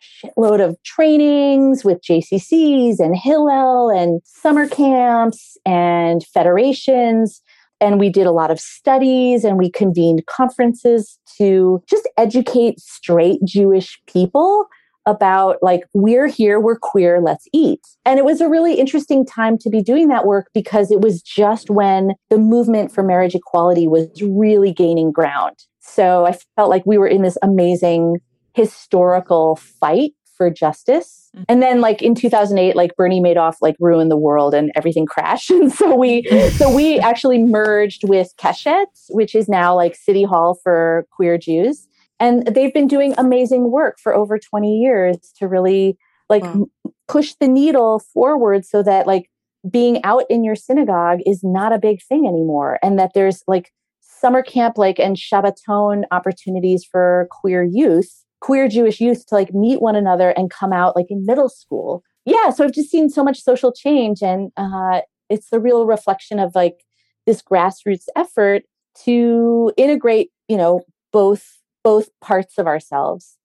shitload 0.00 0.64
of 0.64 0.76
trainings 0.82 1.84
with 1.84 2.02
JCCs 2.02 2.98
and 2.98 3.16
Hillel 3.16 3.90
and 3.90 4.20
summer 4.24 4.68
camps 4.68 5.56
and 5.64 6.24
federations. 6.32 7.42
And 7.80 8.00
we 8.00 8.08
did 8.08 8.26
a 8.26 8.32
lot 8.32 8.50
of 8.50 8.58
studies 8.58 9.44
and 9.44 9.58
we 9.58 9.70
convened 9.70 10.24
conferences 10.26 11.18
to 11.38 11.82
just 11.88 12.08
educate 12.16 12.80
straight 12.80 13.40
Jewish 13.44 14.00
people 14.06 14.66
about 15.06 15.56
like 15.62 15.82
we're 15.94 16.26
here 16.26 16.58
we're 16.58 16.78
queer 16.78 17.20
let's 17.20 17.46
eat. 17.52 17.80
And 18.04 18.18
it 18.18 18.24
was 18.24 18.40
a 18.40 18.48
really 18.48 18.74
interesting 18.74 19.24
time 19.24 19.56
to 19.58 19.70
be 19.70 19.82
doing 19.82 20.08
that 20.08 20.26
work 20.26 20.48
because 20.52 20.90
it 20.90 21.00
was 21.00 21.22
just 21.22 21.70
when 21.70 22.14
the 22.28 22.38
movement 22.38 22.92
for 22.92 23.04
marriage 23.04 23.34
equality 23.34 23.86
was 23.86 24.08
really 24.20 24.72
gaining 24.72 25.12
ground. 25.12 25.56
So 25.80 26.26
i 26.26 26.36
felt 26.56 26.70
like 26.70 26.82
we 26.84 26.98
were 26.98 27.06
in 27.06 27.22
this 27.22 27.38
amazing 27.42 28.16
historical 28.56 29.56
fight 29.56 30.14
for 30.34 30.50
justice. 30.50 31.30
Mm-hmm. 31.34 31.44
And 31.48 31.62
then 31.62 31.80
like 31.80 32.02
in 32.02 32.14
2008 32.14 32.74
like 32.74 32.96
Bernie 32.96 33.20
Madoff 33.20 33.56
like 33.60 33.76
ruined 33.78 34.10
the 34.10 34.16
world 34.16 34.54
and 34.54 34.72
everything 34.74 35.06
crashed. 35.06 35.50
And 35.56 35.72
so 35.72 35.94
we 35.94 36.22
so 36.52 36.74
we 36.74 36.98
actually 36.98 37.38
merged 37.38 38.08
with 38.08 38.32
Keshet, 38.38 38.86
which 39.10 39.34
is 39.34 39.48
now 39.48 39.74
like 39.74 39.94
City 39.94 40.24
Hall 40.24 40.58
for 40.62 41.06
queer 41.10 41.38
Jews. 41.38 41.86
And 42.18 42.46
they've 42.46 42.72
been 42.72 42.88
doing 42.88 43.14
amazing 43.18 43.70
work 43.70 43.98
for 44.02 44.14
over 44.14 44.38
20 44.38 44.78
years 44.78 45.18
to 45.38 45.46
really 45.46 45.98
like 46.30 46.42
wow. 46.42 46.66
push 47.08 47.34
the 47.38 47.48
needle 47.48 47.98
forward 47.98 48.64
so 48.64 48.82
that 48.82 49.06
like 49.06 49.30
being 49.70 50.02
out 50.04 50.24
in 50.30 50.44
your 50.44 50.56
synagogue 50.56 51.18
is 51.26 51.40
not 51.42 51.72
a 51.72 51.78
big 51.78 52.02
thing 52.02 52.26
anymore 52.26 52.78
and 52.82 52.98
that 52.98 53.12
there's 53.14 53.42
like 53.46 53.70
summer 54.00 54.42
camp 54.42 54.78
like 54.78 54.98
and 54.98 55.16
Shabbaton 55.16 56.04
opportunities 56.10 56.84
for 56.90 57.28
queer 57.30 57.62
youth 57.62 58.25
queer 58.40 58.68
Jewish 58.68 59.00
youth 59.00 59.26
to 59.26 59.34
like 59.34 59.54
meet 59.54 59.80
one 59.80 59.96
another 59.96 60.30
and 60.30 60.50
come 60.50 60.72
out 60.72 60.96
like 60.96 61.06
in 61.10 61.26
middle 61.26 61.48
school. 61.48 62.02
Yeah, 62.24 62.50
so 62.50 62.64
I've 62.64 62.72
just 62.72 62.90
seen 62.90 63.08
so 63.08 63.22
much 63.22 63.40
social 63.40 63.72
change, 63.72 64.22
and 64.22 64.50
uh, 64.56 65.02
it's 65.30 65.50
the 65.50 65.60
real 65.60 65.86
reflection 65.86 66.38
of 66.38 66.54
like 66.54 66.84
this 67.24 67.42
grassroots 67.42 68.06
effort 68.16 68.64
to 69.04 69.72
integrate, 69.76 70.30
you 70.48 70.56
know, 70.56 70.80
both 71.12 71.58
both 71.84 72.08
parts 72.20 72.58
of 72.58 72.66
ourselves. 72.66 73.38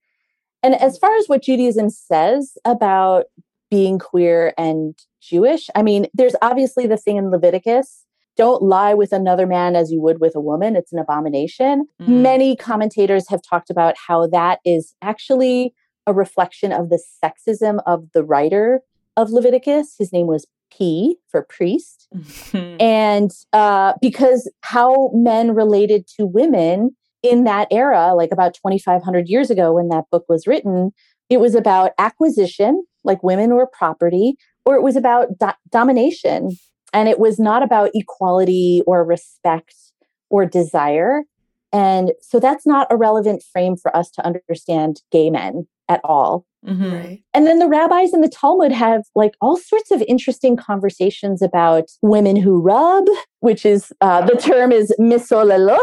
And 0.63 0.75
as 0.75 0.97
far 0.97 1.15
as 1.15 1.27
what 1.27 1.43
Judaism 1.43 1.89
says 1.89 2.57
about 2.65 3.25
being 3.69 3.99
queer 3.99 4.53
and 4.57 4.97
Jewish, 5.21 5.69
I 5.75 5.83
mean, 5.83 6.07
there's 6.13 6.35
obviously 6.41 6.87
the 6.87 6.97
thing 6.97 7.17
in 7.17 7.31
Leviticus 7.31 8.00
don't 8.41 8.63
lie 8.63 8.95
with 8.95 9.13
another 9.13 9.45
man 9.45 9.75
as 9.75 9.91
you 9.91 10.01
would 10.01 10.19
with 10.19 10.35
a 10.35 10.39
woman. 10.39 10.75
It's 10.75 10.91
an 10.91 10.97
abomination. 10.97 11.85
Mm. 12.01 12.07
Many 12.07 12.55
commentators 12.55 13.29
have 13.29 13.39
talked 13.47 13.69
about 13.69 13.93
how 14.07 14.25
that 14.29 14.61
is 14.65 14.95
actually 15.03 15.75
a 16.07 16.13
reflection 16.13 16.71
of 16.71 16.89
the 16.89 16.99
sexism 17.23 17.83
of 17.85 18.11
the 18.15 18.23
writer 18.23 18.81
of 19.15 19.29
Leviticus. 19.29 19.93
His 19.99 20.11
name 20.11 20.25
was 20.25 20.47
P 20.75 21.17
for 21.29 21.43
priest. 21.43 22.07
and 22.79 23.29
uh, 23.53 23.93
because 24.01 24.51
how 24.61 25.11
men 25.13 25.53
related 25.53 26.07
to 26.17 26.25
women 26.25 26.95
in 27.21 27.43
that 27.43 27.67
era, 27.69 28.15
like 28.15 28.31
about 28.31 28.55
2,500 28.55 29.29
years 29.29 29.51
ago 29.51 29.73
when 29.73 29.89
that 29.89 30.05
book 30.11 30.25
was 30.27 30.47
written, 30.47 30.89
it 31.29 31.39
was 31.39 31.53
about 31.53 31.91
acquisition, 31.99 32.83
like 33.03 33.21
women 33.21 33.53
were 33.53 33.67
property, 33.67 34.33
or 34.65 34.73
it 34.73 34.81
was 34.81 34.95
about 34.95 35.27
do- 35.37 35.51
domination, 35.69 36.57
and 36.93 37.09
it 37.09 37.19
was 37.19 37.39
not 37.39 37.63
about 37.63 37.91
equality 37.93 38.81
or 38.85 39.03
respect 39.03 39.75
or 40.29 40.45
desire. 40.45 41.23
And 41.73 42.11
so 42.21 42.39
that's 42.39 42.65
not 42.65 42.87
a 42.89 42.97
relevant 42.97 43.43
frame 43.51 43.77
for 43.77 43.95
us 43.95 44.09
to 44.11 44.25
understand 44.25 45.01
gay 45.11 45.29
men 45.29 45.67
at 45.87 46.01
all. 46.03 46.45
Mm-hmm. 46.65 46.93
Right. 46.93 47.23
And 47.33 47.47
then 47.47 47.57
the 47.57 47.67
rabbis 47.67 48.13
in 48.13 48.21
the 48.21 48.29
Talmud 48.29 48.71
have 48.71 49.03
like 49.15 49.33
all 49.41 49.57
sorts 49.57 49.89
of 49.89 50.03
interesting 50.03 50.55
conversations 50.55 51.41
about 51.41 51.85
women 52.03 52.35
who 52.35 52.61
rub, 52.61 53.05
which 53.39 53.65
is 53.65 53.91
uh, 53.99 54.23
the 54.25 54.35
term 54.35 54.71
is 54.71 54.93
mesolelot, 54.99 55.79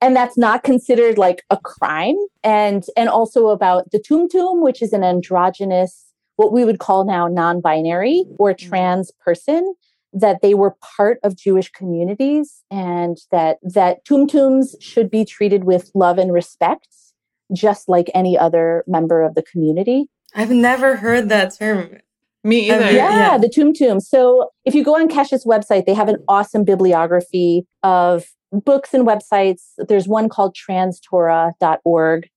and 0.00 0.14
that's 0.14 0.38
not 0.38 0.62
considered 0.62 1.18
like 1.18 1.42
a 1.50 1.56
crime. 1.56 2.16
And 2.44 2.84
and 2.96 3.08
also 3.08 3.48
about 3.48 3.90
the 3.90 3.98
tumtum, 3.98 4.62
which 4.62 4.82
is 4.82 4.92
an 4.92 5.02
androgynous, 5.02 6.06
what 6.36 6.52
we 6.52 6.64
would 6.64 6.78
call 6.78 7.04
now 7.04 7.26
non-binary 7.26 8.24
or 8.38 8.52
mm-hmm. 8.52 8.68
trans 8.68 9.10
person 9.24 9.74
that 10.12 10.42
they 10.42 10.54
were 10.54 10.76
part 10.96 11.18
of 11.22 11.36
Jewish 11.36 11.70
communities 11.70 12.62
and 12.70 13.18
that 13.30 13.58
that 13.62 14.04
tumtums 14.04 14.74
should 14.80 15.10
be 15.10 15.24
treated 15.24 15.64
with 15.64 15.90
love 15.94 16.18
and 16.18 16.32
respect, 16.32 16.88
just 17.52 17.88
like 17.88 18.10
any 18.14 18.36
other 18.36 18.84
member 18.86 19.22
of 19.22 19.34
the 19.34 19.42
community. 19.42 20.06
I've 20.34 20.50
never 20.50 20.96
heard 20.96 21.28
that 21.28 21.56
term. 21.56 21.98
Me 22.42 22.70
either. 22.70 22.90
Yeah, 22.90 23.32
yeah. 23.32 23.38
the 23.38 23.48
tumtum. 23.48 24.00
So 24.00 24.50
if 24.64 24.74
you 24.74 24.82
go 24.82 24.96
on 24.96 25.08
Keshet's 25.08 25.44
website, 25.44 25.84
they 25.84 25.94
have 25.94 26.08
an 26.08 26.16
awesome 26.26 26.64
bibliography 26.64 27.66
of 27.82 28.24
books 28.50 28.94
and 28.94 29.06
websites. 29.06 29.72
There's 29.76 30.08
one 30.08 30.28
called 30.28 30.56
transtorah.org 30.56 32.28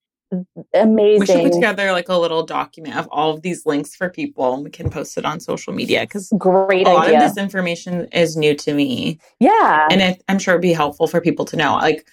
amazing. 0.73 1.19
We 1.19 1.25
should 1.25 1.41
put 1.43 1.53
together 1.53 1.91
like 1.91 2.09
a 2.09 2.17
little 2.17 2.43
document 2.45 2.95
of 2.95 3.07
all 3.11 3.31
of 3.33 3.41
these 3.41 3.65
links 3.65 3.95
for 3.95 4.09
people 4.09 4.53
and 4.53 4.63
we 4.63 4.69
can 4.69 4.89
post 4.89 5.17
it 5.17 5.25
on 5.25 5.39
social 5.39 5.73
media 5.73 6.01
because 6.01 6.31
Great 6.37 6.87
a 6.87 6.89
idea. 6.89 6.93
lot 6.93 7.13
of 7.13 7.19
this 7.21 7.37
information 7.37 8.07
is 8.11 8.35
new 8.37 8.55
to 8.55 8.73
me. 8.73 9.19
yeah. 9.39 9.87
And 9.91 10.01
it, 10.01 10.23
I'm 10.29 10.39
sure 10.39 10.53
it'd 10.53 10.61
be 10.61 10.73
helpful 10.73 11.07
for 11.07 11.21
people 11.21 11.45
to 11.45 11.57
know. 11.57 11.73
Like, 11.75 12.07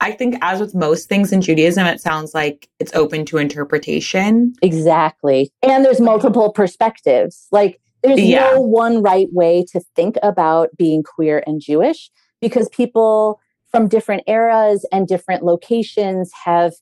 I 0.00 0.12
think, 0.12 0.36
as 0.42 0.60
with 0.60 0.74
most 0.74 1.08
things 1.08 1.32
in 1.32 1.40
Judaism, 1.40 1.86
it 1.86 2.02
sounds 2.02 2.34
like 2.34 2.68
it's 2.78 2.94
open 2.94 3.24
to 3.26 3.38
interpretation. 3.38 4.52
Exactly. 4.60 5.50
And 5.62 5.84
there's 5.84 6.00
multiple 6.02 6.52
perspectives. 6.52 7.46
Like 7.50 7.80
there's 8.02 8.20
Yeah. 8.20 8.50
no 8.52 8.60
one 8.60 9.02
right 9.02 9.28
way 9.32 9.64
to 9.72 9.80
think 9.94 10.16
about 10.22 10.68
being 10.76 11.02
queer 11.02 11.42
and 11.46 11.60
Jewish 11.62 12.10
because 12.42 12.68
people 12.68 13.40
from 13.72 13.88
different 13.88 14.22
eras 14.26 14.86
and 14.92 15.08
different 15.08 15.42
locations 15.44 16.30
have 16.44 16.74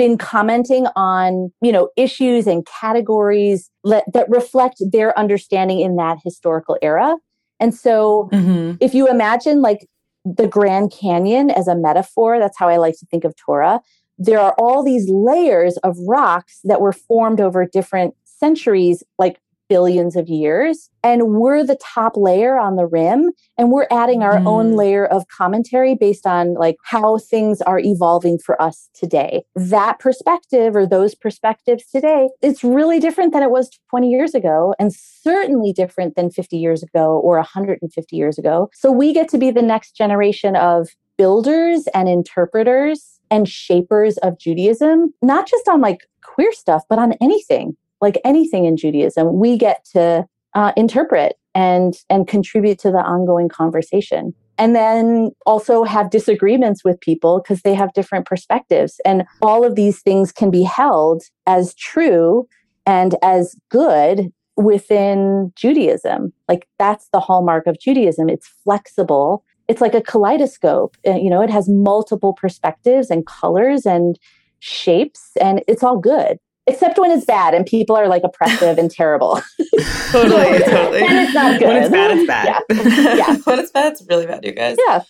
been 0.00 0.16
commenting 0.16 0.86
on, 0.96 1.52
you 1.60 1.70
know, 1.70 1.90
issues 1.94 2.46
and 2.46 2.66
categories 2.80 3.70
le- 3.84 4.02
that 4.14 4.26
reflect 4.30 4.76
their 4.92 5.16
understanding 5.18 5.80
in 5.80 5.96
that 5.96 6.16
historical 6.24 6.78
era. 6.80 7.16
And 7.58 7.74
so 7.74 8.30
Mm-hmm. 8.32 8.76
if 8.80 8.94
you 8.94 9.08
imagine 9.08 9.60
like 9.60 9.86
the 10.24 10.46
Grand 10.46 10.90
Canyon 10.90 11.50
as 11.50 11.68
a 11.68 11.74
metaphor, 11.74 12.38
that's 12.38 12.58
how 12.58 12.68
I 12.68 12.78
like 12.78 12.98
to 13.00 13.06
think 13.10 13.24
of 13.24 13.34
Torah. 13.36 13.80
There 14.16 14.40
are 14.40 14.54
all 14.58 14.82
these 14.82 15.06
layers 15.10 15.76
of 15.78 15.98
rocks 16.08 16.60
that 16.64 16.80
were 16.80 16.92
formed 16.94 17.40
over 17.40 17.66
different 17.66 18.14
centuries, 18.24 19.02
like 19.18 19.38
billions 19.70 20.16
of 20.16 20.28
years. 20.28 20.90
And 21.02 21.28
we're 21.28 21.64
the 21.64 21.78
top 21.82 22.16
layer 22.16 22.58
on 22.58 22.76
the 22.76 22.86
rim. 22.86 23.30
And 23.56 23.70
we're 23.70 23.86
adding 23.90 24.22
our 24.22 24.38
own 24.46 24.72
Mm. 24.72 24.76
layer 24.76 25.06
of 25.06 25.24
commentary 25.28 25.94
based 25.94 26.26
on 26.26 26.54
like 26.54 26.76
how 26.84 27.16
things 27.18 27.62
are 27.62 27.78
evolving 27.78 28.38
for 28.38 28.60
us 28.60 28.90
today. 28.92 29.44
That 29.54 29.98
perspective 30.00 30.76
or 30.76 30.86
those 30.86 31.14
perspectives 31.14 31.84
today, 31.90 32.28
it's 32.42 32.62
really 32.62 32.98
different 33.00 33.32
than 33.32 33.42
it 33.42 33.50
was 33.50 33.70
20 33.88 34.10
years 34.10 34.34
ago 34.34 34.74
and 34.78 34.92
certainly 34.92 35.72
different 35.72 36.16
than 36.16 36.30
50 36.30 36.58
years 36.58 36.82
ago 36.82 37.18
or 37.24 37.36
150 37.36 38.16
years 38.16 38.36
ago. 38.36 38.68
So 38.74 38.90
we 38.90 39.12
get 39.14 39.28
to 39.30 39.38
be 39.38 39.50
the 39.50 39.62
next 39.62 39.92
generation 39.96 40.56
of 40.56 40.88
builders 41.16 41.86
and 41.94 42.08
interpreters 42.08 43.20
and 43.30 43.48
shapers 43.48 44.16
of 44.18 44.38
Judaism, 44.38 45.14
not 45.22 45.46
just 45.46 45.68
on 45.68 45.80
like 45.80 46.00
queer 46.24 46.52
stuff, 46.52 46.82
but 46.88 46.98
on 46.98 47.12
anything, 47.20 47.76
like 48.00 48.20
anything 48.24 48.64
in 48.64 48.76
Judaism. 48.76 49.38
We 49.38 49.56
get 49.56 49.84
to 49.92 50.26
uh, 50.54 50.72
interpret 50.76 51.36
and 51.54 51.94
and 52.08 52.26
contribute 52.28 52.78
to 52.80 52.90
the 52.90 52.98
ongoing 52.98 53.48
conversation. 53.48 54.34
And 54.58 54.76
then 54.76 55.30
also 55.46 55.84
have 55.84 56.10
disagreements 56.10 56.84
with 56.84 57.00
people 57.00 57.40
because 57.40 57.62
they 57.62 57.74
have 57.74 57.92
different 57.94 58.26
perspectives. 58.26 59.00
And 59.06 59.24
all 59.40 59.64
of 59.64 59.74
these 59.74 60.02
things 60.02 60.32
can 60.32 60.50
be 60.50 60.62
held 60.62 61.22
as 61.46 61.74
true 61.74 62.46
and 62.84 63.16
as 63.22 63.56
good 63.70 64.30
within 64.56 65.52
Judaism. 65.56 66.32
Like 66.46 66.68
that's 66.78 67.08
the 67.12 67.20
hallmark 67.20 67.66
of 67.66 67.80
Judaism. 67.80 68.28
It's 68.28 68.48
flexible. 68.64 69.44
It's 69.66 69.80
like 69.80 69.94
a 69.94 70.02
kaleidoscope. 70.02 70.96
Uh, 71.06 71.16
you 71.16 71.30
know 71.30 71.42
it 71.42 71.50
has 71.50 71.68
multiple 71.68 72.34
perspectives 72.34 73.10
and 73.10 73.26
colors 73.26 73.86
and 73.86 74.18
shapes 74.58 75.30
and 75.40 75.62
it's 75.66 75.82
all 75.82 75.96
good 75.96 76.38
except 76.70 76.98
when 76.98 77.10
it's 77.10 77.24
bad 77.24 77.54
and 77.54 77.66
people 77.66 77.96
are 77.96 78.08
like 78.08 78.22
oppressive 78.24 78.78
and 78.78 78.90
terrible 78.90 79.40
Totally, 80.10 80.58
totally. 80.60 81.02
and 81.02 81.18
it's 81.18 81.34
not 81.34 81.58
good 81.58 81.68
When 81.68 81.76
it's 81.82 81.90
bad, 81.90 82.10
it's 82.16 82.26
bad. 82.26 82.62
Yeah. 83.18 83.36
when 83.44 83.58
it's 83.58 83.70
bad, 83.70 83.92
it's 83.92 84.02
really 84.08 84.26
bad, 84.26 84.44
you 84.44 84.52
guys. 84.52 84.76
yeah 84.86 85.02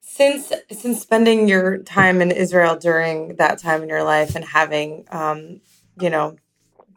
Since 0.00 0.52
since 0.70 1.00
spending 1.00 1.48
your 1.48 1.78
time 1.78 2.22
in 2.22 2.30
Israel 2.30 2.76
during 2.76 3.36
that 3.36 3.58
time 3.58 3.82
in 3.82 3.88
your 3.88 4.02
life 4.04 4.34
and 4.36 4.44
having 4.44 5.04
um, 5.10 5.60
you 6.00 6.10
know, 6.10 6.36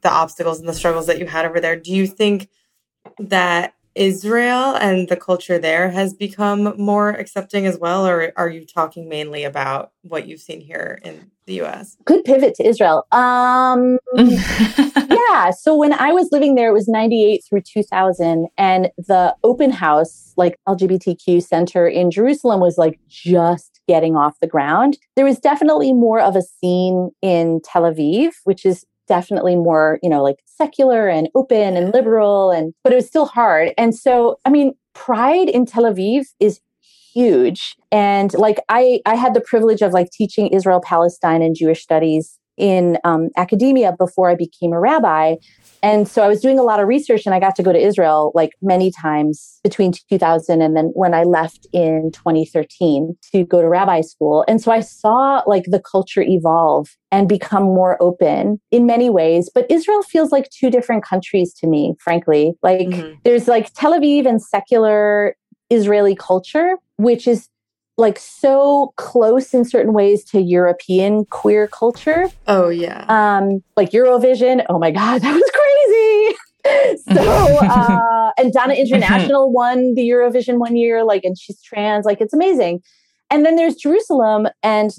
the 0.03 0.11
obstacles 0.11 0.59
and 0.59 0.67
the 0.70 0.74
struggles 0.74 1.07
that 1.07 1.20
you 1.20 1.26
had 1.26 1.45
over 1.45 1.59
there, 1.59 1.76
do 1.76 1.93
you 1.93 2.07
think 2.07 2.47
that 3.17 3.74
Israel 3.95 4.75
and 4.75 5.09
the 5.09 5.17
culture 5.17 5.57
there 5.57 5.89
has 5.89 6.13
become 6.13 6.73
more 6.77 7.09
accepting 7.09 7.65
as 7.65 7.77
well, 7.77 8.07
or 8.07 8.31
are 8.35 8.49
you 8.49 8.65
talking 8.65 9.09
mainly 9.09 9.43
about 9.43 9.91
what 10.03 10.27
you've 10.27 10.41
seen 10.41 10.61
here 10.61 10.99
in 11.03 11.31
the 11.45 11.61
US? 11.61 11.97
good 12.05 12.23
pivot 12.23 12.55
to 12.55 12.65
israel 12.67 13.05
um 13.11 13.97
yeah 14.17 15.51
so 15.51 15.75
when 15.75 15.93
i 15.93 16.11
was 16.11 16.29
living 16.31 16.55
there 16.55 16.69
it 16.69 16.73
was 16.73 16.87
98 16.87 17.43
through 17.47 17.61
2000 17.61 18.47
and 18.57 18.89
the 18.97 19.35
open 19.43 19.69
house 19.71 20.33
like 20.37 20.57
lgbtq 20.67 21.41
center 21.43 21.87
in 21.87 22.11
jerusalem 22.11 22.59
was 22.59 22.77
like 22.77 22.99
just 23.07 23.79
getting 23.87 24.15
off 24.15 24.39
the 24.41 24.47
ground 24.47 24.97
there 25.15 25.25
was 25.25 25.39
definitely 25.39 25.93
more 25.93 26.19
of 26.19 26.35
a 26.35 26.41
scene 26.41 27.11
in 27.21 27.61
tel 27.63 27.83
aviv 27.83 28.31
which 28.43 28.65
is 28.65 28.85
definitely 29.10 29.55
more 29.55 29.99
you 30.01 30.10
know 30.10 30.24
like 30.24 30.38
secular 30.45 31.10
and 31.10 31.28
open 31.36 31.76
and 31.76 31.93
liberal 31.93 32.51
and 32.51 32.74
but 32.84 32.93
it 32.93 32.95
was 32.95 33.07
still 33.07 33.26
hard. 33.26 33.74
And 33.78 33.93
so 33.93 34.38
i 34.45 34.49
mean 34.49 34.74
pride 34.93 35.49
in 35.49 35.66
tel 35.66 35.84
aviv 35.84 36.26
is 36.39 36.62
huge. 37.14 37.76
And 37.91 38.34
like 38.36 38.60
i 38.70 39.01
i 39.05 39.16
had 39.16 39.34
the 39.34 39.41
privilege 39.41 39.82
of 39.82 39.91
like 39.93 40.10
teaching 40.12 40.47
israel 40.49 40.82
palestine 40.82 41.41
and 41.41 41.55
jewish 41.55 41.82
studies 41.82 42.39
in 42.57 42.97
um, 43.03 43.30
academia 43.38 43.95
before 43.97 44.30
i 44.30 44.36
became 44.36 44.74
a 44.74 44.80
rabbi 44.80 45.36
and 45.84 46.07
so 46.07 46.21
i 46.23 46.27
was 46.27 46.41
doing 46.41 46.59
a 46.59 46.63
lot 46.63 46.80
of 46.80 46.88
research 46.88 47.25
and 47.25 47.34
i 47.36 47.39
got 47.39 47.55
to 47.55 47.63
go 47.63 47.71
to 47.71 47.80
israel 47.80 48.32
like 48.36 48.51
many 48.61 48.91
times 48.91 49.59
between 49.63 49.91
2000 50.09 50.61
and 50.61 50.75
then 50.75 50.86
when 50.93 51.13
i 51.13 51.23
left 51.23 51.67
in 51.73 52.11
2013 52.13 53.15
to 53.32 53.43
go 53.45 53.61
to 53.61 53.67
rabbi 53.67 54.01
school 54.01 54.43
and 54.47 54.61
so 54.61 54.71
i 54.71 54.80
saw 54.80 55.41
like 55.47 55.63
the 55.67 55.80
culture 55.80 56.21
evolve 56.21 56.95
and 57.11 57.27
become 57.30 57.63
more 57.63 57.97
open 58.01 58.59
in 58.71 58.86
many 58.86 59.09
ways 59.09 59.49
but 59.53 59.65
israel 59.69 60.01
feels 60.03 60.32
like 60.32 60.49
two 60.49 60.69
different 60.69 61.03
countries 61.03 61.53
to 61.53 61.67
me 61.67 61.93
frankly 61.99 62.53
like 62.63 62.88
Mhm. 62.88 63.17
there's 63.23 63.47
like 63.47 63.73
tel 63.73 63.93
aviv 63.93 64.25
and 64.27 64.41
secular 64.41 65.36
Israeli 65.71 66.15
culture, 66.15 66.77
which 66.97 67.27
is 67.27 67.47
like 67.95 68.17
so 68.17 68.91
close 68.97 69.53
in 69.53 69.63
certain 69.65 69.93
ways 69.93 70.23
to 70.32 70.41
European 70.41 71.25
queer 71.25 71.67
culture. 71.67 72.25
Oh 72.47 72.69
yeah. 72.69 73.05
Um, 73.07 73.61
like 73.77 73.91
Eurovision. 73.91 74.65
Oh 74.67 74.80
my 74.80 74.89
God, 74.89 75.21
that 75.21 75.32
was 75.32 75.43
crazy. 75.53 75.68
So 76.66 77.60
uh 77.62 78.32
and 78.38 78.53
Dana 78.53 78.74
International 78.74 79.51
won 79.51 79.93
the 79.95 80.10
Eurovision 80.10 80.60
one 80.60 80.76
year, 80.76 81.03
like, 81.03 81.24
and 81.24 81.38
she's 81.38 81.62
trans, 81.62 82.05
like 82.05 82.22
it's 82.22 82.34
amazing. 82.34 82.82
And 83.30 83.45
then 83.45 83.55
there's 83.55 83.76
Jerusalem 83.76 84.47
and 84.64 84.91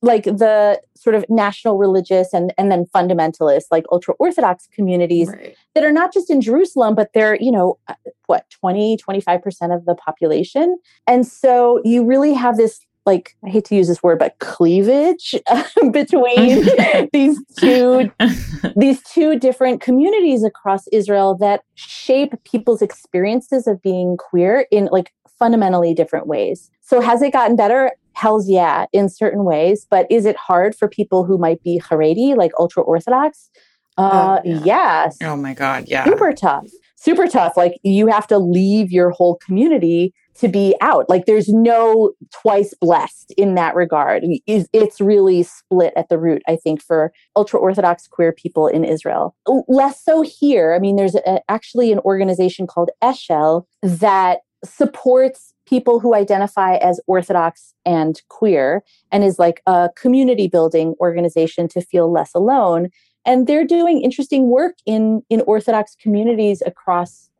like 0.00 0.24
the 0.24 0.80
sort 0.96 1.16
of 1.16 1.24
national 1.28 1.76
religious 1.76 2.32
and 2.32 2.52
and 2.56 2.70
then 2.70 2.86
fundamentalist, 2.94 3.64
like 3.70 3.84
ultra 3.90 4.14
orthodox 4.18 4.68
communities 4.72 5.28
right. 5.28 5.56
that 5.74 5.84
are 5.84 5.92
not 5.92 6.12
just 6.12 6.30
in 6.30 6.40
Jerusalem, 6.40 6.94
but 6.94 7.10
they're, 7.14 7.36
you 7.40 7.50
know, 7.50 7.78
uh, 7.88 7.94
what, 8.26 8.48
20, 8.50 8.96
25% 8.96 9.74
of 9.74 9.84
the 9.86 9.94
population. 9.94 10.78
And 11.06 11.26
so 11.26 11.80
you 11.84 12.04
really 12.04 12.32
have 12.34 12.56
this, 12.56 12.80
like, 13.08 13.34
I 13.44 13.48
hate 13.48 13.64
to 13.64 13.74
use 13.74 13.88
this 13.88 14.02
word, 14.02 14.18
but 14.20 14.38
cleavage 14.38 15.34
between 15.92 16.64
these 17.12 17.38
two 17.58 18.10
these 18.76 19.02
two 19.02 19.38
different 19.38 19.80
communities 19.80 20.44
across 20.44 20.86
Israel 20.88 21.36
that 21.40 21.62
shape 21.74 22.34
people's 22.44 22.82
experiences 22.82 23.66
of 23.66 23.82
being 23.82 24.16
queer 24.16 24.66
in 24.70 24.88
like 24.92 25.12
fundamentally 25.38 25.94
different 25.94 26.26
ways. 26.28 26.70
So 26.82 27.00
has 27.00 27.22
it 27.22 27.32
gotten 27.32 27.56
better? 27.56 27.92
Hell's 28.12 28.48
yeah, 28.48 28.86
in 28.92 29.08
certain 29.08 29.44
ways. 29.44 29.86
But 29.90 30.06
is 30.10 30.24
it 30.26 30.36
hard 30.36 30.74
for 30.76 30.88
people 30.88 31.24
who 31.24 31.38
might 31.38 31.62
be 31.62 31.80
Haredi, 31.80 32.36
like 32.36 32.52
ultra 32.58 32.82
Orthodox? 32.82 33.50
Uh, 33.96 34.38
Oh, 34.38 34.40
yeah. 34.44 34.60
yes 34.64 35.18
oh 35.24 35.34
my 35.36 35.54
God. 35.54 35.86
Yeah. 35.88 36.04
super 36.04 36.32
tough 36.32 36.68
super 36.94 37.26
tough 37.26 37.56
like 37.56 37.74
you 37.82 38.06
have 38.06 38.26
to 38.28 38.38
leave 38.38 38.92
your 38.92 39.10
whole 39.10 39.34
community 39.44 40.12
to 40.38 40.48
be 40.48 40.74
out. 40.80 41.08
Like 41.08 41.26
there's 41.26 41.48
no 41.48 42.12
twice 42.32 42.74
blessed 42.80 43.32
in 43.36 43.54
that 43.54 43.74
regard. 43.74 44.24
It's- 44.46 44.66
really 45.00 45.42
split 45.42 45.92
at 45.96 46.08
the 46.08 46.18
root 46.18 46.42
i 46.48 46.56
think 46.56 46.82
for 46.82 47.12
ultra 47.36 47.58
orthodox 47.58 48.06
queer 48.06 48.32
people 48.32 48.66
in 48.66 48.84
israel. 48.84 49.34
Less 49.68 50.02
so 50.02 50.22
here. 50.22 50.74
I 50.74 50.78
mean 50.78 50.96
there's 50.96 51.14
a, 51.14 51.40
actually 51.48 51.92
an 51.92 52.00
organization 52.00 52.66
called 52.66 52.90
eshel 53.02 53.64
that 53.82 54.40
supports 54.64 55.54
people 55.66 56.00
who 56.00 56.14
identify 56.14 56.76
as 56.76 57.00
orthodox 57.06 57.74
and 57.84 58.20
queer 58.28 58.82
and 59.12 59.22
is 59.22 59.38
like 59.38 59.62
a 59.66 59.90
community 59.96 60.48
building 60.48 60.94
organization 61.00 61.68
to 61.68 61.80
feel 61.80 62.10
less 62.10 62.34
alone. 62.34 62.88
And 63.24 63.46
they're 63.46 63.66
doing 63.66 64.00
interesting 64.00 64.48
work 64.48 64.76
in 64.86 65.22
in 65.28 65.42
orthodox 65.42 65.94
communities 65.94 66.62
across 66.66 67.30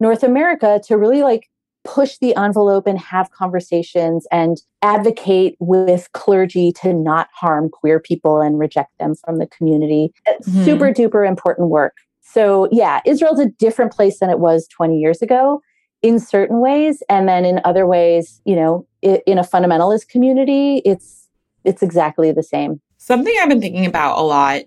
north 0.00 0.24
america 0.24 0.80
to 0.84 0.98
really 0.98 1.22
like 1.22 1.48
push 1.84 2.18
the 2.18 2.34
envelope 2.36 2.86
and 2.86 2.98
have 2.98 3.30
conversations 3.30 4.26
and 4.32 4.58
advocate 4.82 5.56
with 5.60 6.08
clergy 6.12 6.72
to 6.72 6.92
not 6.92 7.28
harm 7.32 7.68
queer 7.68 8.00
people 8.00 8.40
and 8.40 8.58
reject 8.58 8.90
them 8.98 9.14
from 9.14 9.38
the 9.38 9.46
community. 9.46 10.12
Mhm. 10.46 10.64
super 10.64 10.90
duper 10.92 11.26
important 11.28 11.68
work. 11.68 11.94
So 12.22 12.68
yeah 12.72 13.00
israel's 13.06 13.38
a 13.40 13.46
different 13.46 13.92
place 13.92 14.18
than 14.20 14.30
it 14.30 14.38
was 14.40 14.66
20 14.68 14.98
years 14.98 15.20
ago 15.22 15.60
in 16.02 16.18
certain 16.18 16.60
ways. 16.60 17.02
And 17.08 17.28
then 17.28 17.44
in 17.44 17.60
other 17.64 17.86
ways 17.86 18.40
you 18.44 18.56
know 18.56 18.86
in 19.02 19.38
a 19.38 19.42
fundamentalist 19.44 20.08
community 20.08 20.78
it's 20.84 21.28
it's 21.64 21.82
exactly 21.82 22.32
the 22.32 22.42
same. 22.42 22.80
Something 22.98 23.34
I've 23.40 23.48
been 23.48 23.60
thinking 23.60 23.86
about 23.86 24.18
a 24.18 24.22
lot, 24.22 24.62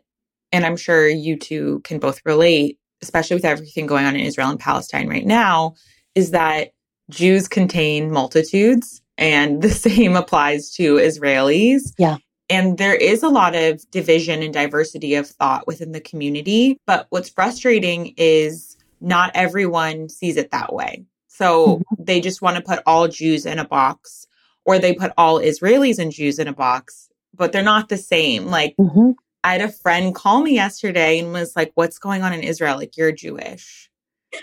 and 0.52 0.66
I'm 0.66 0.78
sure 0.78 1.08
you 1.08 1.38
two 1.38 1.82
can 1.84 2.00
both 2.00 2.22
relate, 2.26 2.78
especially 3.02 3.36
with 3.36 3.46
everything 3.46 3.86
going 3.88 4.06
on 4.06 4.16
in 4.16 4.22
Israel 4.22 4.50
and 4.50 4.60
Palestine 4.60 5.08
right 5.08 5.26
now, 5.26 5.76
is 6.16 6.32
that 6.32 6.70
Jews 7.10 7.48
contain 7.48 8.12
multitudes, 8.12 9.02
and 9.18 9.62
the 9.62 9.70
same 9.88 10.16
applies 10.16 10.72
to 10.76 10.96
Israelis. 10.96 11.94
Yeah. 11.98 12.18
And 12.50 12.78
there 12.78 12.96
is 12.96 13.24
a 13.24 13.30
lot 13.30 13.56
of 13.56 13.90
division 13.92 14.42
and 14.42 14.54
diversity 14.54 15.16
of 15.16 15.28
thought 15.28 15.68
within 15.68 15.92
the 15.92 16.00
community. 16.00 16.80
But 16.88 17.08
what's 17.10 17.30
frustrating 17.30 18.14
is 18.16 18.78
not 19.02 19.32
everyone 19.34 20.10
sees 20.10 20.38
it 20.38 20.52
that 20.52 20.74
way. 20.74 21.06
So 21.28 21.68
mm-hmm. 21.68 22.04
they 22.04 22.22
just 22.22 22.42
want 22.42 22.58
to 22.58 22.64
put 22.64 22.82
all 22.86 23.08
Jews 23.08 23.46
in 23.46 23.60
a 23.60 23.66
box, 23.66 24.28
or 24.66 24.80
they 24.80 24.94
put 24.94 25.12
all 25.18 25.40
Israelis 25.40 26.00
and 26.00 26.12
Jews 26.12 26.40
in 26.40 26.48
a 26.48 26.54
box, 26.54 27.10
but 27.36 27.52
they're 27.52 27.62
not 27.62 27.90
the 27.90 27.98
same. 27.98 28.48
Like, 28.48 28.76
mm-hmm. 28.78 29.12
I 29.44 29.52
had 29.54 29.62
a 29.62 29.72
friend 29.72 30.16
call 30.16 30.42
me 30.42 30.56
yesterday 30.56 31.20
and 31.20 31.32
was 31.32 31.56
like, 31.56 31.72
What's 31.76 32.00
going 32.00 32.24
on 32.24 32.34
in 32.34 32.42
Israel? 32.42 32.78
Like, 32.78 32.98
you're 32.98 33.12
Jewish. 33.12 33.90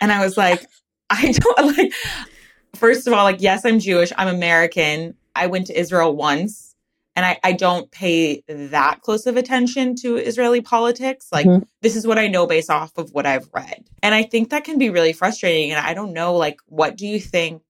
And 0.00 0.12
I 0.12 0.24
was 0.24 0.36
like, 0.36 0.64
I 1.10 1.32
don't 1.32 1.76
like, 1.76 1.92
first 2.74 3.06
of 3.06 3.12
all, 3.12 3.24
like, 3.24 3.40
yes, 3.40 3.64
I'm 3.64 3.78
Jewish. 3.78 4.12
I'm 4.16 4.28
American. 4.28 5.14
I 5.34 5.46
went 5.46 5.66
to 5.68 5.78
Israel 5.78 6.14
once 6.14 6.74
and 7.16 7.24
I, 7.24 7.38
I 7.44 7.52
don't 7.52 7.90
pay 7.90 8.42
that 8.48 9.00
close 9.02 9.26
of 9.26 9.36
attention 9.36 9.94
to 9.96 10.16
Israeli 10.16 10.60
politics. 10.60 11.28
Like, 11.32 11.46
mm-hmm. 11.46 11.64
this 11.80 11.96
is 11.96 12.06
what 12.06 12.18
I 12.18 12.26
know 12.26 12.46
based 12.46 12.70
off 12.70 12.96
of 12.98 13.12
what 13.12 13.26
I've 13.26 13.48
read. 13.54 13.84
And 14.02 14.14
I 14.14 14.24
think 14.24 14.50
that 14.50 14.64
can 14.64 14.78
be 14.78 14.90
really 14.90 15.12
frustrating. 15.12 15.70
And 15.70 15.84
I 15.84 15.94
don't 15.94 16.12
know, 16.12 16.34
like, 16.34 16.58
what 16.66 16.96
do 16.96 17.06
you 17.06 17.20
think? 17.20 17.62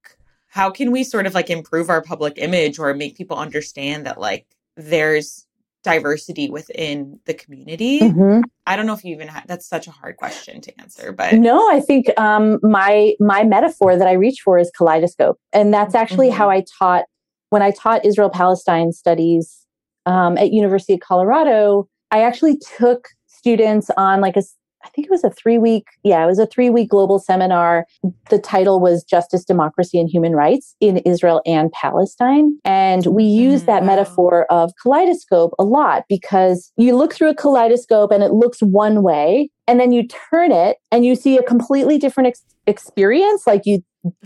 How 0.48 0.70
can 0.70 0.92
we 0.92 1.04
sort 1.04 1.26
of 1.26 1.34
like 1.34 1.50
improve 1.50 1.90
our 1.90 2.00
public 2.00 2.34
image 2.36 2.78
or 2.78 2.94
make 2.94 3.16
people 3.16 3.36
understand 3.36 4.06
that, 4.06 4.20
like, 4.20 4.46
there's 4.76 5.46
diversity 5.84 6.50
within 6.50 7.20
the 7.26 7.34
community? 7.34 8.00
Mm-hmm. 8.00 8.40
I 8.66 8.74
don't 8.74 8.86
know 8.86 8.94
if 8.94 9.04
you 9.04 9.14
even 9.14 9.28
have, 9.28 9.46
that's 9.46 9.68
such 9.68 9.86
a 9.86 9.90
hard 9.90 10.16
question 10.16 10.60
to 10.62 10.80
answer, 10.80 11.12
but 11.12 11.34
no, 11.34 11.70
I 11.70 11.80
think 11.80 12.08
um, 12.18 12.58
my 12.62 13.14
my 13.20 13.44
metaphor 13.44 13.96
that 13.96 14.08
I 14.08 14.12
reach 14.12 14.40
for 14.40 14.58
is 14.58 14.70
kaleidoscope, 14.76 15.38
and 15.52 15.72
that's 15.72 15.94
actually 15.94 16.28
mm-hmm. 16.28 16.38
how 16.38 16.50
I 16.50 16.64
taught 16.78 17.04
when 17.50 17.62
I 17.62 17.70
taught 17.70 18.04
Israel 18.04 18.30
Palestine 18.30 18.90
studies 18.92 19.64
um, 20.06 20.36
at 20.38 20.52
University 20.52 20.94
of 20.94 21.00
Colorado, 21.00 21.88
I 22.10 22.22
actually 22.22 22.58
took 22.78 23.08
students 23.26 23.90
on 23.96 24.20
like 24.20 24.36
a 24.36 24.42
I 24.84 24.88
think 24.88 25.06
it 25.06 25.10
was 25.10 25.24
a 25.24 25.30
three 25.30 25.58
week, 25.58 25.86
yeah, 26.02 26.22
it 26.22 26.26
was 26.26 26.38
a 26.38 26.46
three 26.46 26.70
week 26.70 26.90
global 26.90 27.18
seminar. 27.18 27.86
The 28.30 28.38
title 28.38 28.80
was 28.80 29.02
Justice, 29.02 29.44
Democracy, 29.44 29.98
and 29.98 30.08
Human 30.08 30.32
Rights 30.32 30.76
in 30.80 30.98
Israel 30.98 31.40
and 31.46 31.72
Palestine. 31.72 32.58
And 32.64 33.06
we 33.06 33.24
use 33.24 33.62
mm, 33.62 33.66
that 33.66 33.84
metaphor 33.84 34.46
of 34.50 34.72
kaleidoscope 34.82 35.54
a 35.58 35.64
lot 35.64 36.04
because 36.08 36.70
you 36.76 36.94
look 36.94 37.14
through 37.14 37.30
a 37.30 37.34
kaleidoscope 37.34 38.10
and 38.10 38.22
it 38.22 38.32
looks 38.32 38.60
one 38.60 39.02
way, 39.02 39.50
and 39.66 39.80
then 39.80 39.92
you 39.92 40.06
turn 40.30 40.52
it 40.52 40.76
and 40.92 41.04
you 41.06 41.16
see 41.16 41.38
a 41.38 41.42
completely 41.42 41.98
different 41.98 42.28
ex- 42.28 42.44
experience. 42.66 43.46
Like 43.46 43.62
you 43.64 43.82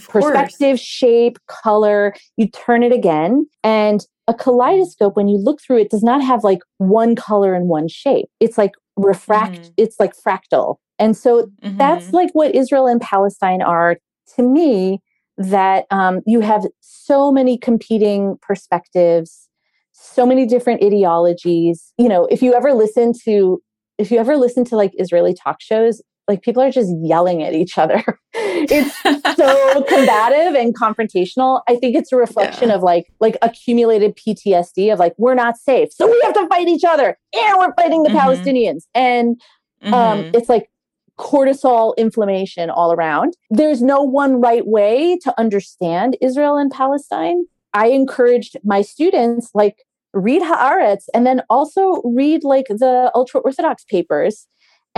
perspective, 0.09 0.81
shape, 0.81 1.39
color. 1.47 2.15
You 2.37 2.49
turn 2.49 2.83
it 2.83 2.93
again. 2.93 3.47
And 3.63 4.05
a 4.27 4.35
kaleidoscope, 4.35 5.17
when 5.17 5.29
you 5.29 5.39
look 5.39 5.61
through 5.61 5.79
it, 5.79 5.91
does 5.91 6.03
not 6.03 6.23
have 6.23 6.45
like 6.45 6.59
one 6.79 7.17
color 7.17 7.55
and 7.55 7.69
one 7.69 7.89
shape. 7.89 8.27
It's 8.41 8.59
like 8.59 8.73
refract, 8.99 9.61
mm-hmm. 9.61 9.73
it's 9.77 9.99
like 9.99 10.15
fractal. 10.17 10.77
And 10.99 11.17
so 11.17 11.51
mm-hmm. 11.63 11.77
that's 11.77 12.13
like 12.13 12.31
what 12.33 12.55
Israel 12.55 12.87
and 12.87 13.01
Palestine 13.01 13.63
are 13.63 13.99
to 14.37 14.43
me, 14.43 15.01
that 15.37 15.87
um, 15.91 16.21
you 16.27 16.41
have 16.41 16.67
so 16.81 17.31
many 17.31 17.57
competing 17.57 18.37
perspectives, 18.43 19.49
so 19.93 20.27
many 20.27 20.47
different 20.47 20.83
ideologies. 20.83 21.93
You 21.97 22.09
know, 22.09 22.27
if 22.27 22.43
you 22.43 22.55
ever 22.55 22.75
listen 22.75 23.13
to, 23.25 23.63
if 23.99 24.11
you 24.11 24.19
ever 24.19 24.37
listen 24.37 24.65
to 24.67 24.77
like 24.77 24.93
Israeli 24.99 25.35
talk 25.35 25.61
shows, 25.61 26.03
like 26.29 26.43
people 26.43 26.63
are 26.63 26.71
just 26.71 26.95
yelling 27.03 27.43
at 27.43 27.55
each 27.55 27.79
other. 27.79 28.05
it's 28.35 28.95
so 29.03 29.83
combative 29.89 30.55
and 30.55 30.77
confrontational. 30.77 31.63
I 31.67 31.77
think 31.77 31.97
it's 31.97 32.13
a 32.13 32.17
reflection 32.17 32.69
yeah. 32.69 32.75
of 32.75 32.83
like 32.83 33.07
like 33.19 33.37
accumulated 33.43 34.17
PTSD 34.17 34.93
of 34.93 34.99
like 34.99 35.15
we're 35.19 35.35
not 35.35 35.57
safe, 35.57 35.93
so 35.93 36.07
we 36.07 36.21
have 36.23 36.35
to 36.35 36.47
fight 36.49 36.69
each 36.69 36.85
other, 36.85 37.19
and 37.35 37.59
we're 37.59 37.75
fighting 37.75 38.03
the 38.03 38.11
mm-hmm. 38.11 38.19
Palestinians, 38.19 38.83
and 38.95 39.41
um, 39.83 39.93
mm-hmm. 39.93 40.31
it's 40.35 40.49
like 40.49 40.69
cortisol 41.19 41.97
inflammation 41.97 42.71
all 42.71 42.93
around. 42.93 43.37
There's 43.51 43.83
no 43.83 44.03
one 44.03 44.41
right 44.41 44.67
way 44.67 45.19
to 45.25 45.35
understand 45.39 46.17
Israel 46.21 46.57
and 46.57 46.71
Palestine. 46.71 47.45
I 47.75 47.89
encouraged 47.89 48.57
my 48.65 48.83
students 48.83 49.51
like 49.55 49.85
read 50.15 50.43
Haaretz 50.43 51.05
and 51.13 51.27
then 51.27 51.43
also 51.51 52.01
read 52.03 52.45
like 52.45 52.67
the 52.69 53.11
ultra 53.15 53.41
orthodox 53.41 53.85
papers 53.85 54.47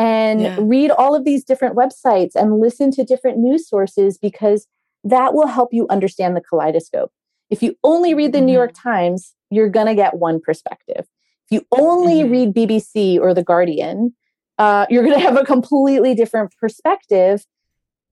and 0.00 0.40
yeah. 0.40 0.56
read 0.58 0.90
all 0.90 1.14
of 1.14 1.26
these 1.26 1.44
different 1.44 1.76
websites 1.76 2.34
and 2.34 2.58
listen 2.58 2.90
to 2.92 3.04
different 3.04 3.36
news 3.36 3.68
sources 3.68 4.16
because 4.16 4.66
that 5.04 5.34
will 5.34 5.46
help 5.46 5.74
you 5.74 5.86
understand 5.90 6.34
the 6.34 6.40
kaleidoscope. 6.40 7.12
If 7.50 7.62
you 7.62 7.76
only 7.84 8.14
read 8.14 8.32
the 8.32 8.38
mm-hmm. 8.38 8.46
New 8.46 8.52
York. 8.54 8.72
Times, 8.74 9.34
you're 9.50 9.68
going 9.68 9.88
to 9.88 9.94
get 9.94 10.16
one 10.16 10.40
perspective. 10.40 11.06
If 11.50 11.50
you 11.50 11.66
only 11.72 12.22
mm-hmm. 12.22 12.32
read 12.32 12.54
BBC 12.54 13.20
or 13.20 13.34
The 13.34 13.42
Guardian, 13.42 14.14
uh, 14.56 14.86
you're 14.88 15.02
going 15.02 15.14
to 15.20 15.20
have 15.20 15.36
a 15.36 15.44
completely 15.44 16.14
different 16.14 16.54
perspective. 16.58 17.44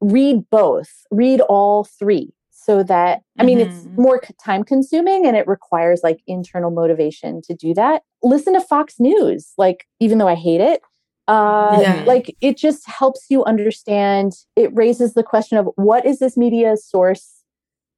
Read 0.03 0.51
both, 0.51 0.91
read 1.11 1.41
all 1.41 1.84
three 1.84 2.34
so 2.51 2.82
that 2.82 3.22
i 3.39 3.45
mean 3.45 3.59
mm-hmm. 3.59 3.70
it's 3.70 3.86
more 3.97 4.20
time 4.45 4.62
consuming 4.62 5.26
and 5.26 5.36
it 5.36 5.47
requires 5.49 6.01
like 6.03 6.20
internal 6.26 6.70
motivation 6.70 7.41
to 7.41 7.55
do 7.55 7.72
that 7.72 8.03
listen 8.22 8.53
to 8.53 8.61
fox 8.61 8.97
news 8.99 9.53
like 9.57 9.86
even 10.01 10.18
though 10.18 10.28
i 10.28 10.34
hate 10.34 10.61
it 10.61 10.82
uh, 11.29 11.79
yeah. 11.81 12.05
Like 12.07 12.35
it 12.41 12.57
just 12.57 12.89
helps 12.89 13.26
you 13.29 13.45
understand. 13.45 14.33
It 14.57 14.74
raises 14.74 15.12
the 15.12 15.22
question 15.22 15.59
of 15.59 15.68
what 15.76 16.07
is 16.07 16.18
this 16.18 16.37
media 16.37 16.76
source 16.76 17.45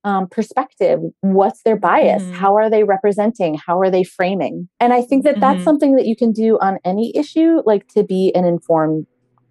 um, 0.03 0.27
perspective? 0.29 0.99
What's 1.21 1.63
their 1.63 1.77
bias? 1.77 2.23
Mm-hmm. 2.23 2.35
How 2.35 2.57
are 2.57 2.69
they 2.69 2.83
representing? 2.83 3.55
How 3.55 3.79
are 3.79 3.91
they 3.91 4.03
framing? 4.03 4.69
And 4.81 4.93
I 4.93 5.03
think 5.03 5.25
that 5.25 5.35
mm-hmm. 5.35 5.41
that's 5.41 5.65
something 5.65 5.95
that 5.95 6.07
you 6.07 6.17
can 6.17 6.33
do 6.33 6.59
on 6.61 6.79
any 6.85 7.17
issue, 7.17 7.63
like 7.65 7.87
to 7.95 8.03
be 8.03 8.33
an 8.35 8.45
informed 8.45 9.07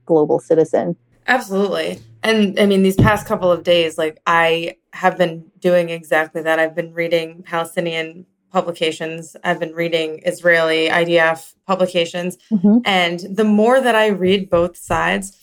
global 0.05 0.39
citizen. 0.39 0.97
Absolutely. 1.27 1.99
And 2.21 2.59
I 2.59 2.65
mean, 2.65 2.84
these 2.84 2.97
past 2.97 3.27
couple 3.27 3.51
of 3.51 3.63
days, 3.63 3.97
like 3.97 4.19
I 4.27 4.75
have 4.91 5.17
been 5.17 5.45
doing 5.59 5.89
exactly 5.89 6.41
that. 6.41 6.59
I've 6.59 6.75
been 6.75 6.93
reading 6.93 7.43
Palestinian 7.43 8.25
publications. 8.51 9.35
I've 9.43 9.59
been 9.59 9.73
reading 9.73 10.21
Israeli 10.25 10.89
IDF 10.89 11.53
publications. 11.65 12.37
Mm-hmm. 12.51 12.79
And 12.85 13.19
the 13.29 13.43
more 13.43 13.79
that 13.81 13.95
I 13.95 14.07
read 14.07 14.49
both 14.49 14.77
sides, 14.77 15.37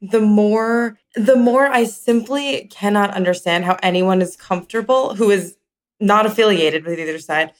the 0.00 0.20
more 0.20 0.98
the 1.14 1.36
more 1.36 1.68
I 1.68 1.84
simply 1.84 2.66
cannot 2.70 3.10
understand 3.10 3.64
how 3.64 3.76
anyone 3.82 4.20
is 4.20 4.34
comfortable 4.34 5.14
who 5.14 5.30
is 5.30 5.56
not 6.00 6.26
affiliated 6.26 6.84
with 6.84 6.98
either 6.98 7.18
side 7.18 7.52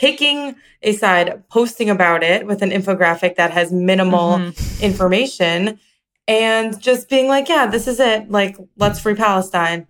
picking 0.00 0.56
a 0.82 0.92
side, 0.94 1.46
posting 1.50 1.90
about 1.90 2.22
it 2.22 2.46
with 2.46 2.62
an 2.62 2.70
infographic 2.70 3.36
that 3.36 3.50
has 3.50 3.70
minimal 3.70 4.38
mm-hmm. 4.38 4.82
information 4.82 5.78
and 6.26 6.80
just 6.80 7.10
being 7.10 7.28
like, 7.28 7.50
yeah, 7.50 7.66
this 7.66 7.86
is 7.86 8.00
it. 8.00 8.30
Like, 8.30 8.56
let's 8.78 8.98
free 8.98 9.14
Palestine. 9.14 9.86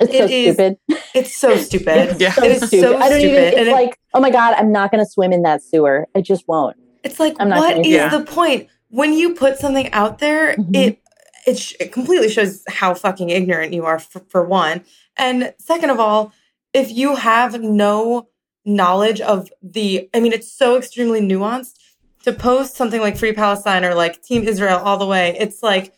It's 0.00 0.12
so 0.12 0.26
stupid. 0.26 0.78
It's 1.14 1.36
so 1.36 1.56
stupid. 1.58 2.10
it's 2.10 2.20
yeah. 2.20 2.32
so 2.32 2.44
it 2.44 2.50
is 2.52 2.66
stupid. 2.66 2.82
So 2.82 2.96
I 2.96 3.08
don't 3.08 3.18
stupid. 3.18 3.52
even. 3.52 3.58
It's 3.58 3.72
like, 3.72 3.90
it, 3.90 3.98
oh 4.14 4.20
my 4.20 4.30
god, 4.30 4.54
I'm 4.54 4.72
not 4.72 4.90
going 4.90 5.04
to 5.04 5.10
swim 5.10 5.32
in 5.32 5.42
that 5.42 5.62
sewer. 5.62 6.06
I 6.14 6.20
just 6.20 6.46
won't. 6.46 6.76
It's 7.04 7.18
like, 7.18 7.36
I'm 7.38 7.48
not 7.48 7.58
what 7.58 7.78
is 7.78 7.86
yeah. 7.86 8.08
the 8.08 8.24
point 8.24 8.68
when 8.88 9.12
you 9.12 9.34
put 9.34 9.58
something 9.58 9.90
out 9.92 10.18
there? 10.18 10.54
Mm-hmm. 10.54 10.74
It 10.74 11.02
it, 11.46 11.58
sh- 11.58 11.74
it 11.80 11.92
completely 11.92 12.28
shows 12.28 12.62
how 12.68 12.92
fucking 12.92 13.30
ignorant 13.30 13.72
you 13.72 13.86
are 13.86 13.98
for, 13.98 14.20
for 14.28 14.44
one, 14.44 14.84
and 15.16 15.54
second 15.58 15.90
of 15.90 15.98
all, 15.98 16.32
if 16.74 16.90
you 16.90 17.16
have 17.16 17.60
no 17.62 18.28
knowledge 18.64 19.20
of 19.20 19.50
the, 19.62 20.10
I 20.12 20.20
mean, 20.20 20.32
it's 20.32 20.52
so 20.52 20.76
extremely 20.76 21.20
nuanced 21.20 21.78
to 22.24 22.32
post 22.32 22.76
something 22.76 23.00
like 23.00 23.16
Free 23.16 23.32
Palestine 23.32 23.84
or 23.84 23.94
like 23.94 24.22
Team 24.22 24.44
Israel 24.44 24.78
all 24.78 24.98
the 24.98 25.06
way. 25.06 25.36
It's 25.38 25.62
like 25.62 25.94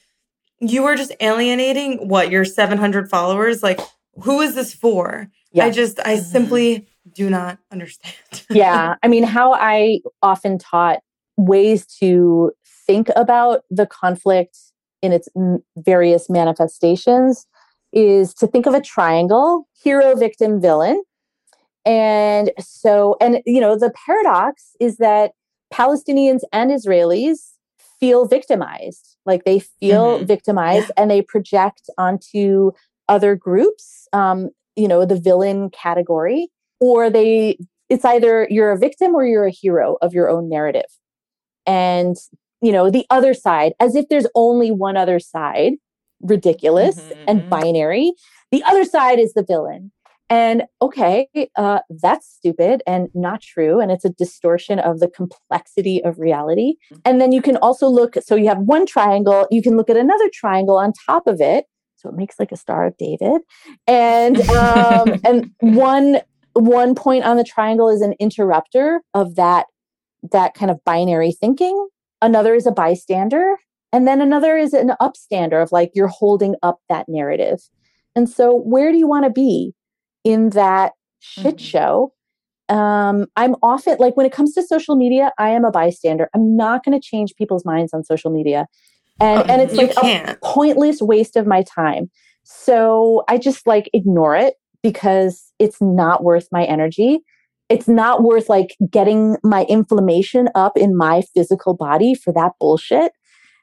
you 0.60 0.84
are 0.84 0.94
just 0.94 1.12
alienating 1.20 2.08
what 2.08 2.30
your 2.30 2.44
700 2.44 3.08
followers? 3.08 3.62
Like 3.62 3.80
who 4.22 4.40
is 4.40 4.54
this 4.54 4.74
for? 4.74 5.28
Yeah. 5.52 5.64
i 5.64 5.70
just 5.70 5.98
i 6.04 6.16
simply 6.16 6.86
do 7.12 7.28
not 7.28 7.58
understand. 7.72 8.14
Yeah. 8.50 8.94
I 9.02 9.08
mean 9.08 9.24
how 9.24 9.54
i 9.54 10.00
often 10.22 10.58
taught 10.58 11.00
ways 11.36 11.86
to 11.98 12.52
think 12.86 13.08
about 13.16 13.62
the 13.70 13.86
conflict 13.86 14.56
in 15.02 15.12
its 15.12 15.28
various 15.76 16.28
manifestations 16.28 17.46
is 17.92 18.34
to 18.34 18.46
think 18.46 18.66
of 18.66 18.74
a 18.74 18.80
triangle 18.80 19.66
hero 19.82 20.14
victim 20.14 20.60
villain. 20.60 21.02
And 21.84 22.52
so 22.60 23.16
and 23.20 23.40
you 23.46 23.60
know 23.60 23.78
the 23.78 23.92
paradox 24.06 24.76
is 24.80 24.98
that 24.98 25.32
palestinians 25.72 26.40
and 26.52 26.70
israelis 26.70 27.52
feel 28.00 28.26
victimized 28.26 29.16
like 29.26 29.44
they 29.44 29.58
feel 29.58 30.16
mm-hmm. 30.16 30.24
victimized 30.24 30.88
yeah. 30.88 31.02
and 31.02 31.10
they 31.10 31.22
project 31.22 31.88
onto 31.98 32.72
other 33.08 33.36
groups 33.36 34.08
um, 34.12 34.48
you 34.74 34.88
know 34.88 35.04
the 35.04 35.18
villain 35.18 35.70
category 35.70 36.48
or 36.80 37.10
they 37.10 37.56
it's 37.90 38.04
either 38.04 38.46
you're 38.48 38.70
a 38.70 38.78
victim 38.78 39.14
or 39.14 39.26
you're 39.26 39.44
a 39.44 39.50
hero 39.50 39.98
of 40.00 40.14
your 40.14 40.30
own 40.30 40.48
narrative. 40.48 40.86
And, 41.66 42.16
you 42.62 42.72
know, 42.72 42.88
the 42.88 43.04
other 43.10 43.34
side, 43.34 43.72
as 43.80 43.96
if 43.96 44.08
there's 44.08 44.28
only 44.34 44.70
one 44.70 44.96
other 44.96 45.18
side, 45.18 45.74
ridiculous 46.22 47.00
mm-hmm. 47.00 47.24
and 47.26 47.40
mm-hmm. 47.40 47.48
binary. 47.50 48.12
The 48.52 48.62
other 48.62 48.84
side 48.84 49.18
is 49.18 49.34
the 49.34 49.44
villain. 49.44 49.90
And 50.30 50.62
okay, 50.80 51.28
uh, 51.56 51.80
that's 52.00 52.32
stupid 52.32 52.82
and 52.86 53.08
not 53.14 53.42
true. 53.42 53.80
And 53.80 53.90
it's 53.90 54.04
a 54.04 54.10
distortion 54.10 54.78
of 54.78 55.00
the 55.00 55.08
complexity 55.08 56.02
of 56.04 56.20
reality. 56.20 56.74
Mm-hmm. 56.92 57.00
And 57.04 57.20
then 57.20 57.32
you 57.32 57.42
can 57.42 57.56
also 57.56 57.88
look, 57.88 58.14
so 58.24 58.36
you 58.36 58.46
have 58.46 58.58
one 58.58 58.86
triangle, 58.86 59.48
you 59.50 59.60
can 59.60 59.76
look 59.76 59.90
at 59.90 59.96
another 59.96 60.30
triangle 60.32 60.76
on 60.76 60.92
top 61.04 61.26
of 61.26 61.40
it. 61.40 61.64
So 61.96 62.08
it 62.08 62.14
makes 62.14 62.38
like 62.38 62.52
a 62.52 62.56
Star 62.56 62.86
of 62.86 62.96
David. 62.96 63.42
And 63.88 64.40
um, 64.50 65.20
and 65.24 65.50
one 65.60 66.20
one 66.54 66.94
point 66.94 67.24
on 67.24 67.36
the 67.36 67.44
triangle 67.44 67.88
is 67.88 68.00
an 68.00 68.14
interrupter 68.18 69.02
of 69.12 69.34
that 69.34 69.66
that 70.30 70.54
kind 70.54 70.70
of 70.70 70.82
binary 70.84 71.32
thinking. 71.32 71.88
Another 72.22 72.54
is 72.54 72.66
a 72.66 72.72
bystander. 72.72 73.56
And 73.92 74.06
then 74.06 74.20
another 74.20 74.56
is 74.56 74.72
an 74.72 74.92
upstander 75.00 75.60
of 75.60 75.72
like 75.72 75.90
you're 75.94 76.06
holding 76.06 76.54
up 76.62 76.78
that 76.88 77.06
narrative. 77.08 77.58
And 78.14 78.28
so 78.28 78.54
where 78.54 78.92
do 78.92 78.98
you 78.98 79.08
want 79.08 79.24
to 79.24 79.30
be? 79.30 79.74
In 80.24 80.50
that 80.50 80.92
shit 81.20 81.56
mm-hmm. 81.56 81.64
show. 81.64 82.12
Um, 82.68 83.26
I'm 83.36 83.56
often 83.62 83.96
like 83.98 84.16
when 84.16 84.26
it 84.26 84.32
comes 84.32 84.54
to 84.54 84.62
social 84.62 84.94
media, 84.94 85.32
I 85.38 85.50
am 85.50 85.64
a 85.64 85.72
bystander. 85.72 86.30
I'm 86.34 86.56
not 86.56 86.84
going 86.84 86.98
to 86.98 87.04
change 87.04 87.34
people's 87.36 87.64
minds 87.64 87.92
on 87.92 88.04
social 88.04 88.30
media, 88.30 88.66
and 89.18 89.40
oh, 89.40 89.52
and 89.52 89.62
it's 89.62 89.74
like 89.74 89.94
can't. 89.96 90.30
a 90.30 90.38
pointless 90.42 91.02
waste 91.02 91.36
of 91.36 91.46
my 91.46 91.62
time. 91.62 92.10
So 92.44 93.24
I 93.28 93.38
just 93.38 93.66
like 93.66 93.90
ignore 93.92 94.36
it 94.36 94.54
because 94.82 95.52
it's 95.58 95.80
not 95.80 96.22
worth 96.22 96.48
my 96.52 96.64
energy. 96.64 97.20
It's 97.68 97.86
not 97.86 98.22
worth 98.22 98.48
like 98.48 98.76
getting 98.90 99.36
my 99.44 99.64
inflammation 99.68 100.48
up 100.54 100.76
in 100.76 100.96
my 100.96 101.22
physical 101.34 101.74
body 101.74 102.14
for 102.14 102.32
that 102.32 102.52
bullshit. 102.58 103.12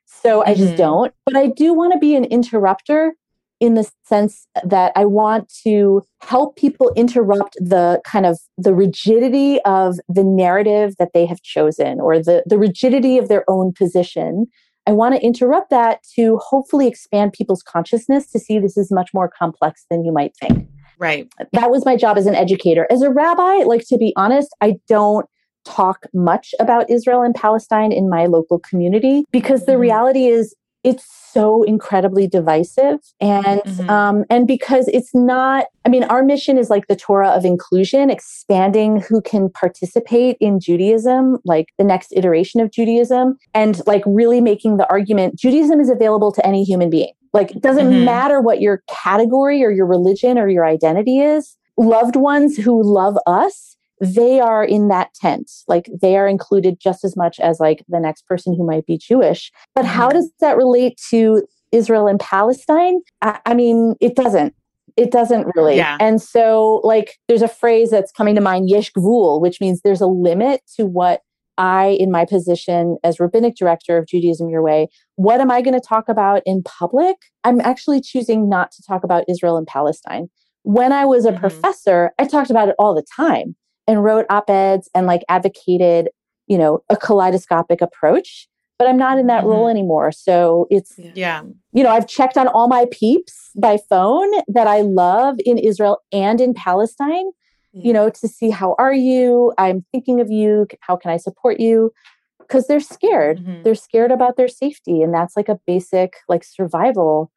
So 0.05 0.41
mm-hmm. 0.41 0.49
I 0.49 0.53
just 0.53 0.69
mm-hmm. 0.69 0.77
don't. 0.77 1.13
But 1.25 1.35
I 1.35 1.47
do 1.47 1.73
want 1.73 1.93
to 1.93 1.99
be 1.99 2.15
an 2.15 2.25
interrupter 2.25 3.15
in 3.59 3.73
the 3.73 3.89
sense 4.03 4.47
that 4.63 4.91
I 4.95 5.05
want 5.05 5.51
to 5.63 6.03
help 6.21 6.55
people 6.55 6.91
interrupt 6.95 7.55
the 7.59 8.01
kind 8.05 8.25
of 8.25 8.39
the 8.57 8.73
rigidity 8.73 9.59
of 9.65 9.97
the 10.07 10.23
narrative 10.23 10.95
that 10.99 11.09
they 11.13 11.25
have 11.25 11.41
chosen 11.41 11.99
or 11.99 12.19
the, 12.19 12.43
the 12.45 12.57
rigidity 12.57 13.17
of 13.17 13.29
their 13.29 13.43
own 13.49 13.73
position. 13.73 14.45
I 14.85 14.91
want 14.91 15.15
to 15.15 15.21
interrupt 15.21 15.69
that 15.71 15.99
to 16.15 16.37
hopefully 16.37 16.87
expand 16.87 17.33
people's 17.33 17.63
consciousness 17.63 18.31
to 18.31 18.39
see 18.39 18.59
this 18.59 18.77
is 18.77 18.91
much 18.91 19.09
more 19.13 19.29
complex 19.29 19.85
than 19.89 20.05
you 20.05 20.13
might 20.13 20.35
think. 20.37 20.67
Right. 20.99 21.27
That 21.53 21.69
was 21.69 21.85
my 21.85 21.95
job 21.95 22.17
as 22.17 22.25
an 22.25 22.35
educator. 22.35 22.87
As 22.89 23.01
a 23.01 23.09
rabbi, 23.09 23.63
like 23.65 23.85
to 23.89 23.97
be 23.97 24.13
honest, 24.15 24.49
I 24.61 24.75
don't 24.87 25.25
talk 25.65 26.07
much 26.13 26.55
about 26.59 26.89
Israel 26.89 27.21
and 27.21 27.35
Palestine 27.35 27.91
in 27.91 28.09
my 28.09 28.25
local 28.25 28.59
community 28.59 29.25
because 29.31 29.65
the 29.65 29.73
mm-hmm. 29.73 29.81
reality 29.81 30.27
is 30.27 30.55
it's 30.87 31.05
so 31.33 31.63
incredibly 31.63 32.25
divisive 32.27 32.99
and 33.19 33.61
mm-hmm. 33.61 33.89
um, 33.89 34.23
and 34.29 34.47
because 34.47 34.87
it's 34.87 35.13
not 35.13 35.65
i 35.85 35.89
mean 35.89 36.03
our 36.05 36.23
mission 36.23 36.57
is 36.57 36.69
like 36.69 36.87
the 36.87 36.95
torah 36.95 37.29
of 37.29 37.43
inclusion 37.43 38.09
expanding 38.09 39.01
who 39.01 39.21
can 39.21 39.49
participate 39.49 40.37
in 40.39 40.59
judaism 40.59 41.37
like 41.43 41.67
the 41.77 41.83
next 41.83 42.13
iteration 42.15 42.61
of 42.61 42.71
judaism 42.71 43.37
and 43.53 43.85
like 43.85 44.01
really 44.05 44.39
making 44.39 44.77
the 44.77 44.89
argument 44.89 45.37
judaism 45.37 45.79
is 45.79 45.89
available 45.89 46.31
to 46.31 46.45
any 46.45 46.63
human 46.63 46.89
being 46.89 47.11
like 47.33 47.51
it 47.51 47.61
doesn't 47.61 47.87
mm-hmm. 47.87 48.05
matter 48.05 48.41
what 48.41 48.61
your 48.61 48.81
category 48.87 49.63
or 49.63 49.69
your 49.69 49.85
religion 49.85 50.37
or 50.37 50.47
your 50.47 50.65
identity 50.65 51.19
is 51.19 51.57
loved 51.77 52.15
ones 52.15 52.57
who 52.57 52.81
love 52.81 53.17
us 53.27 53.76
they 53.99 54.39
are 54.39 54.63
in 54.63 54.87
that 54.89 55.13
tent 55.13 55.49
like 55.67 55.89
they 56.01 56.17
are 56.17 56.27
included 56.27 56.79
just 56.79 57.03
as 57.03 57.15
much 57.17 57.39
as 57.39 57.59
like 57.59 57.83
the 57.87 57.99
next 57.99 58.25
person 58.27 58.53
who 58.55 58.65
might 58.65 58.85
be 58.85 58.97
jewish 58.97 59.51
but 59.75 59.85
how 59.85 60.07
mm-hmm. 60.07 60.17
does 60.17 60.31
that 60.39 60.57
relate 60.57 60.99
to 61.09 61.43
israel 61.71 62.07
and 62.07 62.19
palestine 62.19 62.99
i, 63.21 63.39
I 63.45 63.53
mean 63.53 63.95
it 63.99 64.15
doesn't 64.15 64.53
it 64.95 65.11
doesn't 65.11 65.47
really 65.55 65.77
yeah. 65.77 65.97
and 65.99 66.21
so 66.21 66.81
like 66.83 67.17
there's 67.27 67.41
a 67.41 67.47
phrase 67.47 67.89
that's 67.89 68.11
coming 68.11 68.35
to 68.35 68.41
mind 68.41 68.69
yesh 68.69 68.91
gvul 68.93 69.41
which 69.41 69.59
means 69.61 69.81
there's 69.81 70.01
a 70.01 70.07
limit 70.07 70.61
to 70.75 70.85
what 70.85 71.21
I, 71.59 71.97
in 71.99 72.11
my 72.11 72.23
position 72.23 72.97
as 73.03 73.19
rabbinic 73.19 73.55
director 73.55 73.97
of 73.97 74.05
Judaism 74.07 74.47
Your 74.47 74.61
Way, 74.61 74.89
what 75.15 75.41
am 75.41 75.49
I 75.49 75.61
going 75.61 75.73
to 75.73 75.79
talk 75.79 76.07
about 76.07 76.43
in 76.45 76.61
public? 76.61 77.15
I'm 77.43 77.59
actually 77.61 77.99
choosing 77.99 78.47
not 78.47 78.71
to 78.73 78.83
talk 78.83 79.03
about 79.03 79.23
Israel 79.27 79.57
and 79.57 79.65
Palestine. 79.65 80.29
When 80.61 80.91
I 80.91 81.05
was 81.05 81.25
a 81.25 81.31
mm-hmm. 81.31 81.39
professor, 81.39 82.11
I 82.19 82.27
talked 82.27 82.51
about 82.51 82.69
it 82.69 82.75
all 82.77 82.93
the 82.93 83.05
time 83.15 83.55
and 83.87 84.03
wrote 84.03 84.25
op-eds 84.29 84.89
and 84.93 85.07
like 85.07 85.23
advocated, 85.29 86.09
you 86.47 86.57
know, 86.57 86.83
a 86.89 86.97
kaleidoscopic 86.97 87.81
approach. 87.81 88.47
But 88.79 88.87
I'm 88.87 88.97
not 88.97 89.17
in 89.17 89.25
that 89.25 89.39
mm-hmm. 89.39 89.49
role 89.49 89.67
anymore. 89.67 90.11
So 90.11 90.67
it's, 90.69 90.93
yeah. 91.15 91.41
You 91.71 91.83
know, 91.83 91.89
I've 91.89 92.07
checked 92.07 92.37
on 92.37 92.47
all 92.47 92.67
my 92.67 92.85
peeps 92.91 93.49
by 93.59 93.79
phone 93.89 94.29
that 94.47 94.67
I 94.67 94.81
love 94.81 95.37
in 95.45 95.57
Israel 95.57 95.99
and 96.11 96.39
in 96.39 96.53
Palestine, 96.53 97.25
you 97.73 97.91
know, 97.93 98.09
to 98.09 98.27
see 98.27 98.49
how 98.49 98.75
are 98.77 98.93
you? 98.93 99.53
I'm 99.57 99.85
thinking 99.91 100.19
of 100.19 100.29
you. 100.31 100.67
How 100.81 100.95
can 100.95 101.11
I 101.11 101.17
support 101.17 101.59
you? 101.59 101.91
Because 102.39 102.67
they're 102.67 102.79
scared. 102.79 103.39
Mm-hmm. 103.39 103.63
They're 103.63 103.75
scared 103.75 104.11
about 104.11 104.37
their 104.37 104.47
safety. 104.47 105.01
And 105.01 105.13
that's 105.13 105.35
like 105.35 105.49
a 105.49 105.59
basic, 105.67 106.13
like, 106.27 106.43
survival 106.43 107.31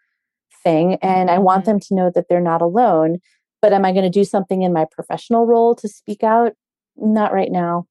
thing. 0.63 0.95
And 1.03 1.31
I 1.31 1.39
want 1.39 1.63
mm-hmm. 1.63 1.73
them 1.73 1.81
to 1.81 1.95
know 1.95 2.13
that 2.15 2.27
they're 2.29 2.41
not 2.41 2.63
alone. 2.63 3.19
But 3.63 3.73
am 3.73 3.85
I 3.85 3.93
going 3.93 4.05
to 4.05 4.11
do 4.11 4.25
something 4.25 4.63
in 4.63 4.73
my 4.73 4.87
professional 4.91 5.47
role 5.47 5.75
to 5.77 5.89
speak 5.89 6.23
out? 6.23 6.53
Not 6.97 7.33
right 7.33 7.51
now. 7.51 7.87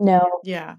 No. 0.00 0.40
Yeah. 0.44 0.76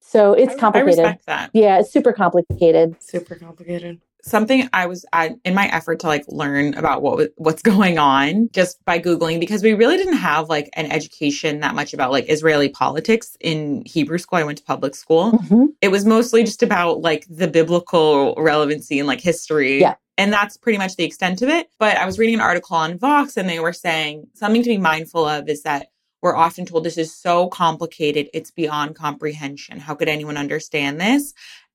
So 0.00 0.34
it's 0.34 0.54
complicated. 0.54 1.00
I 1.00 1.02
respect 1.02 1.26
that. 1.26 1.50
Yeah, 1.52 1.80
it's 1.80 1.92
super 1.92 2.12
complicated. 2.12 3.02
Super 3.02 3.34
complicated. 3.34 4.00
Something 4.22 4.68
I 4.72 4.86
was 4.86 5.04
at, 5.12 5.32
in 5.44 5.54
my 5.54 5.66
effort 5.66 6.00
to 6.00 6.06
like 6.06 6.24
learn 6.28 6.74
about 6.74 7.02
what 7.02 7.30
what's 7.36 7.62
going 7.62 7.98
on 7.98 8.48
just 8.52 8.84
by 8.84 8.98
googling 8.98 9.40
because 9.40 9.62
we 9.62 9.74
really 9.74 9.96
didn't 9.96 10.16
have 10.16 10.48
like 10.48 10.68
an 10.74 10.90
education 10.90 11.60
that 11.60 11.74
much 11.74 11.92
about 11.92 12.12
like 12.12 12.28
Israeli 12.28 12.68
politics 12.68 13.36
in 13.40 13.82
Hebrew 13.84 14.18
school. 14.18 14.38
I 14.38 14.44
went 14.44 14.58
to 14.58 14.64
public 14.64 14.94
school. 14.94 15.32
Mm-hmm. 15.32 15.64
It 15.80 15.88
was 15.88 16.04
mostly 16.04 16.44
just 16.44 16.62
about 16.62 17.00
like 17.00 17.24
the 17.28 17.48
biblical 17.48 18.34
relevancy 18.36 18.98
and 18.98 19.08
like 19.08 19.20
history. 19.20 19.80
Yeah. 19.80 19.94
And 20.18 20.32
that's 20.32 20.56
pretty 20.56 20.78
much 20.78 20.96
the 20.96 21.04
extent 21.04 21.42
of 21.42 21.48
it. 21.48 21.68
But 21.78 21.96
I 21.96 22.06
was 22.06 22.18
reading 22.18 22.36
an 22.36 22.40
article 22.40 22.76
on 22.76 22.98
Vox 22.98 23.36
and 23.36 23.48
they 23.48 23.60
were 23.60 23.72
saying 23.72 24.28
something 24.34 24.62
to 24.62 24.68
be 24.70 24.78
mindful 24.78 25.26
of 25.26 25.48
is 25.48 25.62
that 25.62 25.88
we're 26.22 26.36
often 26.36 26.64
told 26.64 26.84
this 26.84 26.98
is 26.98 27.14
so 27.14 27.48
complicated, 27.48 28.28
it's 28.32 28.50
beyond 28.50 28.96
comprehension. 28.96 29.78
How 29.78 29.94
could 29.94 30.08
anyone 30.08 30.36
understand 30.36 31.00
this? 31.00 31.34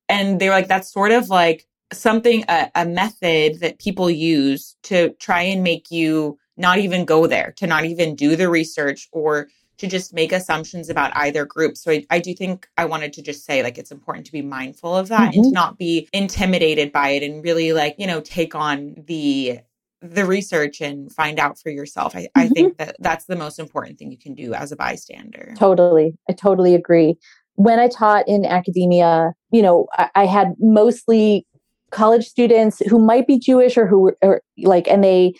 And 0.09 0.39
they 0.39 0.49
were 0.49 0.55
like, 0.55 0.67
that's 0.67 0.91
sort 0.91 1.11
of 1.11 1.29
like 1.29 1.65
something, 1.93 2.43
a, 2.49 2.71
a 2.75 2.85
method 2.85 3.59
that 3.59 3.79
people 3.79 4.09
use 4.09 4.75
to 4.83 5.11
try 5.19 5.43
and 5.43 5.63
make 5.63 5.91
you 5.91 6.37
not 6.57 6.79
even 6.79 7.05
go 7.05 7.27
there, 7.27 7.53
to 7.57 7.67
not 7.67 7.85
even 7.85 8.15
do 8.15 8.35
the 8.35 8.49
research 8.49 9.07
or 9.11 9.47
to 9.81 9.87
just 9.87 10.13
make 10.13 10.31
assumptions 10.31 10.89
about 10.89 11.11
either 11.15 11.43
group. 11.43 11.75
So 11.75 11.91
I, 11.91 12.05
I, 12.11 12.19
do 12.19 12.35
think 12.35 12.69
I 12.77 12.85
wanted 12.85 13.13
to 13.13 13.23
just 13.23 13.45
say 13.45 13.63
like 13.63 13.79
it's 13.79 13.89
important 13.89 14.27
to 14.27 14.31
be 14.31 14.43
mindful 14.43 14.95
of 14.95 15.07
that 15.07 15.17
mm-hmm. 15.19 15.25
and 15.25 15.33
to 15.33 15.39
mm-hmm. 15.39 15.53
not 15.53 15.79
be 15.79 16.07
intimidated 16.13 16.91
by 16.91 17.09
it 17.09 17.23
and 17.23 17.43
really 17.43 17.73
like, 17.73 17.95
you 17.97 18.05
know, 18.05 18.21
take 18.21 18.53
on 18.53 18.93
the 19.07 19.59
the 20.03 20.25
research 20.25 20.81
and 20.81 21.11
find 21.11 21.39
out 21.39 21.59
for 21.59 21.71
yourself. 21.71 22.15
I, 22.15 22.21
mm-hmm. 22.21 22.39
I 22.39 22.47
think 22.49 22.77
that 22.77 22.95
that's 22.99 23.25
the 23.25 23.35
most 23.35 23.57
important 23.57 23.97
thing 23.97 24.11
you 24.11 24.19
can 24.19 24.35
do 24.35 24.53
as 24.53 24.71
a 24.71 24.75
bystander. 24.75 25.55
Totally. 25.57 26.15
I 26.29 26.33
totally 26.33 26.75
agree. 26.75 27.15
When 27.55 27.79
I 27.79 27.87
taught 27.87 28.27
in 28.27 28.45
academia, 28.45 29.33
you 29.51 29.63
know, 29.63 29.87
I, 29.93 30.09
I 30.13 30.25
had 30.27 30.53
mostly 30.59 31.47
college 31.89 32.27
students 32.27 32.79
who 32.87 32.99
might 32.99 33.25
be 33.25 33.39
Jewish 33.39 33.77
or 33.77 33.87
who 33.87 34.13
were 34.21 34.43
like, 34.59 34.87
and 34.87 35.03
they 35.03 35.33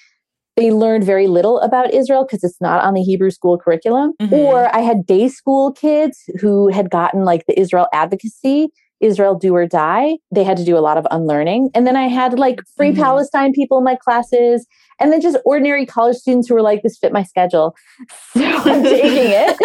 they 0.58 0.72
learned 0.72 1.04
very 1.04 1.28
little 1.28 1.60
about 1.60 1.94
Israel 1.94 2.26
because 2.26 2.44
it's 2.44 2.60
not 2.60 2.84
on 2.84 2.94
the 2.94 3.02
Hebrew 3.02 3.32
school 3.32 3.58
curriculum. 3.58 4.14
Mm-hmm. 4.22 4.34
Or 4.34 4.74
I 4.76 4.80
had 4.80 5.06
day 5.06 5.28
school 5.28 5.72
kids 5.72 6.20
who 6.40 6.70
had 6.70 6.90
gotten 6.90 7.24
like 7.24 7.46
the 7.48 7.58
Israel 7.60 7.88
advocacy, 7.94 8.70
Israel 9.02 9.36
do 9.36 9.56
or 9.56 9.66
die. 9.66 10.18
They 10.34 10.44
had 10.44 10.58
to 10.58 10.64
do 10.64 10.78
a 10.78 10.80
lot 10.80 10.98
of 10.98 11.08
unlearning. 11.10 11.70
And 11.74 11.88
then 11.88 11.96
I 11.96 12.08
had 12.08 12.38
like 12.38 12.62
free 12.78 12.92
mm-hmm. 12.92 13.02
Palestine 13.02 13.52
people 13.54 13.78
in 13.80 13.84
my 13.84 13.96
classes. 13.96 14.68
And 15.00 15.12
then 15.12 15.20
just 15.22 15.38
ordinary 15.46 15.86
college 15.86 16.18
students 16.18 16.48
who 16.48 16.54
were 16.54 16.62
like, 16.62 16.84
this 16.84 16.98
fit 16.98 17.12
my 17.12 17.24
schedule. 17.24 17.76
So 18.34 18.46
I'm 18.46 18.84
taking 18.84 19.32
it. 19.32 19.58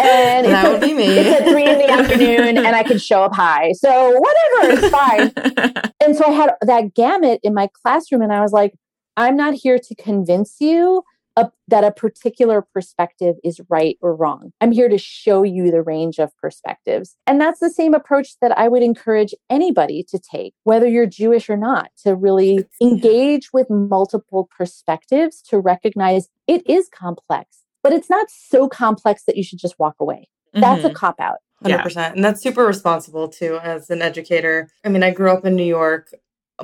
and 0.00 0.46
that 0.46 0.64
it's, 0.64 0.68
would 0.68 0.80
be 0.80 0.94
me. 0.94 1.04
it's 1.08 1.40
at 1.40 1.48
three 1.48 1.68
in 1.68 1.78
the 1.78 1.90
afternoon 1.90 2.56
and 2.56 2.76
I 2.76 2.82
can 2.82 2.98
show 2.98 3.22
up 3.22 3.34
high. 3.34 3.72
So 3.72 4.16
whatever, 4.16 4.72
it's 4.72 4.88
fine. 4.88 5.92
and 6.00 6.16
so 6.16 6.24
I 6.26 6.30
had 6.30 6.50
that 6.62 6.94
gamut 6.94 7.40
in 7.42 7.54
my 7.54 7.68
classroom 7.82 8.22
and 8.22 8.32
I 8.32 8.40
was 8.40 8.52
like, 8.52 8.74
I'm 9.18 9.36
not 9.36 9.52
here 9.54 9.78
to 9.80 9.94
convince 9.96 10.56
you 10.60 11.02
a, 11.36 11.50
that 11.66 11.82
a 11.84 11.90
particular 11.90 12.62
perspective 12.62 13.34
is 13.44 13.60
right 13.68 13.98
or 14.00 14.14
wrong. 14.14 14.52
I'm 14.60 14.70
here 14.72 14.88
to 14.88 14.96
show 14.98 15.42
you 15.42 15.70
the 15.70 15.82
range 15.82 16.18
of 16.18 16.36
perspectives. 16.36 17.16
And 17.26 17.40
that's 17.40 17.58
the 17.60 17.68
same 17.70 17.94
approach 17.94 18.38
that 18.40 18.56
I 18.56 18.68
would 18.68 18.82
encourage 18.82 19.34
anybody 19.50 20.04
to 20.08 20.18
take, 20.18 20.54
whether 20.64 20.86
you're 20.88 21.06
Jewish 21.06 21.50
or 21.50 21.56
not, 21.56 21.90
to 22.04 22.14
really 22.14 22.60
engage 22.80 23.52
with 23.52 23.68
multiple 23.70 24.48
perspectives 24.56 25.42
to 25.42 25.58
recognize 25.58 26.28
it 26.46 26.62
is 26.68 26.88
complex. 26.88 27.58
but 27.84 27.92
it's 27.92 28.10
not 28.10 28.26
so 28.28 28.68
complex 28.68 29.22
that 29.26 29.36
you 29.36 29.42
should 29.44 29.58
just 29.60 29.78
walk 29.78 29.94
away. 30.00 30.28
That's 30.52 30.84
a 30.84 30.90
Mhm. 30.90 30.94
cop 30.94 31.20
out. 31.20 31.38
100%. 31.62 32.16
And 32.16 32.24
that's 32.24 32.42
super 32.42 32.66
responsible 32.66 33.28
too 33.28 33.58
as 33.62 33.88
an 33.88 34.02
educator. 34.02 34.68
I 34.84 34.88
mean, 34.88 35.02
I 35.04 35.10
grew 35.12 35.30
up 35.30 35.44
in 35.46 35.54
New 35.54 35.62
York. 35.64 36.12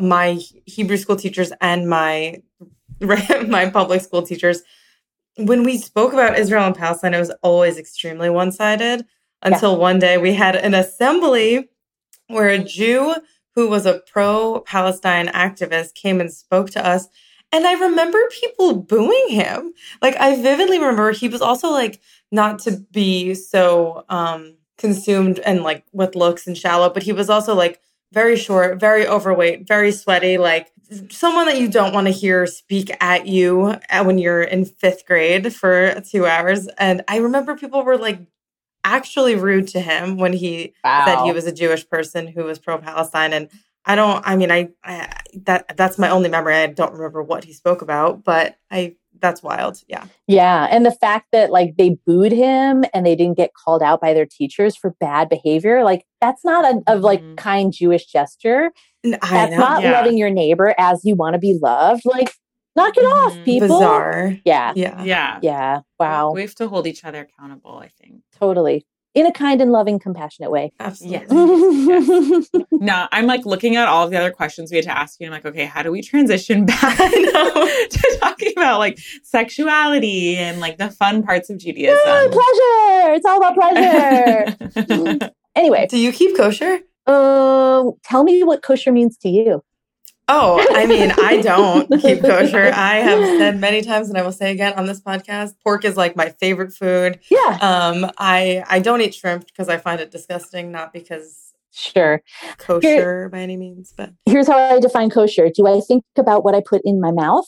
My 0.01 0.39
Hebrew 0.67 0.97
school 0.97 1.17
teachers 1.17 1.53
and 1.61 1.89
my 1.89 2.43
my 3.01 3.71
public 3.71 4.01
school 4.01 4.23
teachers 4.23 4.63
when 5.37 5.65
we 5.65 5.79
spoke 5.79 6.13
about 6.13 6.39
Israel 6.39 6.65
and 6.65 6.77
Palestine, 6.77 7.15
it 7.15 7.19
was 7.19 7.33
always 7.43 7.77
extremely 7.77 8.31
one-sided 8.31 9.05
until 9.43 9.77
one 9.77 9.99
day 9.99 10.17
we 10.17 10.33
had 10.33 10.57
an 10.57 10.75
assembly 10.75 11.69
where 12.29 12.49
a 12.49 12.59
Jew 12.59 13.17
who 13.55 13.69
was 13.69 13.85
a 13.87 14.01
pro-Palestine 14.13 15.29
activist 15.29 15.95
came 15.95 16.21
and 16.21 16.33
spoke 16.33 16.71
to 16.71 16.87
us 16.87 17.09
and 17.53 17.69
I 17.69 17.75
remember 17.75 18.19
people 18.31 18.75
booing 18.75 19.29
him. 19.29 19.75
Like 20.03 20.17
I 20.17 20.35
vividly 20.43 20.79
remember 20.79 21.13
he 21.13 21.29
was 21.29 21.41
also 21.41 21.71
like 21.71 22.01
not 22.33 22.59
to 22.61 22.85
be 22.91 23.35
so 23.35 24.05
um 24.09 24.57
consumed 24.77 25.39
and 25.41 25.63
like 25.63 25.85
with 25.93 26.17
looks 26.17 26.49
and 26.49 26.59
shallow, 26.59 26.91
but 26.91 27.05
he 27.05 27.13
was 27.13 27.31
also 27.31 27.55
like 27.55 27.81
very 28.15 28.37
short, 28.37 28.81
very 28.81 29.07
overweight, 29.07 29.67
very 29.67 29.93
sweaty, 29.93 30.39
like 30.39 30.71
someone 31.11 31.47
that 31.47 31.59
you 31.59 31.69
don't 31.69 31.93
want 31.93 32.07
to 32.07 32.13
hear 32.13 32.47
speak 32.47 32.91
at 33.01 33.27
you 33.27 33.77
uh, 33.91 34.05
when 34.05 34.19
you're 34.19 34.43
in 34.43 34.65
fifth 34.65 35.05
grade 35.07 35.55
for 35.55 36.01
two 36.01 36.25
hours. 36.27 36.69
And 36.79 37.03
I 37.09 37.19
remember 37.19 37.57
people 37.57 37.83
were 37.83 37.99
like 37.99 38.21
actually 38.85 39.35
rude 39.35 39.69
to 39.69 39.81
him 39.81 40.19
when 40.19 40.33
he 40.33 40.75
said 40.85 41.25
he 41.25 41.33
was 41.33 41.47
a 41.47 41.53
Jewish 41.53 41.89
person 41.89 42.27
who 42.27 42.45
was 42.45 42.59
pro 42.59 42.79
Palestine. 42.79 43.33
And 43.33 43.51
I 43.87 43.97
don't, 43.97 44.23
I 44.27 44.37
mean, 44.37 44.51
I, 44.51 44.71
I, 44.85 45.13
that, 45.45 45.77
that's 45.77 45.99
my 45.99 46.11
only 46.11 46.29
memory. 46.29 46.55
I 46.55 46.67
don't 46.67 46.93
remember 46.93 47.23
what 47.23 47.45
he 47.45 47.53
spoke 47.53 47.83
about, 47.83 48.25
but 48.25 48.57
I, 48.71 48.97
that's 49.21 49.43
wild. 49.43 49.81
Yeah. 49.89 50.05
Yeah. 50.27 50.67
And 50.71 50.85
the 50.85 50.91
fact 50.93 51.29
that 51.33 51.51
like 51.51 51.77
they 51.77 51.97
booed 52.07 52.33
him 52.33 52.85
and 52.93 53.07
they 53.07 53.17
didn't 53.17 53.37
get 53.37 53.55
called 53.55 53.83
out 53.83 54.01
by 54.01 54.13
their 54.13 54.27
teachers 54.27 54.77
for 54.77 54.91
bad 55.01 55.29
behavior, 55.29 55.85
like 55.85 56.05
that's 56.25 56.45
not 56.45 56.65
a, 56.65 56.83
a 56.87 56.97
like 56.97 57.23
Mhm. 57.23 57.37
kind 57.37 57.73
Jewish 57.73 58.07
gesture. 58.07 58.71
N- 59.05 59.19
I 59.23 59.31
That's 59.31 59.51
know. 59.53 59.59
not 59.59 59.83
yeah. 59.83 59.93
loving 59.93 60.17
your 60.17 60.31
neighbor 60.31 60.75
as 60.79 61.01
you 61.05 61.15
want 61.15 61.35
to 61.35 61.39
be 61.39 61.59
loved. 61.63 62.03
Like, 62.07 62.33
knock 62.77 62.97
it 62.97 63.03
off, 63.05 63.35
Mhm. 63.35 63.45
people. 63.45 63.69
Bizarre. 63.69 64.37
Yeah. 64.45 64.73
Yeah. 64.75 65.03
Yeah. 65.05 65.39
Yeah. 65.43 65.81
Wow. 66.01 66.33
We 66.33 66.41
have 66.43 66.55
to 66.57 66.69
hold 66.69 66.87
each 66.87 67.05
other 67.05 67.21
accountable, 67.29 67.79
I 67.79 67.89
think. 68.01 68.23
Totally. 68.41 68.87
In 69.15 69.27
a 69.27 69.33
kind 69.33 69.61
and 69.61 69.71
loving, 69.71 70.01
compassionate 70.01 70.51
way. 70.51 70.73
Absolutely. 70.81 71.29
No, 72.73 73.07
I'm 73.13 73.27
like 73.27 73.47
looking 73.47 73.77
at 73.77 73.87
all 73.89 74.05
of 74.05 74.11
the 74.11 74.19
other 74.19 74.31
questions 74.33 74.71
we 74.71 74.77
had 74.77 74.85
to 74.87 74.99
ask 74.99 75.19
you. 75.21 75.27
And 75.27 75.35
I'm 75.35 75.39
like, 75.39 75.47
okay, 75.55 75.65
how 75.65 75.83
do 75.83 75.91
we 75.93 76.03
transition 76.03 76.67
back 76.73 76.83
I 76.83 77.87
to 77.91 78.19
talking 78.21 78.53
about 78.57 78.79
like 78.79 78.99
sexuality 79.23 80.37
and 80.37 80.61
like 80.61 80.77
the 80.77 80.91
fun 80.91 81.23
parts 81.23 81.49
of 81.51 81.63
Yay, 81.63 81.73
Judaism? 81.73 82.31
pleasure. 82.31 83.15
It's 83.15 83.25
all 83.27 83.39
about 83.39 83.55
pleasure. 83.55 85.31
Anyway, 85.57 85.87
Do 85.89 85.99
you 85.99 86.13
keep 86.13 86.37
kosher? 86.37 86.81
uh, 87.07 87.85
tell 88.05 88.25
me 88.25 88.43
what 88.45 88.63
kosher 88.63 88.93
means 88.93 89.17
to 89.19 89.29
you. 89.29 89.63
Oh, 90.27 90.65
I 90.75 90.87
mean, 90.87 91.13
I 91.23 91.41
don't 91.43 91.87
keep 92.01 92.23
kosher. 92.23 92.73
I 92.75 92.95
have 92.97 93.21
said 93.39 93.61
many 93.61 93.83
times, 93.83 94.09
and 94.09 94.17
I 94.17 94.23
will 94.23 94.33
say 94.33 94.53
again 94.53 94.73
on 94.75 94.87
this 94.87 95.01
podcast, 95.01 95.53
pork 95.63 95.85
is 95.85 95.97
like 95.99 96.17
my 96.17 96.31
favorite 96.41 96.73
food. 96.73 97.21
Yeah, 97.31 97.59
Um, 97.61 98.11
I 98.17 98.65
I 98.69 98.79
don't 98.79 99.03
eat 99.03 99.15
shrimp 99.15 99.47
because 99.47 99.69
I 99.69 99.77
find 99.77 100.01
it 100.01 100.11
disgusting, 100.11 100.73
not 100.73 100.95
because 100.95 101.53
sure. 101.73 102.23
kosher 102.57 103.29
by 103.29 103.41
any 103.41 103.59
means, 103.59 103.93
but 103.95 104.13
Here's 104.25 104.47
how 104.49 104.57
I 104.57 104.81
define 104.81 105.11
kosher. 105.11 105.51
Do 105.55 105.67
I 105.67 105.81
think 105.81 106.05
about 106.17 106.43
what 106.43 106.55
I 106.55 106.63
put 106.67 106.81
in 106.87 107.01
my 107.03 107.11
mouth? 107.11 107.45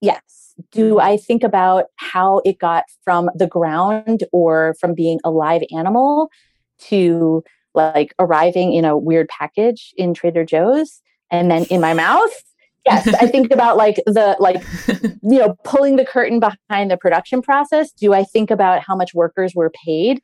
Yes. 0.00 0.54
Do 0.72 0.98
I 1.00 1.18
think 1.18 1.44
about 1.44 1.84
how 1.96 2.40
it 2.44 2.58
got 2.58 2.84
from 3.04 3.28
the 3.36 3.46
ground 3.46 4.24
or 4.32 4.74
from 4.80 4.94
being 4.94 5.20
a 5.22 5.30
live 5.30 5.62
animal 5.76 6.28
to 6.88 7.42
like 7.74 8.14
arriving 8.18 8.72
in 8.72 8.84
a 8.84 8.96
weird 8.96 9.28
package 9.28 9.92
in 9.96 10.14
Trader 10.14 10.44
Joe's 10.44 11.00
and 11.30 11.50
then 11.50 11.64
in 11.64 11.80
my 11.80 11.94
mouth? 11.94 12.32
Yes, 12.86 13.08
I 13.14 13.26
think 13.26 13.52
about 13.52 13.76
like 13.84 13.96
the 14.06 14.36
like 14.38 14.62
you 15.22 15.38
know 15.38 15.56
pulling 15.64 15.96
the 15.96 16.04
curtain 16.04 16.40
behind 16.40 16.90
the 16.90 16.96
production 16.96 17.42
process. 17.42 17.92
Do 17.92 18.14
I 18.14 18.24
think 18.24 18.50
about 18.50 18.82
how 18.82 18.96
much 18.96 19.14
workers 19.14 19.54
were 19.54 19.70
paid 19.70 20.22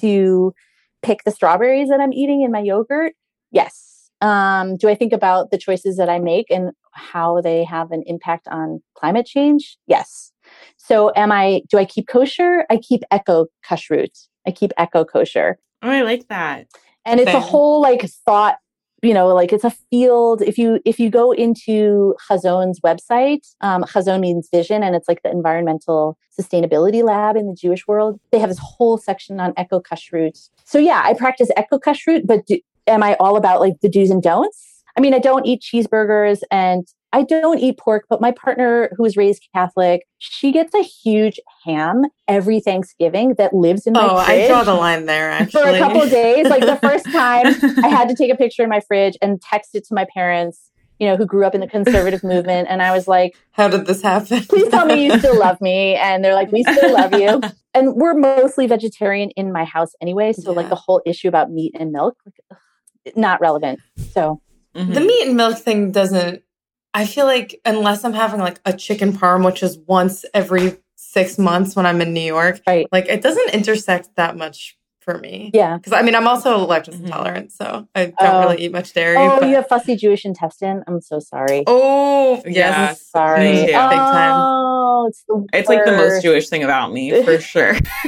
to 0.00 0.54
pick 1.02 1.24
the 1.24 1.30
strawberries 1.30 1.88
that 1.88 2.00
I'm 2.00 2.12
eating 2.12 2.42
in 2.42 2.52
my 2.52 2.60
yogurt? 2.60 3.14
Yes. 3.50 4.10
Um, 4.20 4.76
do 4.76 4.88
I 4.88 4.94
think 4.94 5.12
about 5.12 5.50
the 5.50 5.58
choices 5.58 5.96
that 5.96 6.08
I 6.08 6.20
make 6.20 6.46
and 6.48 6.70
how 6.92 7.40
they 7.40 7.64
have 7.64 7.90
an 7.90 8.04
impact 8.06 8.46
on 8.46 8.80
climate 8.94 9.26
change? 9.26 9.76
Yes. 9.88 10.32
So 10.76 11.12
am 11.16 11.32
I 11.32 11.62
do 11.68 11.78
I 11.78 11.84
keep 11.84 12.06
kosher? 12.06 12.64
I 12.70 12.76
keep 12.76 13.02
eco 13.12 13.46
kashrut. 13.68 14.28
I 14.46 14.52
keep 14.52 14.70
eco 14.78 15.04
kosher. 15.04 15.58
Oh, 15.82 15.90
I 15.90 16.02
like 16.02 16.28
that. 16.28 16.66
And 17.04 17.18
it's 17.18 17.34
a 17.34 17.40
whole 17.40 17.80
like 17.80 18.02
thought, 18.24 18.58
you 19.02 19.12
know, 19.12 19.26
like 19.28 19.52
it's 19.52 19.64
a 19.64 19.74
field. 19.90 20.40
If 20.40 20.56
you 20.56 20.80
if 20.84 21.00
you 21.00 21.10
go 21.10 21.32
into 21.32 22.14
Hazon's 22.30 22.78
website, 22.80 23.52
um, 23.60 23.82
Chazon 23.82 24.20
means 24.20 24.48
vision, 24.52 24.84
and 24.84 24.94
it's 24.94 25.08
like 25.08 25.22
the 25.22 25.30
environmental 25.30 26.16
sustainability 26.38 27.02
lab 27.02 27.36
in 27.36 27.48
the 27.48 27.54
Jewish 27.54 27.88
world. 27.88 28.20
They 28.30 28.38
have 28.38 28.48
this 28.48 28.60
whole 28.60 28.96
section 28.96 29.40
on 29.40 29.52
eco 29.58 29.80
kashrut. 29.80 30.48
So 30.64 30.78
yeah, 30.78 31.02
I 31.04 31.14
practice 31.14 31.50
eco 31.56 31.80
kashrut, 31.80 32.26
but 32.26 32.46
do, 32.46 32.60
am 32.86 33.02
I 33.02 33.14
all 33.18 33.36
about 33.36 33.60
like 33.60 33.80
the 33.80 33.88
do's 33.88 34.10
and 34.10 34.22
don'ts? 34.22 34.84
I 34.96 35.00
mean, 35.00 35.14
I 35.14 35.18
don't 35.18 35.46
eat 35.46 35.62
cheeseburgers 35.62 36.42
and 36.50 36.86
I 37.12 37.24
don't 37.24 37.58
eat 37.58 37.78
pork, 37.78 38.06
but 38.08 38.20
my 38.20 38.30
partner 38.32 38.90
who 38.96 39.02
was 39.02 39.16
raised 39.16 39.46
Catholic, 39.54 40.06
she 40.18 40.50
gets 40.50 40.74
a 40.74 40.82
huge 40.82 41.38
ham 41.64 42.04
every 42.26 42.58
Thanksgiving 42.60 43.34
that 43.36 43.52
lives 43.52 43.86
in 43.86 43.92
my 43.92 44.08
oh, 44.08 44.24
fridge 44.24 44.44
I 44.44 44.46
draw 44.48 44.64
the 44.64 44.74
line 44.74 45.04
there. 45.04 45.30
Actually, 45.30 45.62
for 45.62 45.68
a 45.68 45.78
couple 45.78 46.02
of 46.02 46.10
days. 46.10 46.48
Like 46.48 46.64
the 46.64 46.76
first 46.76 47.04
time 47.12 47.54
I 47.84 47.88
had 47.88 48.08
to 48.08 48.14
take 48.14 48.32
a 48.32 48.36
picture 48.36 48.62
in 48.62 48.70
my 48.70 48.80
fridge 48.80 49.16
and 49.20 49.40
text 49.42 49.74
it 49.74 49.84
to 49.88 49.94
my 49.94 50.06
parents, 50.14 50.70
you 50.98 51.06
know, 51.06 51.16
who 51.16 51.26
grew 51.26 51.44
up 51.44 51.54
in 51.54 51.60
the 51.60 51.66
conservative 51.66 52.24
movement. 52.24 52.68
And 52.70 52.80
I 52.80 52.92
was 52.92 53.06
like, 53.06 53.36
How 53.50 53.68
did 53.68 53.84
this 53.86 54.00
happen? 54.00 54.42
please 54.44 54.68
tell 54.68 54.86
me 54.86 55.04
you 55.04 55.18
still 55.18 55.38
love 55.38 55.60
me. 55.60 55.96
And 55.96 56.24
they're 56.24 56.34
like, 56.34 56.50
we 56.50 56.62
still 56.62 56.92
love 56.92 57.12
you. 57.12 57.40
And 57.74 57.94
we're 57.94 58.12
mostly 58.12 58.66
vegetarian 58.66 59.30
in 59.30 59.50
my 59.50 59.64
house 59.64 59.92
anyway. 60.02 60.34
So, 60.34 60.52
like, 60.52 60.68
the 60.68 60.74
whole 60.74 61.00
issue 61.06 61.26
about 61.26 61.50
meat 61.50 61.74
and 61.80 61.90
milk, 61.90 62.18
like, 62.26 62.34
ugh, 62.50 63.12
not 63.16 63.40
relevant. 63.40 63.80
So, 64.12 64.42
Mhm. 64.76 64.92
the 64.92 65.00
meat 65.00 65.26
and 65.26 65.38
milk 65.38 65.56
thing 65.56 65.90
doesn't 65.90 66.42
i 66.94 67.06
feel 67.06 67.26
like 67.26 67.60
unless 67.64 68.04
i'm 68.04 68.12
having 68.12 68.40
like 68.40 68.60
a 68.64 68.72
chicken 68.72 69.12
parm 69.12 69.44
which 69.44 69.62
is 69.62 69.78
once 69.86 70.24
every 70.34 70.76
six 70.96 71.38
months 71.38 71.74
when 71.76 71.86
i'm 71.86 72.00
in 72.00 72.12
new 72.12 72.20
york 72.20 72.60
right. 72.66 72.86
like 72.92 73.06
it 73.08 73.22
doesn't 73.22 73.50
intersect 73.50 74.08
that 74.16 74.36
much 74.36 74.76
for 75.02 75.18
me 75.18 75.50
Yeah. 75.52 75.76
because 75.76 75.92
i 75.92 76.02
mean 76.02 76.14
i'm 76.14 76.26
also 76.28 76.66
lactose 76.66 76.94
Mhm. 76.94 77.04
intolerant 77.06 77.52
so 77.52 77.86
i 77.94 78.06
don't 78.06 78.14
Oh. 78.20 78.40
really 78.40 78.62
eat 78.64 78.72
much 78.72 78.92
dairy 78.94 79.16
Oh, 79.18 79.38
but- 79.40 79.48
you 79.48 79.54
have 79.56 79.68
fussy 79.68 79.96
Jewish 79.96 80.24
intestine. 80.24 80.82
I'm 80.86 81.00
so 81.00 81.18
sorry. 81.18 81.64
oh 81.66 82.40
Yeah. 82.46 82.90
yes 82.90 83.02
sorry. 83.10 83.50
me 83.52 83.66
big 83.66 83.72
time 83.74 84.32
Oh, 84.34 85.06
it's 85.08 85.24
the 85.26 85.44
It's 85.52 85.68
like 85.68 85.84
the 85.84 85.92
most. 85.92 86.22
Jewish 86.22 86.48
thing 86.48 86.62
about 86.62 86.92
me, 86.92 87.22
for 87.24 87.40
sure. 87.52 87.74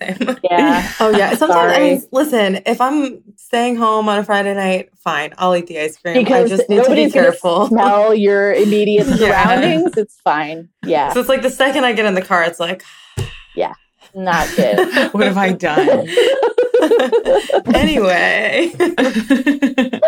Same. 0.00 0.36
Yeah. 0.48 0.88
Oh 1.00 1.10
yeah. 1.10 1.34
Sometimes 1.34 1.72
I 1.76 1.78
mean, 1.80 2.02
listen, 2.12 2.60
if 2.66 2.80
I'm 2.80 3.20
staying 3.36 3.76
home 3.76 4.08
on 4.08 4.18
a 4.18 4.24
Friday 4.24 4.54
night, 4.54 4.90
fine, 4.96 5.32
I'll 5.38 5.56
eat 5.56 5.66
the 5.66 5.78
ice 5.80 5.96
cream. 5.96 6.14
Because 6.14 6.52
I 6.52 6.56
just 6.56 6.68
need 6.68 6.76
to 6.76 6.82
be 6.82 6.88
nobody's 6.88 7.12
gonna 7.14 7.26
careful. 7.26 7.66
smell 7.68 8.14
your 8.14 8.52
immediate 8.52 9.06
Yeah. 9.08 9.16
surroundings. 9.16 9.96
It's 9.96 10.20
fine. 10.20 10.68
Yeah. 10.84 11.12
So 11.12 11.20
it's 11.20 11.28
like 11.28 11.42
the 11.42 11.50
second 11.50 11.84
I 11.84 11.92
get 11.94 12.06
in 12.06 12.14
the 12.14 12.22
car, 12.22 12.44
it's 12.44 12.60
like 12.60 12.84
Not 14.18 14.48
good. 14.56 15.12
what 15.14 15.26
have 15.28 15.36
I 15.36 15.52
done? 15.52 15.88
anyway. 17.72 18.72
Got 18.76 18.88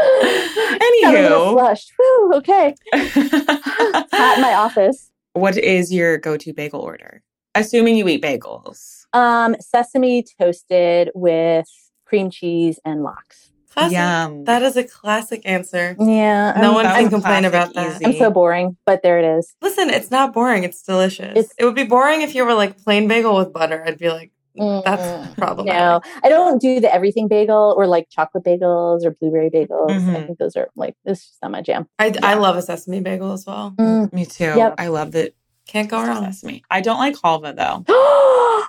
Anywho, 0.80 1.52
flushed. 1.52 1.92
Whew, 1.96 2.32
okay. 2.36 2.74
It's 2.92 4.12
hot 4.12 4.36
in 4.38 4.42
my 4.42 4.54
office. 4.54 5.12
what 5.34 5.56
is 5.56 5.92
your 5.92 6.18
go-to 6.18 6.52
bagel 6.52 6.80
order? 6.80 7.22
Assuming 7.54 7.96
you 7.96 8.08
eat 8.08 8.20
bagels. 8.20 9.06
Um, 9.12 9.54
sesame 9.60 10.24
toasted 10.40 11.10
with 11.14 11.68
cream 12.04 12.30
cheese 12.30 12.80
and 12.84 13.04
lox. 13.04 13.49
Classic. 13.70 13.92
Yum. 13.96 14.44
That 14.44 14.62
is 14.62 14.76
a 14.76 14.82
classic 14.84 15.42
answer. 15.44 15.94
Yeah. 15.98 16.52
No 16.60 16.70
I'm, 16.70 16.74
one 16.74 16.84
can 16.86 17.08
complain 17.08 17.42
classic, 17.42 17.46
about 17.48 17.74
that. 17.74 17.96
easy. 17.96 18.04
I'm 18.06 18.12
so 18.14 18.30
boring, 18.30 18.76
but 18.84 19.02
there 19.02 19.18
it 19.20 19.38
is. 19.38 19.54
Listen, 19.62 19.90
it's 19.90 20.10
not 20.10 20.32
boring. 20.32 20.64
It's 20.64 20.82
delicious. 20.82 21.30
It's- 21.30 21.54
it 21.58 21.64
would 21.64 21.76
be 21.76 21.84
boring 21.84 22.22
if 22.22 22.34
you 22.34 22.44
were 22.44 22.54
like 22.54 22.78
plain 22.82 23.06
bagel 23.06 23.36
with 23.36 23.52
butter. 23.52 23.82
I'd 23.86 23.98
be 23.98 24.08
like, 24.10 24.32
that's 24.56 25.02
Mm, 25.02 25.36
problematic. 25.38 25.78
No, 25.80 26.00
I 26.24 26.28
don't 26.28 26.60
do 26.60 26.80
the 26.80 26.92
everything 26.92 27.28
bagel 27.28 27.72
or 27.78 27.86
like 27.86 28.08
chocolate 28.10 28.42
bagels 28.44 29.04
or 29.04 29.12
blueberry 29.12 29.48
bagels. 29.48 29.90
I 29.92 29.98
Mhm. 30.00 30.26
think 30.26 30.38
those 30.38 30.56
are 30.56 30.68
like 30.74 30.96
this 31.04 31.20
is 31.20 31.24
just 31.26 31.38
not 31.42 31.52
my 31.52 31.62
jam. 31.62 31.86
I, 32.00 32.12
I 32.22 32.34
love 32.34 32.56
a 32.56 32.62
sesame 32.62 33.00
bagel 33.00 33.32
as 33.32 33.46
well. 33.46 33.74
Mm. 33.78 34.12
Me 34.12 34.26
too. 34.26 34.52
Yep. 34.56 34.74
I 34.78 34.88
love 34.88 35.12
the 35.12 35.32
Can't 35.68 35.88
go 35.88 36.02
wrong. 36.04 36.24
sesame. 36.24 36.64
I 36.68 36.80
don't 36.80 36.98
like 36.98 37.14
halva 37.14 37.54
though. 37.54 37.84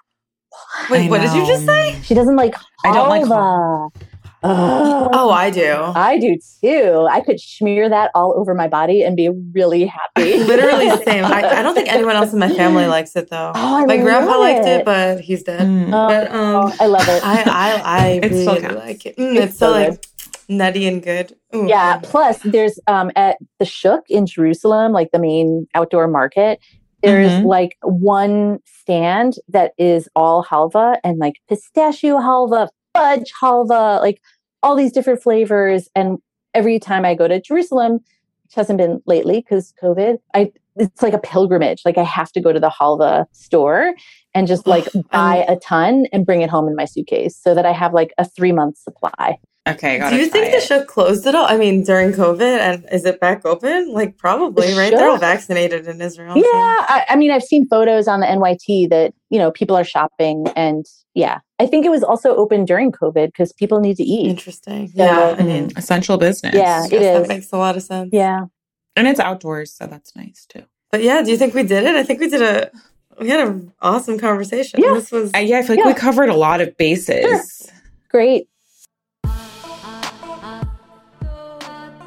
Wait, 0.91 1.07
I 1.07 1.09
what 1.09 1.21
did 1.21 1.33
you 1.33 1.45
just 1.47 1.65
say? 1.65 1.99
she 2.03 2.13
doesn't 2.13 2.35
like 2.35 2.53
I 2.85 2.93
don't 2.93 3.09
like 3.09 3.23
halva. 3.23 3.89
Oh, 4.43 5.09
Oh, 5.13 5.29
I 5.29 5.49
do. 5.49 5.75
I 5.95 6.17
do 6.17 6.37
too. 6.63 7.07
I 7.09 7.21
could 7.21 7.39
smear 7.39 7.89
that 7.89 8.11
all 8.15 8.33
over 8.37 8.53
my 8.55 8.67
body 8.67 9.03
and 9.03 9.15
be 9.15 9.29
really 9.53 9.85
happy. 9.85 10.37
Literally 10.43 10.89
same. 11.05 11.25
I, 11.25 11.43
I 11.59 11.61
don't 11.61 11.75
think 11.75 11.91
anyone 11.91 12.15
else 12.15 12.33
in 12.33 12.39
my 12.39 12.49
family 12.49 12.85
likes 12.97 13.15
it 13.15 13.29
though. 13.29 13.51
Oh, 13.53 13.75
I 13.77 13.85
my 13.85 13.97
grandpa 13.97 14.31
love 14.31 14.39
liked 14.39 14.67
it, 14.67 14.79
it. 14.81 14.85
but 14.85 15.19
he's 15.21 15.43
dead. 15.43 15.67
Mm. 15.67 15.87
Oh, 15.93 16.07
But 16.07 16.31
um, 16.31 16.73
I 16.79 16.85
love 16.87 17.07
it. 17.07 17.23
I 17.23 17.43
I 17.43 17.81
I 17.83 18.19
really 18.23 18.41
still 18.59 18.75
like 18.75 19.05
it. 19.05 19.17
Mm, 19.17 19.35
It's 19.35 19.45
it's, 19.51 19.57
so 19.59 19.67
so 19.67 19.71
like 19.71 20.05
nutty 20.49 20.87
and 20.87 21.03
good. 21.03 21.35
Ooh. 21.55 21.67
Yeah. 21.67 21.99
Plus, 22.03 22.39
there's 22.43 22.79
um 22.87 23.11
at 23.15 23.37
the 23.59 23.65
Shuk 23.65 24.03
in 24.09 24.25
Jerusalem, 24.25 24.91
like 24.91 25.09
the 25.11 25.19
main 25.19 25.67
outdoor 25.75 26.07
market. 26.07 26.59
There's 27.03 27.31
Mhm. 27.31 27.45
like 27.45 27.77
one 27.81 28.59
stand 28.65 29.35
that 29.49 29.73
is 29.77 30.07
all 30.15 30.43
halva 30.43 30.97
and 31.03 31.17
like 31.17 31.33
pistachio 31.49 32.17
halva, 32.19 32.67
fudge 32.93 33.31
halva, 33.41 33.99
like 34.01 34.21
all 34.63 34.75
these 34.75 34.91
different 34.91 35.21
flavors. 35.21 35.89
And 35.95 36.17
every 36.53 36.79
time 36.79 37.05
I 37.05 37.15
go 37.15 37.27
to 37.27 37.41
Jerusalem, 37.41 37.99
which 38.43 38.55
hasn't 38.55 38.77
been 38.77 39.01
lately 39.05 39.39
because 39.41 39.73
COVID, 39.81 40.17
I 40.33 40.51
it's 40.77 41.01
like 41.01 41.13
a 41.13 41.19
pilgrimage. 41.19 41.81
Like 41.83 41.97
I 41.97 42.03
have 42.03 42.31
to 42.31 42.41
go 42.41 42.53
to 42.53 42.59
the 42.59 42.69
halva 42.69 43.25
store 43.33 43.93
and 44.33 44.47
just 44.47 44.67
like 44.67 44.87
buy 45.11 45.45
a 45.47 45.57
ton 45.57 46.05
and 46.13 46.25
bring 46.25 46.41
it 46.41 46.49
home 46.49 46.67
in 46.67 46.75
my 46.75 46.85
suitcase 46.85 47.37
so 47.37 47.53
that 47.53 47.65
I 47.65 47.73
have 47.73 47.93
like 47.93 48.13
a 48.17 48.25
three 48.25 48.51
month 48.51 48.77
supply. 48.77 49.37
Okay, 49.69 49.99
gotta 49.99 50.15
Do 50.15 50.19
you 50.21 50.27
think 50.27 50.49
try 50.49 50.59
the 50.59 50.65
show 50.65 50.83
closed 50.83 51.27
at 51.27 51.35
all? 51.35 51.45
I 51.45 51.55
mean, 51.55 51.83
during 51.83 52.13
COVID, 52.13 52.41
and 52.41 52.85
is 52.91 53.05
it 53.05 53.19
back 53.19 53.45
open? 53.45 53.93
Like 53.93 54.17
probably, 54.17 54.71
The 54.71 54.77
right? 54.77 54.91
They're 54.91 55.07
all 55.07 55.17
vaccinated 55.17 55.85
in 55.87 56.01
Israel. 56.01 56.35
Yeah, 56.35 56.41
so- 56.43 56.47
I, 56.49 57.05
I 57.09 57.15
mean, 57.15 57.29
I've 57.29 57.43
seen 57.43 57.67
photos 57.67 58.07
on 58.07 58.21
the 58.21 58.25
NYT 58.25 58.89
that 58.89 59.13
you 59.29 59.37
know 59.37 59.51
people 59.51 59.75
are 59.75 59.83
shopping, 59.83 60.47
and 60.55 60.83
yeah, 61.13 61.39
I 61.59 61.67
think 61.67 61.85
it 61.85 61.89
was 61.89 62.01
also 62.03 62.35
open 62.35 62.65
during 62.65 62.91
COVID 62.91 63.27
because 63.27 63.53
people 63.53 63.79
need 63.81 63.97
to 63.97 64.03
eat. 64.03 64.29
Interesting. 64.31 64.87
So- 64.87 64.93
Yeah. 65.03 65.35
I 65.37 65.43
mean, 65.43 65.71
essential 65.77 66.17
business. 66.17 66.55
Yeah, 66.55 66.81
yes, 66.83 66.91
it 66.91 66.99
that 66.99 67.21
is. 67.21 67.27
makes 67.27 67.51
a 67.51 67.57
lot 67.57 67.77
of 67.77 67.83
sense. 67.83 68.09
Yeah, 68.11 68.45
and 68.95 69.07
it's 69.07 69.19
outdoors, 69.19 69.71
so 69.73 69.85
that's 69.85 70.15
nice 70.15 70.47
too. 70.49 70.63
But 70.89 71.03
yeah, 71.03 71.21
do 71.21 71.29
you 71.29 71.37
think 71.37 71.53
we 71.53 71.61
did 71.61 71.83
it? 71.83 71.95
I 71.95 72.01
think 72.03 72.19
we 72.19 72.29
did 72.29 72.41
a. 72.41 72.71
We 73.19 73.29
had 73.29 73.47
an 73.47 73.71
awesome 73.79 74.17
conversation. 74.17 74.81
Yeah. 74.81 74.93
This 74.95 75.11
was. 75.11 75.31
Uh, 75.35 75.37
yeah, 75.37 75.59
I 75.59 75.61
feel 75.61 75.75
like 75.75 75.85
we 75.85 75.93
covered 75.93 76.29
a 76.29 76.33
lot 76.35 76.61
of 76.61 76.75
bases. 76.77 77.69
great. 78.09 78.47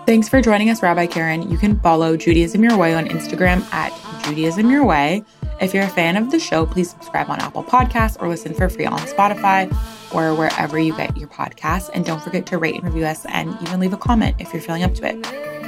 Thanks 0.06 0.28
for 0.28 0.42
joining 0.42 0.68
us, 0.68 0.82
Rabbi 0.82 1.06
Caryn. 1.06 1.50
You 1.50 1.56
can 1.56 1.80
follow 1.80 2.14
Judaism 2.14 2.62
Your 2.62 2.76
Way 2.76 2.94
on 2.94 3.06
Instagram 3.06 3.62
at 3.72 3.90
Judaism 4.24 4.70
Your 4.70 4.84
Way. 4.84 5.24
If 5.62 5.72
you're 5.72 5.84
a 5.84 5.88
fan 5.88 6.18
of 6.18 6.30
the 6.30 6.38
show, 6.38 6.66
please 6.66 6.90
subscribe 6.90 7.30
on 7.30 7.40
Apple 7.40 7.64
Podcasts 7.64 8.20
or 8.20 8.28
listen 8.28 8.52
for 8.52 8.68
free 8.68 8.84
on 8.84 8.98
Spotify 8.98 9.72
or 10.14 10.34
wherever 10.34 10.78
you 10.78 10.94
get 10.94 11.16
your 11.16 11.28
podcasts. 11.28 11.88
And 11.94 12.04
don't 12.04 12.22
forget 12.22 12.44
to 12.46 12.58
rate 12.58 12.74
and 12.74 12.84
review 12.84 13.06
us 13.06 13.24
and 13.26 13.56
even 13.62 13.80
leave 13.80 13.94
a 13.94 13.96
comment 13.96 14.36
if 14.38 14.52
you're 14.52 14.60
feeling 14.60 14.82
up 14.82 14.92
to 14.96 15.06
it. 15.06 15.16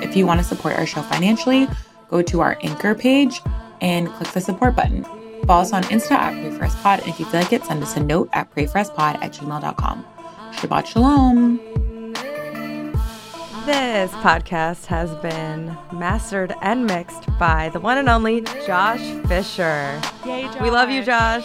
If 0.05 0.15
you 0.15 0.27
want 0.27 0.41
to 0.41 0.45
support 0.45 0.77
our 0.77 0.85
show 0.85 1.01
financially, 1.01 1.67
go 2.09 2.21
to 2.21 2.41
our 2.41 2.59
Anchor 2.61 2.95
page 2.95 3.41
and 3.81 4.09
click 4.09 4.31
the 4.33 4.43
support 4.43 4.77
button. 4.77 5.05
Follow 5.47 5.63
us 5.63 5.73
on 5.73 5.83
Insta 5.85 6.11
at 6.11 6.35
PrayForUsPod. 6.35 6.99
And 7.01 7.09
if 7.09 7.19
you 7.19 7.25
feel 7.25 7.41
like 7.41 7.55
it, 7.55 7.65
send 7.65 7.83
us 7.83 7.97
a 7.97 8.01
note 8.01 8.29
at 8.35 8.55
prayforuspod 8.55 9.23
at 9.23 9.33
gmail.com. 9.33 10.05
Shabbat 10.53 10.87
Shalom. 10.87 11.86
This 13.67 14.13
podcast 14.13 14.87
has 14.87 15.13
been 15.17 15.77
mastered 15.93 16.55
and 16.63 16.87
mixed 16.87 17.27
by 17.37 17.69
the 17.71 17.81
one 17.81 17.99
and 17.99 18.09
only 18.09 18.43
Josh 18.65 19.01
Fisher. 19.27 20.01
Yay, 20.25 20.49
We 20.63 20.71
love 20.71 20.89
you, 20.89 21.03
Josh. 21.03 21.45